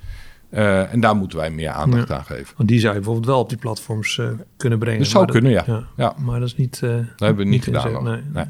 Eh, 0.51 0.93
en 0.93 1.01
daar 1.01 1.17
moeten 1.17 1.39
wij 1.39 1.51
meer 1.51 1.71
aandacht 1.71 2.09
Ja. 2.09 2.17
aan 2.17 2.25
geven. 2.25 2.55
Want 2.57 2.69
die 2.69 2.79
zou 2.79 2.93
je 2.93 2.99
bijvoorbeeld 2.99 3.27
wel 3.27 3.41
op 3.41 3.49
die 3.49 3.59
platforms 3.59 4.19
eh, 4.19 4.29
kunnen 4.57 4.79
brengen. 4.79 4.99
Dat 4.99 5.09
zou 5.09 5.27
kunnen, 5.27 5.51
ja. 5.53 5.87
Ja. 5.97 6.15
Maar 6.19 6.41
dat 6.41 6.49
is 6.49 6.57
niet... 6.57 6.81
Dat 6.81 7.05
hebben 7.19 7.45
we 7.45 7.51
niet 7.51 7.65
gedaan. 7.65 8.05
nee. 8.05 8.21
Nee. 8.33 8.45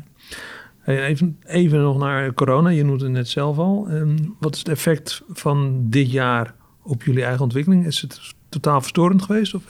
Hey, 0.80 1.04
even, 1.04 1.38
even 1.44 1.80
nog 1.80 1.98
naar 1.98 2.34
corona. 2.34 2.68
Je 2.68 2.84
noemde 2.84 3.04
het 3.04 3.12
net 3.12 3.28
zelf 3.28 3.58
al. 3.58 3.86
Ehm, 3.90 4.16
wat 4.40 4.52
is 4.54 4.58
het 4.58 4.68
effect 4.68 5.22
van 5.28 5.86
dit 5.88 6.10
jaar 6.10 6.54
op 6.82 7.02
jullie 7.02 7.24
eigen 7.24 7.42
ontwikkeling? 7.42 7.86
Is 7.86 8.00
het 8.00 8.20
totaal 8.60 8.80
verstorend 8.80 9.22
geweest? 9.22 9.54
Of 9.54 9.62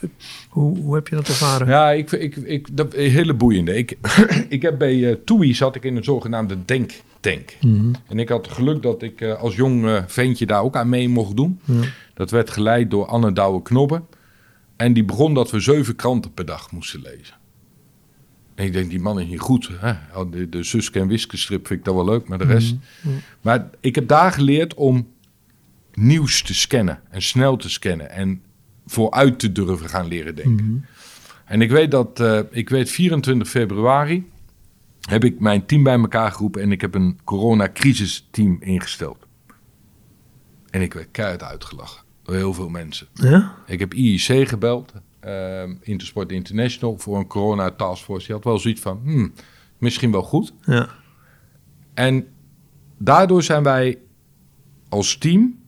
hoe, 0.49 0.77
hoe 0.77 0.95
heb 0.95 1.07
je 1.07 1.15
dat 1.15 1.27
ervaren? 1.27 1.67
Ja, 1.67 1.91
ik, 1.91 2.11
ik, 2.11 2.35
ik, 2.35 2.77
dat 2.77 2.93
hele 2.93 3.33
boeiende. 3.33 3.75
Ik, 3.75 3.97
ik 4.49 4.61
heb 4.61 4.77
bij 4.77 5.09
eh 5.09 5.15
TUI 5.25 5.53
zat 5.53 5.75
ik 5.75 5.83
in 5.83 5.95
een 5.95 6.03
zogenaamde 6.03 6.65
denktank. 6.65 7.57
Mhm. 7.61 7.93
En 8.07 8.19
ik 8.19 8.29
had 8.29 8.47
geluk 8.47 8.81
dat 8.81 9.01
ik 9.01 9.21
eh, 9.21 9.41
als 9.41 9.55
jong 9.55 9.85
eh, 9.85 10.03
ventje 10.07 10.45
daar 10.45 10.61
ook 10.61 10.75
aan 10.75 10.89
mee 10.89 11.09
mocht 11.09 11.35
doen. 11.35 11.59
Ja. 11.65 11.81
Dat 12.13 12.31
werd 12.31 12.49
geleid 12.49 12.91
door 12.91 13.05
Anne 13.05 13.33
Douwe 13.33 13.61
Knobbe. 13.61 14.01
En 14.75 14.93
die 14.93 15.03
begon 15.03 15.33
dat 15.33 15.51
we 15.51 15.59
zeven 15.59 15.95
kranten 15.95 16.33
per 16.33 16.45
dag 16.45 16.71
moesten 16.71 17.01
lezen. 17.01 17.35
En 18.55 18.65
ik 18.65 18.73
denk, 18.73 18.89
die 18.89 18.99
man 18.99 19.19
is 19.19 19.27
niet 19.27 19.39
goed. 19.39 19.69
Hè? 19.79 20.19
Oh, 20.19 20.31
De, 20.31 20.49
de 20.49 20.63
Suske 20.63 20.99
en 20.99 21.07
Wiske 21.07 21.37
strip 21.37 21.67
vind 21.67 21.79
ik 21.79 21.85
dat 21.85 21.95
wel 21.95 22.05
leuk, 22.05 22.27
maar 22.27 22.37
de 22.37 22.45
rest... 22.45 22.75
Mhm. 23.01 23.13
Maar 23.41 23.69
ik 23.79 23.95
heb 23.95 24.07
daar 24.07 24.31
geleerd 24.31 24.73
om 24.73 25.07
nieuws 25.93 26.41
te 26.41 26.53
scannen 26.53 26.99
en 27.09 27.21
snel 27.21 27.57
te 27.57 27.69
scannen 27.69 28.09
en 28.09 28.41
vooruit 28.87 29.39
te 29.39 29.51
durven 29.51 29.89
gaan 29.89 30.07
leren 30.07 30.35
denken. 30.35 30.65
Mhm. 30.65 30.77
En 31.45 31.61
ik 31.61 31.71
weet 31.71 31.91
dat, 31.91 32.19
eh, 32.19 32.39
ik 32.51 32.69
weet 32.69 32.89
24 32.89 33.49
februari 33.49 34.29
heb 35.09 35.23
ik 35.23 35.39
mijn 35.39 35.65
team 35.65 35.83
bij 35.83 35.99
elkaar 35.99 36.31
geroepen 36.31 36.61
en 36.61 36.71
ik 36.71 36.81
heb 36.81 36.95
een 36.95 37.19
coronacrisisteam 37.23 38.57
ingesteld. 38.59 39.25
En 40.69 40.81
ik 40.81 40.93
werd 40.93 41.07
keihard 41.11 41.43
uitgelachen 41.43 42.03
door 42.23 42.35
heel 42.35 42.53
veel 42.53 42.69
mensen. 42.69 43.07
Ja? 43.13 43.55
Ik 43.65 43.79
heb 43.79 43.93
IIC 43.93 44.47
gebeld, 44.47 44.93
ehm, 45.19 45.75
Intersport 45.81 46.31
International, 46.31 46.97
voor 46.97 47.17
een 47.17 47.27
corona 47.27 47.71
taskforce. 47.71 48.25
Die 48.25 48.35
had 48.35 48.43
wel 48.43 48.59
zoiets 48.59 48.81
van, 48.81 48.99
hmm, 49.03 49.33
misschien 49.77 50.11
wel 50.11 50.23
goed. 50.23 50.53
Ja. 50.61 50.89
En 51.93 52.27
daardoor 52.97 53.43
zijn 53.43 53.63
wij 53.63 53.97
als 54.89 55.17
team 55.17 55.59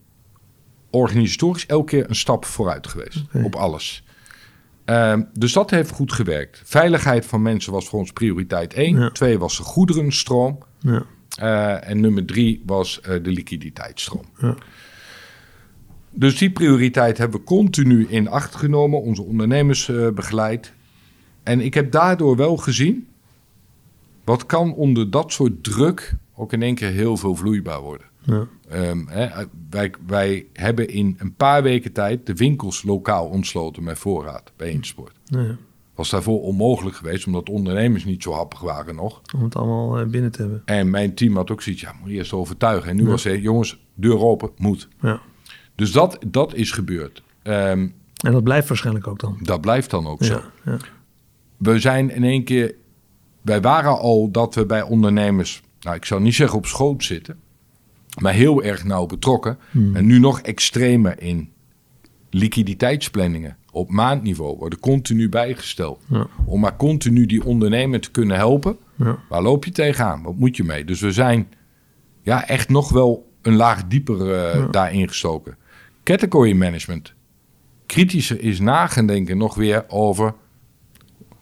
organisatorisch 0.90 1.66
elke 1.66 1.86
keer 1.86 2.10
een 2.10 2.16
stap 2.16 2.46
vooruit 2.46 2.88
geweest 2.88 3.24
op 3.44 3.56
alles. 3.56 4.04
Ehm, 4.86 5.22
dus 5.34 5.54
dat 5.54 5.70
heeft 5.70 5.92
goed 5.92 6.14
gewerkt. 6.14 6.62
Veiligheid 6.66 7.26
van 7.26 7.42
mensen 7.42 7.72
was 7.72 7.88
voor 7.88 8.00
ons 8.00 8.12
prioriteit 8.12 8.74
één. 8.74 9.00
Ja. 9.00 9.10
Twee 9.10 9.40
was 9.40 9.58
de 9.58 9.64
goederenstroom. 9.64 10.58
Ja. 10.80 11.06
Eh, 11.40 11.90
en 11.90 12.00
nummer 12.00 12.26
drie 12.26 12.64
was 12.66 13.02
eh, 13.02 13.24
de 13.24 13.32
liquiditeitsstroom. 13.32 14.26
Ja. 14.38 14.56
Dus 16.12 16.38
die 16.38 16.52
prioriteit 16.52 17.18
hebben 17.18 17.40
we 17.40 17.46
continu 17.46 18.08
in 18.08 18.28
acht 18.28 18.56
genomen, 18.56 19.02
onze 19.02 19.22
ondernemers 19.22 19.90
eh, 19.90 20.10
begeleid. 20.10 20.74
En 21.44 21.62
ik 21.62 21.74
heb 21.74 21.92
daardoor 21.92 22.36
wel 22.36 22.58
gezien, 22.58 23.08
wat 24.24 24.46
kan 24.46 24.74
onder 24.74 25.10
dat 25.10 25.32
soort 25.32 25.64
druk 25.64 26.16
ook 26.40 26.54
in 26.54 26.62
één 26.62 26.76
keer 26.76 26.90
heel 26.90 27.18
veel 27.18 27.36
vloeibaar 27.36 27.82
worden. 27.82 28.08
Ja. 28.22 28.48
Ehm, 28.70 29.06
hè, 29.08 29.28
wij, 29.70 29.92
wij 30.08 30.46
hebben 30.54 30.88
in 30.90 31.16
een 31.20 31.34
paar 31.36 31.64
weken 31.64 31.92
tijd 31.92 32.26
de 32.26 32.34
winkels 32.34 32.84
lokaal 32.84 33.26
ontsloten 33.28 33.84
met 33.84 33.98
voorraad 34.00 34.52
bij 34.56 34.70
Intersport. 34.70 35.12
Ja. 35.26 35.56
Was 35.96 36.10
daarvoor 36.10 36.42
onmogelijk 36.42 36.96
geweest, 36.96 37.26
omdat 37.26 37.50
ondernemers 37.50 38.06
niet 38.06 38.24
zo 38.24 38.32
happig 38.32 38.60
waren 38.60 38.96
nog. 38.96 39.22
Om 39.36 39.44
het 39.44 39.56
allemaal 39.56 40.00
eh, 40.00 40.06
binnen 40.08 40.32
te 40.32 40.42
hebben. 40.42 40.62
En 40.66 40.90
mijn 40.90 41.14
team 41.14 41.36
had 41.36 41.52
ook 41.52 41.62
zoiets, 41.62 41.82
ja, 41.82 41.94
moet 42.02 42.10
je 42.10 42.16
eerst 42.16 42.34
overtuigen. 42.34 42.90
En 42.90 42.96
nu 42.96 43.04
Ja. 43.04 43.10
was 43.10 43.24
het, 43.24 43.42
jongens, 43.42 43.80
deur 43.94 44.20
open, 44.20 44.50
moet. 44.58 44.88
Ja. 45.02 45.22
Dus 45.76 45.92
dat, 45.92 46.18
dat 46.28 46.54
is 46.54 46.72
gebeurd. 46.72 47.24
Ehm, 47.42 47.88
En 48.24 48.32
dat 48.32 48.44
blijft 48.44 48.68
waarschijnlijk 48.68 49.08
ook 49.08 49.20
dan. 49.20 49.38
dat 49.42 49.62
blijft 49.62 49.90
dan 49.90 50.08
ook 50.08 50.24
zo. 50.24 50.42
We 51.58 51.80
zijn 51.80 52.10
in 52.12 52.24
één 52.24 52.44
keer, 52.44 52.76
wij 53.42 53.62
waren 53.62 53.98
al 54.00 54.32
dat 54.32 54.56
we 54.56 54.66
bij 54.66 54.82
ondernemers, 54.82 55.62
nou 55.82 55.96
ik 55.96 56.06
zou 56.06 56.22
niet 56.22 56.36
zeggen 56.36 56.58
op 56.58 56.66
schoot 56.66 57.04
zitten, 57.04 57.40
maar 58.22 58.34
heel 58.34 58.64
erg 58.64 58.84
nauw 58.84 59.06
betrokken. 59.06 59.58
Hmm. 59.72 59.96
En 59.96 60.06
nu 60.06 60.20
nog 60.20 60.42
extremer 60.42 61.22
in 61.22 61.52
liquiditeitsplanningen 62.30 63.58
op 63.72 63.90
maandniveau 63.90 64.58
worden 64.58 64.80
continu 64.80 65.30
bijgesteld. 65.30 66.02
Ja. 66.10 66.28
Om 66.46 66.60
maar 66.60 66.76
continu 66.78 67.26
die 67.26 67.46
ondernemer 67.46 68.00
te 68.00 68.12
kunnen 68.12 68.38
helpen. 68.38 68.78
Ja. 68.96 69.20
Waar 69.30 69.42
loop 69.42 69.66
je 69.66 69.72
tegenaan? 69.72 70.24
Wat 70.24 70.36
moet 70.36 70.58
je 70.58 70.64
mee? 70.64 70.86
Dus 70.86 71.02
we 71.02 71.12
zijn 71.12 71.48
ja, 72.22 72.48
echt 72.48 72.70
nog 72.70 72.90
wel 72.92 73.32
een 73.42 73.56
laag 73.56 73.88
dieper 73.88 74.26
Ja. 74.58 74.68
daarin 74.68 75.08
gestoken. 75.08 75.58
Category 76.04 76.54
management. 76.54 77.14
Kritischer 77.86 78.42
is 78.42 78.60
nagaan 78.60 79.08
denken 79.08 79.38
nog 79.38 79.56
weer 79.56 79.86
over... 79.88 80.34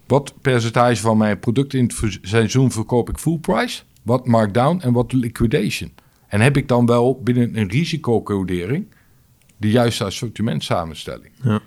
wat 0.07 0.33
percentage 0.41 1.01
van 1.01 1.17
mijn 1.17 1.39
product 1.39 1.73
in 1.73 1.83
het 1.83 2.19
seizoen 2.21 2.71
verkoop 2.71 3.09
ik 3.09 3.17
full 3.17 3.37
price? 3.37 3.83
Wat 4.07 4.27
markdown 4.27 4.79
en 4.81 4.93
wat 4.93 5.13
liquidation? 5.13 5.91
En 6.27 6.41
heb 6.41 6.57
ik 6.57 6.67
dan 6.67 6.85
wel 6.85 7.21
binnen 7.23 7.57
een 7.57 7.67
risicocodering... 7.69 8.87
de 9.57 9.69
juiste 9.69 10.03
assortimentsamenstelling? 10.03 11.31
Ja. 11.43 11.59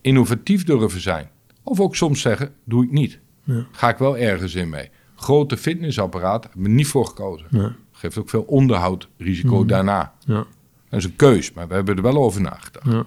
Innovatief 0.00 0.64
durven 0.64 1.00
zijn. 1.00 1.30
Of 1.62 1.80
ook 1.80 1.96
soms 1.96 2.20
zeggen, 2.20 2.52
doe 2.64 2.84
ik 2.84 2.90
niet. 2.90 3.18
Ja. 3.44 3.66
Ga 3.72 3.88
ik 3.88 3.96
wel 3.98 4.16
ergens 4.18 4.54
in 4.54 4.68
mee. 4.68 4.90
Grote 5.14 5.56
fitnessapparaat, 5.56 6.44
hebben 6.44 6.62
we 6.62 6.68
niet 6.68 6.86
voor 6.86 7.06
gekozen. 7.06 7.46
Ja. 7.50 7.74
Geeft 7.92 8.18
ook 8.18 8.28
veel 8.30 8.42
onderhoudrisico 8.42 9.58
Mhm. 9.58 9.66
daarna. 9.66 10.14
Ja. 10.26 10.44
Dat 10.88 10.98
is 11.00 11.04
een 11.04 11.16
keus, 11.16 11.52
maar 11.52 11.68
we 11.68 11.74
hebben 11.74 11.96
er 11.96 12.02
wel 12.02 12.16
over 12.16 12.40
nagedacht. 12.40 12.86
Ja. 12.90 13.04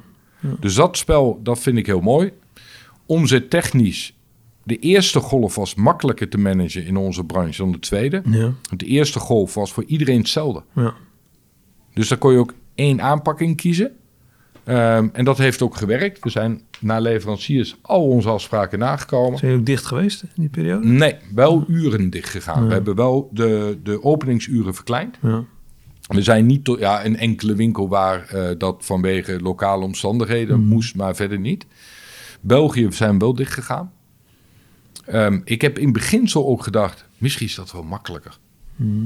Dus 0.60 0.76
dat 0.76 0.98
spel, 0.98 1.40
dat 1.44 1.60
vind 1.60 1.78
ik 1.78 1.86
heel 1.86 2.02
mooi. 2.02 2.32
Omzet 3.06 3.50
technisch. 3.50 4.15
De 4.66 4.80
eerste 4.80 5.20
golf 5.20 5.56
was 5.56 5.76
makkelijker 5.76 6.30
te 6.30 6.38
managen 6.38 6.86
in 6.86 6.98
onze 6.98 7.24
branche 7.24 7.62
dan 7.62 7.72
de 7.72 7.80
tweede. 7.80 8.22
Ja. 8.26 8.54
Want 8.70 8.80
de 8.80 8.86
eerste 8.86 9.20
golf 9.20 9.54
was 9.54 9.72
voor 9.72 9.84
iedereen 9.84 10.18
hetzelfde. 10.18 10.64
Ja. 10.74 10.94
Dus 11.94 12.08
daar 12.08 12.18
kon 12.18 12.32
je 12.32 12.38
ook 12.38 12.54
één 12.76 13.02
aanpak 13.02 13.42
in 13.42 13.56
kiezen. 13.56 13.92
Ehm, 14.64 15.08
en 15.14 15.26
dat 15.26 15.38
heeft 15.38 15.62
ook 15.62 15.76
gewerkt. 15.76 16.24
We 16.24 16.30
zijn 16.30 16.62
naar 16.80 17.02
leveranciers 17.02 17.76
al 17.82 18.08
onze 18.08 18.30
afspraken 18.30 18.80
nagekomen. 18.80 19.38
Zijn 19.38 19.52
jullie 19.52 19.58
ook 19.60 19.66
dicht 19.66 19.86
geweest 19.86 20.24
in 20.24 20.30
die 20.36 20.50
periode? 20.50 20.88
Nee, 20.88 21.16
wel 21.34 21.66
uren 21.68 22.10
dicht 22.10 22.30
gegaan. 22.30 22.68
We 22.68 22.74
hebben 22.74 22.96
wel 22.96 23.30
de, 23.32 23.80
de 23.84 24.04
openingsuren 24.04 24.76
verkleind. 24.76 25.18
Ja. 25.22 25.44
We 26.08 26.22
zijn 26.22 26.46
niet 26.46 26.64
tot 26.64 26.80
ja, 26.80 27.06
een 27.06 27.18
enkele 27.18 27.56
winkel 27.56 27.90
waar 27.90 28.28
eh, 28.28 28.50
dat 28.58 28.76
vanwege 28.80 29.42
lokale 29.42 29.84
omstandigheden 29.84 30.60
moest, 30.60 30.96
maar 30.96 31.16
verder 31.16 31.40
niet. 31.40 31.66
België 32.42 32.88
zijn 32.92 33.12
we 33.12 33.18
wel 33.18 33.36
dicht 33.36 33.54
gegaan. 33.54 33.92
Ehm, 35.06 35.40
ik 35.44 35.62
heb 35.62 35.80
in 35.80 35.92
beginsel 35.92 36.46
ook 36.48 36.64
gedacht, 36.64 37.06
misschien 37.18 37.48
is 37.48 37.56
dat 37.56 37.72
wel 37.72 37.84
makkelijker. 37.84 38.38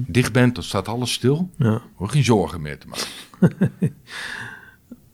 Dicht 0.08 0.34
bent, 0.34 0.56
dan 0.56 0.64
staat 0.64 0.88
alles 0.88 1.14
stil. 1.14 1.50
Ja. 1.58 1.82
Hoor 1.96 2.10
geen 2.10 2.24
zorgen 2.24 2.62
meer 2.62 2.78
te 2.80 2.88
maken. 2.88 3.72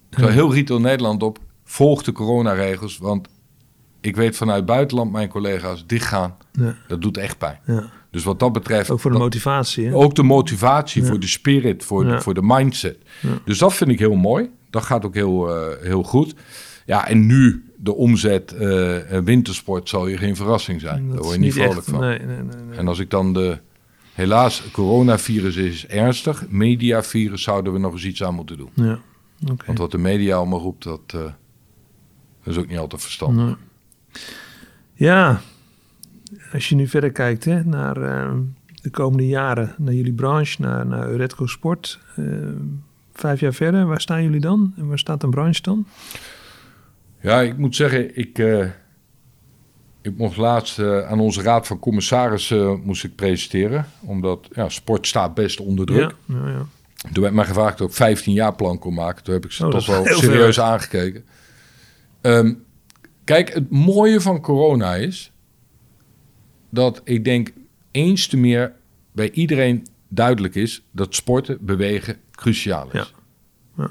Zo 0.09 0.27
heel 0.27 0.53
Retail 0.53 0.79
Nederland 0.79 1.23
op, 1.23 1.39
volg 1.63 2.03
de 2.03 2.11
coronaregels, 2.11 2.97
want 2.97 3.27
ik 4.01 4.15
weet 4.15 4.35
vanuit 4.37 4.65
buitenland 4.65 5.11
mijn 5.11 5.29
collega's 5.29 5.85
dichtgaan. 5.87 6.35
Ja. 6.51 6.75
Dat 6.87 7.01
doet 7.01 7.17
echt 7.17 7.37
pijn. 7.37 7.59
Ja. 7.65 7.89
Dus 8.11 8.23
wat 8.23 8.39
dat 8.39 8.53
betreft, 8.53 8.89
Ook 8.89 8.99
voor 8.99 9.11
de 9.11 9.17
dat- 9.17 9.25
motivatie. 9.25 9.85
Hè? 9.87 9.93
ook 9.95 10.15
de 10.15 10.23
motivatie, 10.23 11.03
voor 11.03 11.19
de 11.19 11.27
spirit, 11.27 11.83
voor, 11.83 12.05
de, 12.05 12.21
voor 12.21 12.33
de 12.33 12.41
mindset. 12.43 12.97
Dus 13.45 13.57
dat 13.57 13.73
vind 13.73 13.89
ik 13.89 13.99
heel 13.99 14.15
mooi. 14.15 14.49
Dat 14.69 14.83
gaat 14.83 15.05
ook 15.05 15.13
heel, 15.13 15.49
eh, 15.55 15.83
heel 15.83 16.03
goed. 16.03 16.35
Ja, 16.85 17.07
en 17.07 17.25
nu 17.25 17.64
de 17.77 17.93
omzet 17.93 18.51
eh, 18.51 18.97
wintersport 19.23 19.89
zal 19.89 20.07
je 20.07 20.17
geen 20.17 20.35
verrassing 20.35 20.81
zijn. 20.81 21.05
Dat 21.05 21.13
Daar 21.13 21.23
word 21.23 21.35
je 21.35 21.41
niet 21.41 21.53
vrolijk 21.53 21.77
echt- 21.77 21.89
van. 21.89 21.99
Nee, 21.99 22.19
nee, 22.19 22.37
nee. 22.41 22.77
En 22.77 22.87
als 22.87 22.99
ik 22.99 23.09
dan 23.09 23.33
de... 23.33 23.57
Helaas, 24.13 24.63
coronavirus 24.71 25.55
is 25.55 25.87
ernstig. 25.87 26.49
Mediavirus 26.49 27.43
zouden 27.43 27.73
we 27.73 27.79
nog 27.79 27.93
eens 27.93 28.05
iets 28.05 28.23
aan 28.23 28.33
moeten 28.35 28.57
doen. 28.57 28.69
Ja, 28.73 28.99
oké. 29.51 29.65
Want 29.65 29.77
wat 29.77 29.91
de 29.91 29.97
media 29.97 30.35
allemaal 30.35 30.59
roept, 30.59 30.83
dat, 30.83 31.01
eh, 31.07 31.21
is 32.43 32.57
ook 32.57 32.67
niet 32.67 32.77
altijd 32.77 33.01
verstandig. 33.01 33.57
Ja, 34.93 35.41
als 36.53 36.69
je 36.69 36.75
nu 36.75 36.87
verder 36.87 37.11
kijkt 37.11 37.45
hè, 37.45 37.63
naar 37.63 37.97
eh, 38.01 38.33
de 38.81 38.89
komende 38.89 39.27
jaren, 39.27 39.75
naar 39.77 39.93
jullie 39.93 40.13
branche, 40.13 40.61
naar, 40.61 40.85
naar 40.85 41.09
Euretco 41.09 41.45
Sport. 41.45 41.99
vijf 43.13 43.39
jaar 43.39 43.53
verder, 43.53 43.85
waar 43.85 44.01
staan 44.01 44.23
jullie 44.23 44.39
dan? 44.41 44.73
En 44.77 44.87
waar 44.87 44.99
staat 44.99 45.23
een 45.23 45.29
branche 45.29 45.61
dan? 45.61 45.85
Ja, 47.25 47.41
ik 47.41 47.57
moet 47.57 47.75
zeggen, 47.75 48.17
ik, 48.17 48.39
eh, 48.39 48.69
ik 50.01 50.17
mocht 50.17 50.37
laatst 50.37 50.79
eh, 50.79 51.07
aan 51.07 51.19
onze 51.19 51.41
raad 51.41 51.67
van 51.67 51.79
commissarissen 51.79 52.81
moest 52.83 53.03
ik 53.03 53.15
presenteren. 53.15 53.85
Omdat 54.01 54.47
ja, 54.51 54.69
sport 54.69 55.07
staat 55.07 55.33
best 55.33 55.59
onder 55.59 55.85
druk. 55.85 56.15
Ja, 56.25 56.35
ja, 56.35 56.49
ja. 56.49 56.65
Toen 57.13 57.23
werd 57.23 57.33
mij 57.33 57.45
gevraagd 57.45 57.81
of 57.81 57.89
ik 57.89 57.95
15 57.95 58.33
jaar 58.33 58.55
plan 58.55 58.79
kon 58.79 58.93
maken. 58.93 59.23
Toen 59.23 59.33
heb 59.33 59.45
ik 59.45 59.51
ze 59.51 59.65
Oh, 59.65 59.71
toch 59.71 59.85
wel 59.85 60.05
serieus 60.05 60.59
aangekeken. 60.59 61.25
Ehm, 62.21 62.53
kijk, 63.23 63.53
het 63.53 63.69
mooie 63.71 64.21
van 64.21 64.41
corona 64.41 64.95
is 64.95 65.31
dat 66.69 67.01
ik 67.03 67.23
denk 67.23 67.51
eens 67.91 68.27
te 68.27 68.37
meer 68.37 68.73
bij 69.11 69.31
iedereen 69.31 69.87
duidelijk 70.07 70.55
is 70.55 70.85
dat 70.91 71.15
sporten, 71.15 71.57
bewegen 71.61 72.17
cruciaal 72.31 72.87
is. 72.91 73.13
Ja. 73.77 73.83
Ja. 73.83 73.89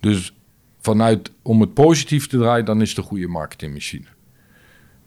Dus 0.00 0.32
vanuit 0.80 1.32
om 1.42 1.60
het 1.60 1.74
positief 1.74 2.26
te 2.26 2.38
draaien, 2.38 2.64
dan 2.64 2.80
is 2.80 2.96
een 2.96 3.02
goede 3.02 3.28
marketingmachine. 3.28 4.04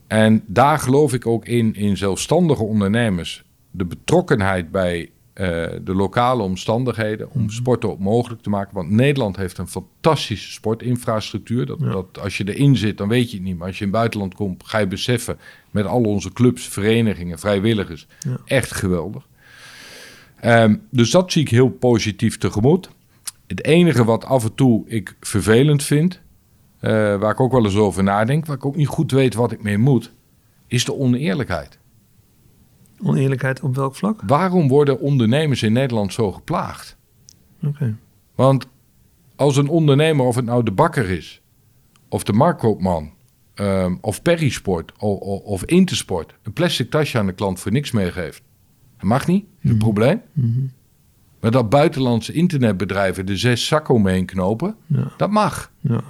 En 0.08 0.44
daar 0.48 0.80
geloof 0.80 1.14
ik 1.14 1.26
ook 1.26 1.46
in, 1.46 1.76
in 1.76 1.98
zelfstandige 1.98 2.64
ondernemers. 2.64 3.44
De 3.72 3.86
betrokkenheid 3.86 4.72
bij 4.72 5.10
eh, 5.34 5.46
de 5.84 5.94
lokale 5.96 6.44
omstandigheden 6.44 7.32
om 7.32 7.50
sporten 7.50 7.90
ook 7.90 8.00
mogelijk 8.00 8.42
te 8.42 8.50
maken. 8.50 8.74
Want 8.76 8.90
Nederland 8.90 9.36
heeft 9.36 9.58
een 9.58 9.68
fantastische 9.68 10.52
sportinfrastructuur. 10.52 11.66
Dat, 11.66 11.78
Ja. 11.82 11.92
dat 11.92 12.20
als 12.20 12.38
je 12.38 12.54
erin 12.54 12.78
zit, 12.78 12.98
dan 12.98 13.08
weet 13.08 13.32
je 13.32 13.38
het 13.38 13.46
niet. 13.46 13.58
Maar 13.58 13.68
als 13.68 13.78
je 13.78 13.84
in 13.86 13.90
het 13.90 14.00
buitenland 14.00 14.34
komt, 14.34 14.64
ga 14.66 14.78
je 14.78 14.88
beseffen 14.88 15.38
met 15.72 15.86
al 15.86 16.02
onze 16.04 16.34
clubs, 16.34 16.68
verenigingen, 16.68 17.40
vrijwilligers. 17.40 18.08
Ja. 18.20 18.38
Echt 18.46 18.72
geweldig. 18.74 19.28
Ehm, 20.40 20.76
dus 20.90 21.12
dat 21.12 21.32
zie 21.32 21.42
ik 21.42 21.50
heel 21.50 21.70
positief 21.70 22.38
tegemoet. 22.38 22.90
Het 23.52 23.66
enige 23.66 24.04
wat 24.04 24.26
af 24.26 24.44
en 24.44 24.56
toe 24.56 24.84
ik 24.88 25.16
vervelend 25.20 25.84
vind, 25.84 26.22
eh, 26.80 26.92
waar 26.92 27.32
ik 27.32 27.40
ook 27.40 27.52
wel 27.52 27.66
eens 27.66 27.76
over 27.76 28.04
nadenk, 28.04 28.46
waar 28.46 28.56
ik 28.56 28.66
ook 28.66 28.76
niet 28.76 28.88
goed 28.88 29.12
weet 29.12 29.34
wat 29.34 29.52
ik 29.52 29.64
mee 29.64 29.78
moet, 29.78 30.14
is 30.68 30.86
de 30.86 30.96
oneerlijkheid. 30.96 31.80
Oneerlijkheid 33.04 33.62
op 33.62 33.76
welk 33.76 33.96
vlak? 33.96 34.22
Waarom 34.26 34.68
worden 34.68 35.00
ondernemers 35.00 35.64
in 35.64 35.74
Nederland 35.74 36.14
zo 36.14 36.32
geplaagd? 36.32 36.98
Oké. 37.64 37.96
Want 38.36 38.68
als 39.36 39.58
een 39.58 39.68
ondernemer, 39.68 40.26
of 40.26 40.36
het 40.36 40.46
nou 40.46 40.64
de 40.64 40.72
bakker 40.72 41.10
is, 41.10 41.42
of 42.10 42.24
de 42.24 42.34
marktkoopman, 42.34 43.12
ehm, 43.54 43.96
of 44.02 44.22
Perisport, 44.22 44.92
of, 44.98 45.20
of, 45.20 45.42
of 45.42 45.66
Intersport, 45.66 46.36
een 46.44 46.54
plastic 46.54 46.90
tasje 46.90 47.18
aan 47.18 47.26
de 47.26 47.34
klant 47.34 47.60
voor 47.60 47.72
niks 47.72 47.92
meegeeft, 47.92 48.44
dat 48.98 49.10
mag 49.10 49.28
niet, 49.28 49.46
dat 49.46 49.64
is 49.64 49.72
een 49.72 49.78
probleem. 49.78 50.22
Maar 51.42 51.52
dat 51.52 51.70
buitenlandse 51.70 52.34
internetbedrijven 52.34 53.28
er 53.28 53.38
zes 53.40 53.68
zakken 53.68 53.94
omheen 53.96 54.26
knopen, 54.26 54.76
Ja. 54.86 55.12
dat 55.18 55.30
mag. 55.30 55.72
Ja. 55.80 56.02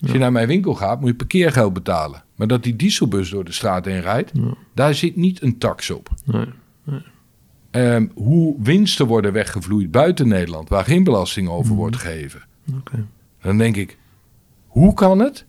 Als 0.00 0.10
je 0.10 0.18
naar 0.18 0.32
mijn 0.32 0.46
winkel 0.48 0.74
gaat, 0.74 1.00
moet 1.00 1.08
je 1.08 1.14
parkeergeld 1.16 1.72
betalen. 1.72 2.24
Maar 2.34 2.46
dat 2.46 2.62
die 2.62 2.76
dieselbus 2.76 3.30
door 3.30 3.44
de 3.44 3.52
straat 3.52 3.84
heen 3.84 4.00
rijdt, 4.00 4.32
daar 4.74 4.94
zit 4.94 5.16
niet 5.16 5.42
een 5.42 5.58
tax 5.58 5.90
op. 5.90 6.10
Nee. 6.24 6.46
Ehm, 7.70 8.06
hoe 8.14 8.56
winsten 8.62 9.06
worden 9.06 9.32
weggevloeid 9.32 9.90
buiten 9.90 10.28
Nederland, 10.28 10.68
waar 10.68 10.84
geen 10.84 11.04
belasting 11.04 11.48
over 11.48 11.74
wordt 11.74 11.96
gegeven. 11.96 12.42
Dan 13.42 13.58
denk 13.58 13.76
ik, 13.76 13.98
hoe 14.66 14.94
kan 14.94 15.18
het 15.18 15.46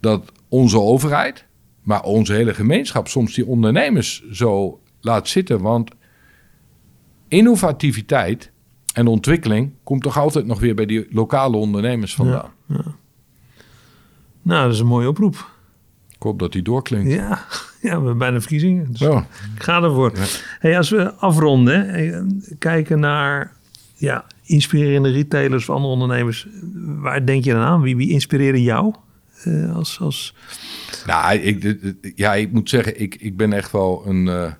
dat 0.00 0.32
onze 0.48 0.80
overheid, 0.80 1.46
maar 1.82 2.02
onze 2.02 2.32
hele 2.32 2.54
gemeenschap, 2.54 3.08
soms 3.08 3.34
die 3.34 3.46
ondernemers 3.46 4.30
zo 4.30 4.80
laat 5.00 5.28
zitten? 5.28 5.60
Want 5.60 5.90
innovativiteit 7.30 8.50
en 8.94 9.06
ontwikkeling 9.06 9.70
komt 9.82 10.02
toch 10.02 10.18
altijd 10.18 10.46
nog 10.46 10.60
weer 10.60 10.74
bij 10.74 10.86
die 10.86 11.06
lokale 11.10 11.56
ondernemers 11.56 12.14
vandaan. 12.14 12.50
Nou, 14.42 14.64
dat 14.64 14.72
is 14.74 14.80
een 14.80 14.86
mooie 14.86 15.08
oproep. 15.08 15.50
Ik 16.08 16.22
hoop 16.26 16.38
dat 16.38 16.52
die 16.52 16.62
doorklinkt. 16.62 17.12
Ja, 17.12 17.28
ja 17.28 17.38
we 17.80 17.88
hebben 17.88 18.18
bijna 18.18 18.38
verkiezingen. 18.40 18.86
Dus 18.90 19.00
Ja. 19.00 19.26
ik 19.56 19.62
ga 19.62 19.82
ervoor. 19.82 20.12
Hey, 20.58 20.76
als 20.76 20.90
we 20.90 21.14
afronden, 21.14 21.88
eh, 21.94 22.20
kijken 22.58 23.00
naar 23.00 23.52
ja, 23.94 24.24
inspirerende 24.42 25.10
retailers 25.10 25.68
of 25.68 25.74
andere 25.76 25.92
ondernemers. 25.92 26.46
Waar 26.84 27.26
denk 27.26 27.44
je 27.44 27.52
dan 27.52 27.62
aan? 27.62 27.80
Wie, 27.80 27.96
wie 27.96 28.10
inspireren 28.10 28.62
jou? 28.62 28.94
eh, 29.44 29.74
als, 29.76 30.00
als... 30.00 30.34
Nou, 31.06 31.34
ik, 31.38 31.76
ja, 32.14 32.34
ik 32.34 32.52
moet 32.52 32.68
zeggen, 32.68 33.00
ik, 33.00 33.14
ik 33.14 33.36
ben 33.36 33.52
echt 33.52 33.72
wel 33.72 34.02
een. 34.06 34.28
eh, 34.28 34.52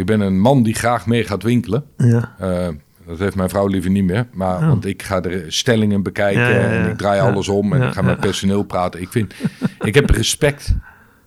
ik 0.00 0.06
ben 0.06 0.20
een 0.20 0.40
man 0.40 0.62
die 0.62 0.74
graag 0.74 1.06
mee 1.06 1.24
gaat 1.24 1.42
winkelen. 1.42 1.84
Ja, 1.96 2.34
Eh, 2.38 2.68
dat 3.06 3.18
heeft 3.18 3.36
mijn 3.36 3.48
vrouw 3.48 3.66
liever 3.66 3.90
niet 3.90 4.04
meer. 4.04 4.26
Maar, 4.32 4.56
Oh. 4.62 4.68
Want 4.68 4.86
ik 4.86 5.02
ga 5.02 5.22
er 5.22 5.52
stellingen 5.52 6.02
bekijken 6.02 6.42
Ja, 6.42 6.48
ja, 6.48 6.56
ja. 6.58 6.84
en 6.84 6.90
ik 6.90 6.96
draai 6.98 7.20
alles 7.20 7.48
om 7.48 7.72
en 7.72 7.82
ik 7.82 7.92
ga 7.92 8.02
met 8.02 8.20
personeel 8.20 8.62
praten. 8.62 9.00
Ik, 9.00 9.08
vind, 9.08 9.34
ik 9.80 9.94
heb 9.94 10.10
respect 10.10 10.74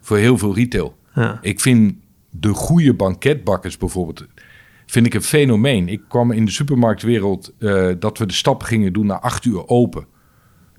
voor 0.02 0.18
heel 0.18 0.38
veel 0.38 0.56
retail. 0.56 0.98
ja, 1.14 1.40
Ik 1.42 1.60
vind 1.60 1.94
de 2.30 2.50
goede 2.54 2.94
banketbakkers 2.94 3.78
bijvoorbeeld, 3.78 4.26
vind 4.86 5.06
ik 5.06 5.14
een 5.14 5.22
fenomeen. 5.22 5.88
Ik 5.90 6.02
kwam 6.08 6.32
in 6.32 6.46
de 6.46 6.52
supermarktwereld 6.52 7.54
eh, 7.60 7.88
dat 8.00 8.18
we 8.18 8.26
de 8.26 8.34
stap 8.34 8.64
gingen 8.64 8.94
doen 8.94 9.06
naar 9.06 9.20
acht 9.20 9.46
uur 9.46 9.68
open. 9.68 10.06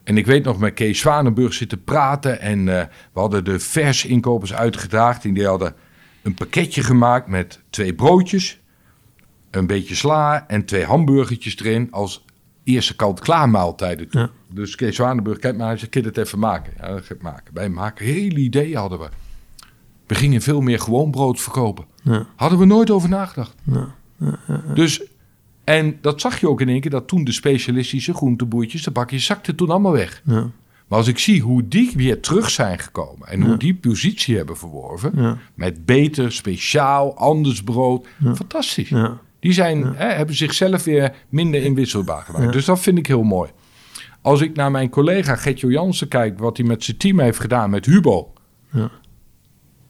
En 0.04 0.16
ik 0.16 0.26
weet 0.26 0.44
nog 0.44 0.58
met 0.58 0.74
Kees 0.74 0.98
Zwanenburg 0.98 1.52
zitten 1.54 1.84
praten 1.84 2.40
en 2.40 2.58
eh, 2.78 2.84
we 3.12 3.20
hadden 3.20 3.44
de 3.44 3.58
vers 3.60 4.04
inkopers 4.04 4.54
uitgedaagd. 4.54 5.24
En 5.24 5.34
die 5.34 5.46
hadden 5.46 5.74
een 6.24 6.34
pakketje 6.34 6.82
gemaakt 6.82 7.28
met 7.28 7.60
twee 7.70 7.94
broodjes, 7.94 8.60
een 9.50 9.66
beetje 9.66 9.94
sla 9.94 10.48
en 10.48 10.64
twee 10.64 10.84
hamburgertjes 10.84 11.58
erin 11.58 11.88
als 11.90 12.24
eerste 12.64 12.96
kant-klaar 12.96 13.48
maaltijden. 13.48 14.08
toe. 14.08 14.20
Ja. 14.20 14.30
Dus 14.48 14.74
Kees 14.74 14.96
Zwanenburg, 14.96 15.38
kijk 15.38 15.56
maar, 15.56 15.78
hij 15.78 15.88
kun 15.88 16.00
je 16.00 16.06
het 16.06 16.16
even 16.16 16.38
maken? 16.38 16.72
Ja, 16.80 16.88
dat 16.88 17.04
ga 17.04 17.14
ik 17.14 17.22
maken. 17.22 17.54
Wij 17.54 17.68
maken, 17.68 18.04
hele 18.06 18.38
idee 18.38 18.76
hadden 18.76 18.98
we. 18.98 19.08
We 20.06 20.14
gingen 20.14 20.40
veel 20.42 20.60
meer 20.60 20.80
gewoon 20.80 21.10
brood 21.10 21.40
verkopen. 21.40 21.84
ja, 22.02 22.26
Hadden 22.36 22.58
we 22.58 22.64
nooit 22.64 22.90
over 22.90 23.08
nagedacht. 23.08 23.54
ja, 23.64 23.94
Dus, 24.74 25.02
en 25.64 25.98
dat 26.00 26.20
zag 26.20 26.40
je 26.40 26.48
ook 26.48 26.60
in 26.60 26.68
één 26.68 26.80
keer, 26.80 26.90
dat 26.90 27.08
toen 27.08 27.24
de 27.24 27.32
specialistische 27.32 28.14
groenteboertjes, 28.14 28.82
de 28.82 28.90
bakjes, 28.90 29.24
zakten 29.24 29.56
toen 29.56 29.70
allemaal 29.70 29.92
weg. 29.92 30.22
Maar 30.88 30.98
als 30.98 31.08
ik 31.08 31.18
zie 31.18 31.40
hoe 31.40 31.68
die 31.68 31.92
weer 31.96 32.20
terug 32.20 32.50
zijn 32.50 32.78
gekomen 32.78 33.28
en 33.28 33.42
hoe 33.42 33.56
die 33.56 33.74
positie 33.74 34.36
hebben 34.36 34.56
verworven, 34.56 35.12
ja, 35.16 35.38
met 35.54 35.84
beter, 35.84 36.32
speciaal, 36.32 37.16
anders 37.16 37.62
brood, 37.62 38.06
fantastisch. 38.34 38.92
Die 39.40 39.52
zijn, 39.52 39.82
hè, 39.84 40.06
hebben 40.06 40.34
zichzelf 40.36 40.84
weer 40.84 41.14
minder 41.28 41.62
inwisselbaar 41.62 42.22
gemaakt. 42.22 42.52
Dus 42.52 42.64
dat 42.64 42.80
vind 42.80 42.98
ik 42.98 43.06
heel 43.06 43.22
mooi. 43.22 43.50
Als 44.22 44.40
ik 44.40 44.56
naar 44.56 44.70
mijn 44.70 44.88
collega 44.90 45.36
Gertjo 45.36 45.70
Jansen 45.70 46.08
kijk, 46.08 46.38
wat 46.38 46.56
hij 46.56 46.66
met 46.66 46.84
zijn 46.84 46.96
team 46.96 47.20
heeft 47.20 47.40
gedaan 47.40 47.70
met 47.70 47.86
Hubo, 47.86 48.32
Ja. 48.70 48.90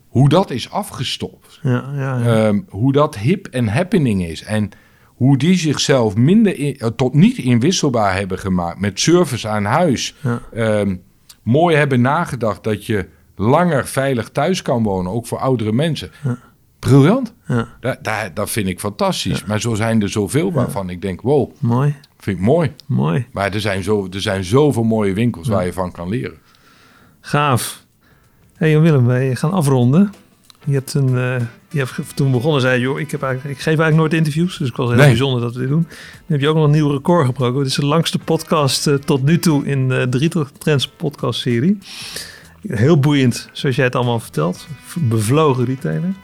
hoe 0.09 0.29
dat 0.29 0.51
is 0.51 0.71
afgestopt. 0.71 1.59
ja, 1.63 1.93
ja, 1.97 2.19
ja. 2.19 2.47
Ehm, 2.47 2.61
hoe 2.69 2.93
dat 2.93 3.19
hip 3.19 3.47
en 3.47 3.69
happening 3.69 4.25
is. 4.25 4.43
En 4.43 4.71
hoe 5.15 5.37
die 5.39 5.57
zichzelf 5.59 6.17
minder 6.17 6.59
in- 6.59 6.79
eh, 6.79 6.89
tot 6.89 7.15
niet 7.15 7.39
inwisselbaar 7.39 8.15
hebben 8.15 8.39
gemaakt 8.39 8.81
met 8.81 9.01
service 9.01 9.49
aan 9.49 9.65
huis. 9.65 10.15
Ja. 10.21 10.41
Ehm, 10.53 10.97
mooi 11.43 11.77
hebben 11.77 12.01
nagedacht 12.01 12.65
dat 12.65 12.87
je 12.87 13.09
langer 13.37 13.87
veilig 13.87 14.29
thuis 14.31 14.63
kan 14.63 14.83
wonen, 14.83 15.13
ook 15.13 15.27
voor 15.27 15.39
oudere 15.39 15.73
mensen. 15.73 16.11
Briljant. 16.79 17.33
Ja, 17.47 17.69
Dat, 17.81 17.99
dat, 18.05 18.31
dat 18.35 18.51
vind 18.51 18.69
ik 18.69 18.81
fantastisch. 18.81 19.45
Maar 19.45 19.61
zo 19.61 19.75
zijn 19.75 20.03
er 20.03 20.09
zoveel 20.09 20.53
waarvan 20.53 20.91
ik 20.91 21.03
denk, 21.03 21.21
wow, 21.21 21.51
mooi, 21.59 21.95
vind 22.19 22.37
ik 22.39 22.43
mooi. 22.45 22.73
mooi. 22.87 23.27
Maar 23.33 23.53
er 23.55 23.61
zijn, 23.61 23.83
zo, 23.83 24.07
er 24.13 24.21
zijn 24.21 24.45
zoveel 24.45 24.83
mooie 24.83 25.13
winkels 25.13 25.49
waar 25.49 25.65
je 25.65 25.73
van 25.73 25.93
kan 25.93 26.09
leren. 26.09 26.39
Gaaf. 27.21 27.85
Hey 28.57 28.81
Willem, 28.81 29.07
wij 29.07 29.35
gaan 29.37 29.53
afronden. 29.53 30.13
Je 30.65 30.73
hebt 30.73 30.95
een, 30.95 31.17
eh, 31.19 31.37
toen 32.15 32.31
begonnen 32.31 32.61
zei 32.61 32.81
joh, 32.81 33.01
ik, 33.01 33.11
heb 33.11 33.23
eigenlijk, 33.23 33.55
ik 33.55 33.63
geef 33.63 33.67
eigenlijk 33.79 33.97
nooit 33.97 34.13
interviews. 34.13 34.59
Dus 34.59 34.69
ik 34.69 34.77
was 34.77 34.89
heel 34.89 34.97
Nee. 34.99 35.07
bijzonder 35.07 35.41
dat 35.41 35.55
we 35.55 35.61
dit 35.61 35.69
doen. 35.69 35.83
Dan 35.83 36.27
heb 36.27 36.41
je 36.41 36.49
ook 36.49 36.55
nog 36.57 36.65
een 36.65 36.71
nieuw 36.71 36.91
record 36.91 37.27
gebroken. 37.27 37.59
Het 37.59 37.69
is 37.69 37.75
de 37.75 37.87
langste 37.87 38.19
podcast 38.19 38.87
eh, 38.87 38.95
tot 38.95 39.23
nu 39.23 39.39
toe 39.39 39.67
in 39.67 39.89
de 39.89 40.07
Retail 40.11 40.47
Trends 40.59 40.89
podcast 40.89 41.41
serie. 41.41 41.79
Heel 42.69 42.99
boeiend, 42.99 43.49
zoals 43.53 43.77
jij 43.77 43.85
het 43.85 43.95
allemaal 43.95 44.21
vertelt. 44.21 44.67
Bevlogen 45.01 45.65
retailer. 45.65 46.15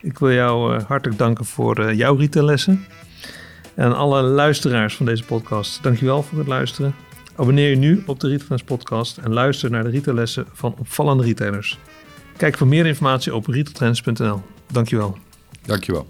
Ik 0.00 0.18
wil 0.18 0.32
jou 0.32 0.76
eh, 0.76 0.84
hartelijk 0.86 1.18
danken 1.18 1.44
voor 1.44 1.78
eh, 1.78 1.96
jouw 1.96 2.14
retaillessen. 2.16 2.86
En 3.74 3.96
alle 3.96 4.22
luisteraars 4.22 4.94
van 4.96 5.06
deze 5.06 5.24
podcast, 5.24 5.82
dankjewel 5.82 6.22
voor 6.22 6.38
het 6.38 6.46
luisteren. 6.46 6.94
Abonneer 7.36 7.70
je 7.70 7.76
nu 7.76 8.02
op 8.06 8.20
de 8.20 8.26
Retail 8.28 8.46
Trends 8.46 8.62
podcast 8.62 9.18
en 9.18 9.32
luister 9.32 9.70
naar 9.70 9.84
de 9.84 9.90
retaillessen 9.90 10.46
van 10.52 10.74
opvallende 10.78 11.24
retailers. 11.24 11.78
Kijk 12.36 12.56
voor 12.56 12.66
meer 12.66 12.86
informatie 12.86 13.34
op 13.34 13.46
retailtrends.nl. 13.46 14.53
Dankjewel. 14.74 15.16
Dankjewel. 15.66 16.06